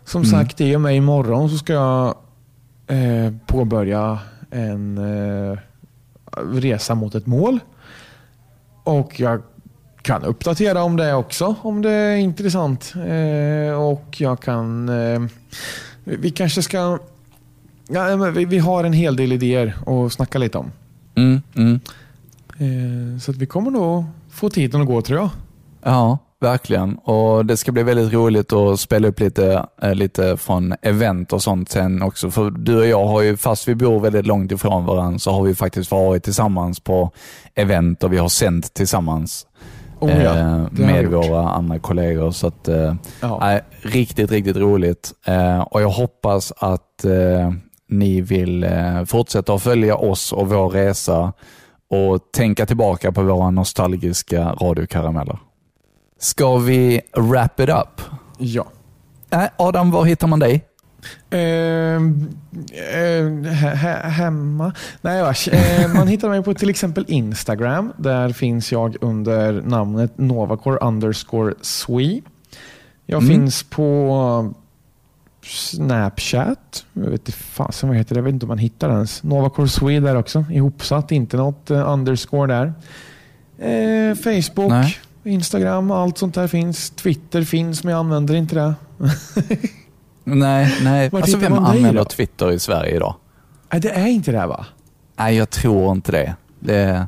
Som 0.06 0.22
Mm. 0.22 0.32
sagt, 0.32 0.62
i 0.62 0.76
och 0.76 0.82
med 0.82 0.96
imorgon 0.96 1.50
så 1.50 1.58
ska 1.58 1.74
jag 1.74 2.16
eh, 2.88 3.34
påbörja 3.46 4.20
en 4.52 4.98
eh, 4.98 5.58
resa 6.54 6.96
mot 6.96 7.16
ett 7.16 7.26
mål. 7.26 7.60
Och 8.84 9.20
jag 9.20 9.42
kan 10.02 10.24
uppdatera 10.24 10.84
om 10.84 10.98
det 10.98 11.14
också 11.14 11.56
om 11.62 11.82
det 11.82 11.92
är 11.92 12.16
intressant. 12.16 12.94
Eh, 12.96 13.82
och 13.82 14.16
jag 14.18 14.40
kan... 14.40 14.90
Eh, 14.90 15.20
vi 16.04 16.16
vi 16.16 16.30
kanske 16.32 16.62
ska... 16.62 17.00
Ja, 17.88 18.16
men 18.18 18.34
vi, 18.34 18.46
vi 18.46 18.58
har 18.60 18.84
en 18.84 18.94
hel 18.94 19.16
del 19.16 19.32
idéer 19.32 19.76
att 19.86 20.14
snacka 20.14 20.38
lite 20.40 20.58
om. 20.58 20.72
Mm, 21.16 21.42
mm. 21.56 21.80
Eh, 22.58 23.20
så 23.20 23.32
att 23.32 23.38
vi 23.38 23.46
kommer 23.46 23.72
nog 23.72 24.04
få 24.32 24.50
tiden 24.50 24.82
att 24.82 24.88
gå 24.88 25.02
tror 25.02 25.20
jag. 25.20 25.30
Ja, 25.84 26.18
verkligen. 26.42 26.96
Och 26.98 27.46
Det 27.46 27.58
ska 27.58 27.72
bli 27.72 27.84
väldigt 27.84 28.14
roligt 28.14 28.54
att 28.54 28.80
spela 28.80 29.08
upp 29.08 29.20
lite, 29.20 29.66
eh, 29.82 29.96
lite 29.96 30.38
från 30.38 30.74
event 30.82 31.34
och 31.34 31.42
sånt 31.44 31.70
sen 31.70 32.02
också. 32.02 32.32
För 32.32 32.52
du 32.52 32.78
och 32.78 32.88
jag 32.88 33.06
har 33.08 33.22
ju, 33.22 33.38
fast 33.38 33.68
vi 33.68 33.76
bor 33.76 34.00
väldigt 34.00 34.28
långt 34.28 34.52
ifrån 34.52 34.86
varandra, 34.86 35.20
så 35.20 35.32
har 35.32 35.44
vi 35.44 35.56
faktiskt 35.56 35.92
varit 35.92 36.24
tillsammans 36.24 36.80
på 36.80 37.12
event 37.56 38.04
och 38.04 38.14
vi 38.14 38.18
har 38.18 38.30
sänt 38.30 38.74
tillsammans 38.74 39.48
Oh, 40.00 40.24
ja. 40.24 40.38
eh, 40.38 40.66
med 40.72 41.08
våra 41.08 41.50
andra 41.50 41.80
kollegor. 41.80 42.32
Så 42.32 42.48
att, 42.48 42.68
eh, 42.68 42.96
Ja. 43.22 43.38
nej, 43.42 43.62
riktigt, 43.82 44.32
riktigt 44.32 44.58
roligt. 44.58 45.12
Eh, 45.26 45.60
och 45.60 45.82
Jag 45.82 45.90
hoppas 45.90 46.54
att 46.58 47.06
eh, 47.06 47.52
ni 47.90 48.22
vill 48.22 48.64
eh, 48.64 49.04
fortsätta 49.06 49.54
att 49.54 49.64
följa 49.64 49.96
oss 49.96 50.34
och 50.34 50.50
vår 50.50 50.70
resa 50.70 51.34
och 51.90 52.32
tänka 52.32 52.66
tillbaka 52.66 53.12
på 53.12 53.24
våra 53.24 53.52
nostalgiska 53.52 54.44
radiokarameller. 54.54 55.40
Ska 56.20 56.58
vi 56.58 57.02
wrap 57.18 57.60
it 57.60 57.70
up? 57.70 58.02
ja. 58.38 58.66
Nej, 59.30 59.50
Adam, 59.58 59.92
var 59.92 60.06
hittar 60.06 60.28
man 60.28 60.40
dig? 60.40 60.66
Ehm, 61.30 62.30
eh, 62.72 63.52
he, 63.54 63.70
he, 63.76 64.10
hemma? 64.10 64.74
Nej, 65.02 65.22
vars. 65.22 65.48
Eh, 65.48 65.94
man 65.94 66.08
hittar 66.08 66.30
mig 66.30 66.44
på 66.44 66.54
till 66.54 66.70
exempel 66.70 67.06
Instagram. 67.08 67.94
Där 67.98 68.30
finns 68.30 68.72
jag 68.72 68.96
under 69.02 69.62
namnet 69.62 70.18
Novacore 70.18 70.78
underscore 70.78 71.54
Swe. 71.62 72.22
Jag 73.06 73.24
Mm. 73.24 73.36
finns 73.36 73.64
på 73.64 74.54
Snapchat. 75.44 76.86
Jag 76.94 77.02
vet 77.04 77.12
inte 77.12 77.32
fasen 77.32 77.90
vad 77.90 77.98
heter 77.98 78.16
det. 78.16 78.20
Jag 78.20 78.24
vet 78.24 78.34
inte 78.34 78.46
om 78.46 78.48
man 78.48 78.58
hittar 78.58 78.88
den 78.88 78.98
ens. 78.98 79.24
Novacore 79.24 79.68
Swe 79.68 80.00
där 80.00 80.16
också. 80.16 80.46
Ihopsatt. 80.52 81.12
Inte 81.12 81.38
något 81.38 81.72
eh, 81.72 81.92
underscore 81.92 82.54
där. 82.54 82.74
Eh, 83.58 84.16
Facebook, 84.16 84.70
Nej. 84.70 84.98
Instagram, 85.24 85.92
allt 85.92 86.18
sånt 86.18 86.36
där 86.36 86.48
finns. 86.48 86.90
Twitter 86.90 87.44
finns, 87.44 87.84
men 87.84 87.92
jag 87.92 88.00
använder 88.00 88.36
inte 88.36 88.56
det. 88.56 88.74
Nej, 90.24 90.78
nej. 90.84 91.10
Alltså, 91.14 91.38
vem 91.38 91.54
använder 91.54 91.94
då? 91.94 92.06
Twitter 92.06 92.52
i 92.52 92.60
Sverige 92.60 92.96
idag? 92.96 93.16
Nej, 93.72 93.82
det 93.82 93.90
är 93.90 94.08
inte 94.08 94.32
det 94.32 94.46
va? 94.48 94.66
Nej, 95.18 95.36
jag 95.36 95.50
tror 95.50 95.92
inte 95.92 96.12
det. 96.12 96.36
det 96.60 96.76
är, 96.76 97.06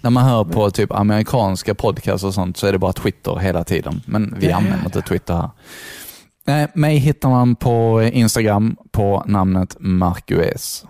när 0.00 0.10
man 0.10 0.24
hör 0.24 0.44
på 0.44 0.70
typ 0.70 0.92
amerikanska 0.92 1.74
podcasts 1.74 2.24
och 2.24 2.34
sånt 2.34 2.56
så 2.56 2.66
är 2.66 2.72
det 2.72 2.78
bara 2.78 2.92
Twitter 2.92 3.36
hela 3.36 3.64
tiden. 3.64 4.02
Men 4.06 4.34
vi 4.38 4.46
Det 4.46 4.52
använder 4.52 4.84
inte 4.84 5.02
Twitter 5.02 5.34
här. 5.34 5.50
Nej, 6.46 6.68
mig 6.74 6.96
hittar 6.96 7.28
man 7.28 7.56
på 7.56 8.02
Instagram 8.02 8.76
på 8.90 9.24
namnet 9.26 9.76
Marcus. 9.80 10.84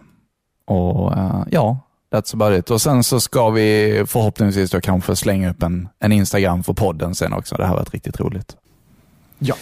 Och 0.65 1.13
uh, 1.13 1.45
ja, 1.51 1.79
that's 2.11 2.35
about 2.35 2.59
it. 2.59 2.71
Och 2.71 2.81
sen 2.81 3.05
så 3.05 3.21
ska 3.21 3.51
vi 3.51 4.05
förhoppningsvis 4.07 4.71
då 4.71 4.81
kanske 4.81 5.17
slänga 5.17 5.51
upp 5.51 5.63
en, 5.63 5.89
en 5.99 6.13
Instagram 6.13 6.65
för 6.65 6.73
podden 6.73 7.15
sen 7.15 7.33
också. 7.33 7.55
Det 7.55 7.63
här 7.63 7.71
har 7.71 7.77
varit 7.77 7.95
riktigt 7.95 8.21
roligt. 8.21 8.57
Ja. 9.39 9.55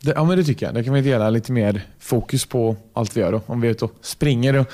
Det, 0.00 0.12
ja, 0.16 0.24
men 0.24 0.38
det 0.38 0.44
tycker 0.44 0.66
jag. 0.66 0.74
Där 0.74 0.82
kan 0.82 0.94
vi 0.94 1.00
dela 1.00 1.30
lite 1.30 1.52
mer 1.52 1.82
fokus 1.98 2.46
på 2.46 2.76
allt 2.92 3.16
vi 3.16 3.20
gör. 3.20 3.32
Då. 3.32 3.40
Om 3.46 3.60
vi 3.60 3.68
är 3.68 3.72
ute 3.72 3.84
och 3.84 3.92
springer 4.00 4.56
och 4.56 4.66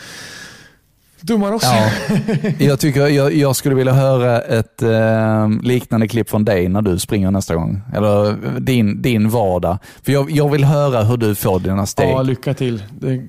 dummar 1.23 1.53
oss. 1.53 1.63
Ja, 1.63 1.91
jag, 2.59 2.81
tycker, 2.81 3.07
jag, 3.07 3.35
jag 3.35 3.57
skulle 3.57 3.75
vilja 3.75 3.93
höra 3.93 4.41
ett 4.41 4.83
eh, 4.83 5.49
liknande 5.63 6.09
klipp 6.09 6.31
från 6.31 6.45
dig 6.45 6.69
när 6.69 6.83
du 6.83 6.99
springer 6.99 7.31
nästa 7.31 7.55
gång. 7.55 7.83
Eller 7.95 8.37
din, 8.61 9.03
din 9.03 9.29
vardag. 9.29 9.79
För 10.03 10.13
jag, 10.13 10.31
jag 10.31 10.49
vill 10.49 10.65
höra 10.65 11.03
hur 11.03 11.17
du 11.17 11.35
får 11.35 11.61
dina 11.61 11.87
steg. 11.87 12.09
Ja, 12.09 12.23
lycka 12.23 12.55
till. 12.55 12.83
Det... 13.01 13.23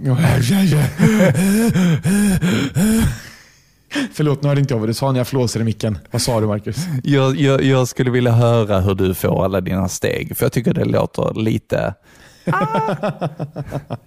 Förlåt, 4.14 4.42
nu 4.42 4.48
hörde 4.48 4.62
inte 4.62 4.74
jag 4.74 4.80
vad 4.80 4.90
du 4.90 4.94
sa 4.94 5.12
när 5.12 5.20
jag 5.20 5.28
flåsade 5.28 5.64
i 5.64 5.66
micken. 5.66 5.98
Vad 6.12 6.22
sa 6.22 6.40
du 6.40 6.48
Marcus? 6.48 6.78
Jag, 7.04 7.36
jag, 7.36 7.64
jag 7.64 7.88
skulle 7.88 8.12
vilja 8.12 8.32
höra 8.32 8.80
hur 8.80 8.96
du 8.96 9.14
får 9.14 9.46
alla 9.46 9.62
dina 9.62 9.90
steg. 9.90 10.38
För 10.38 10.46
jag 10.46 10.52
tycker 10.52 10.74
det 10.74 10.86
låter 10.86 11.34
lite... 11.40 11.94
Ah. 12.46 13.30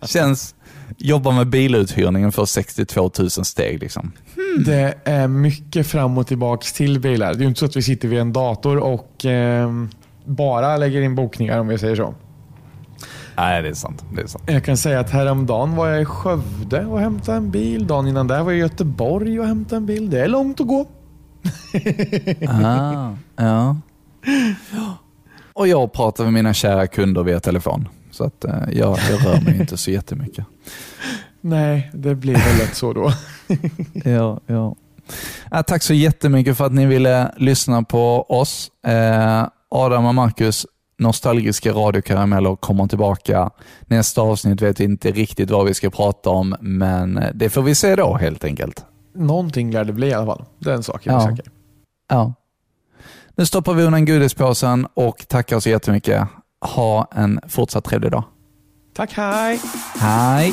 Känns... 0.06 0.54
Jobba 0.98 1.30
med 1.30 1.46
biluthyrningen 1.46 2.32
för 2.32 2.44
62 2.44 3.10
000 3.18 3.30
steg. 3.30 3.80
Liksom. 3.80 4.12
Hmm. 4.34 4.64
Det 4.64 4.94
är 5.04 5.28
mycket 5.28 5.86
fram 5.86 6.18
och 6.18 6.26
tillbaka 6.26 6.66
till 6.74 7.00
bilar. 7.00 7.34
Det 7.34 7.38
är 7.38 7.40
ju 7.40 7.48
inte 7.48 7.60
så 7.60 7.66
att 7.66 7.76
vi 7.76 7.82
sitter 7.82 8.08
vid 8.08 8.18
en 8.18 8.32
dator 8.32 8.76
och 8.76 9.24
eh, 9.24 9.70
bara 10.24 10.76
lägger 10.76 11.02
in 11.02 11.14
bokningar 11.14 11.58
om 11.58 11.68
vi 11.68 11.78
säger 11.78 11.96
så. 11.96 12.14
Nej, 13.36 13.62
det 13.62 13.68
är 13.68 13.74
sant. 13.74 14.04
Det 14.14 14.22
är 14.22 14.26
sant. 14.26 14.44
Jag 14.46 14.64
kan 14.64 14.76
säga 14.76 15.00
att 15.00 15.10
häromdagen 15.10 15.76
var 15.76 15.88
jag 15.88 16.02
i 16.02 16.04
Skövde 16.04 16.86
och 16.86 17.00
hämtade 17.00 17.36
en 17.36 17.50
bil. 17.50 17.86
Dagen 17.86 18.08
innan 18.08 18.26
där 18.26 18.42
var 18.42 18.50
jag 18.50 18.58
i 18.58 18.60
Göteborg 18.60 19.40
och 19.40 19.46
hämtade 19.46 19.76
en 19.76 19.86
bil. 19.86 20.10
Det 20.10 20.20
är 20.20 20.28
långt 20.28 20.60
att 20.60 20.66
gå. 20.66 20.80
ah, 22.48 23.10
ja. 23.36 23.76
Och 25.52 25.68
jag 25.68 25.92
pratar 25.92 26.24
med 26.24 26.32
mina 26.32 26.54
kära 26.54 26.86
kunder 26.86 27.22
via 27.22 27.40
telefon. 27.40 27.88
Så 28.16 28.24
att 28.24 28.44
eh, 28.44 28.54
jag, 28.72 28.98
jag 29.10 29.26
rör 29.26 29.40
mig 29.40 29.60
inte 29.60 29.76
så 29.76 29.90
jättemycket. 29.90 30.46
Nej, 31.40 31.90
det 31.94 32.14
blir 32.14 32.34
väl 32.34 32.58
lätt 32.58 32.74
så 32.74 32.92
då. 32.92 33.12
ja, 34.04 34.40
ja. 34.46 34.76
Ja, 35.50 35.62
tack 35.62 35.82
så 35.82 35.94
jättemycket 35.94 36.56
för 36.56 36.66
att 36.66 36.72
ni 36.72 36.86
ville 36.86 37.34
lyssna 37.36 37.82
på 37.82 38.22
oss. 38.22 38.70
Eh, 38.86 39.48
Adam 39.68 40.06
och 40.06 40.14
Marcus, 40.14 40.66
nostalgiska 40.98 41.72
radiokarameller 41.72 42.56
kommer 42.56 42.86
tillbaka. 42.86 43.50
Nästa 43.86 44.20
avsnitt 44.20 44.62
vet 44.62 44.80
vi 44.80 44.84
inte 44.84 45.10
riktigt 45.10 45.50
vad 45.50 45.66
vi 45.66 45.74
ska 45.74 45.90
prata 45.90 46.30
om, 46.30 46.56
men 46.60 47.24
det 47.34 47.50
får 47.50 47.62
vi 47.62 47.74
se 47.74 47.96
då 47.96 48.16
helt 48.16 48.44
enkelt. 48.44 48.84
Någonting 49.14 49.70
lär 49.70 49.84
det 49.84 49.92
bli 49.92 50.06
i 50.06 50.14
alla 50.14 50.26
fall. 50.26 50.82
Saken 50.82 51.14
är 51.14 51.16
ja. 51.16 51.28
säker. 51.28 51.52
Ja. 52.08 52.34
Nu 53.34 53.46
stoppar 53.46 53.74
vi 53.74 53.82
undan 53.82 54.04
godispåsen 54.04 54.86
och 54.94 55.28
tackar 55.28 55.60
så 55.60 55.68
jättemycket. 55.68 56.28
Ha 56.66 57.06
en 57.14 57.38
fortsatt 57.48 57.84
trevlig 57.86 58.10
dag. 58.14 58.24
Tack, 58.96 59.12
hej! 59.18 59.60
Hej! 60.00 60.52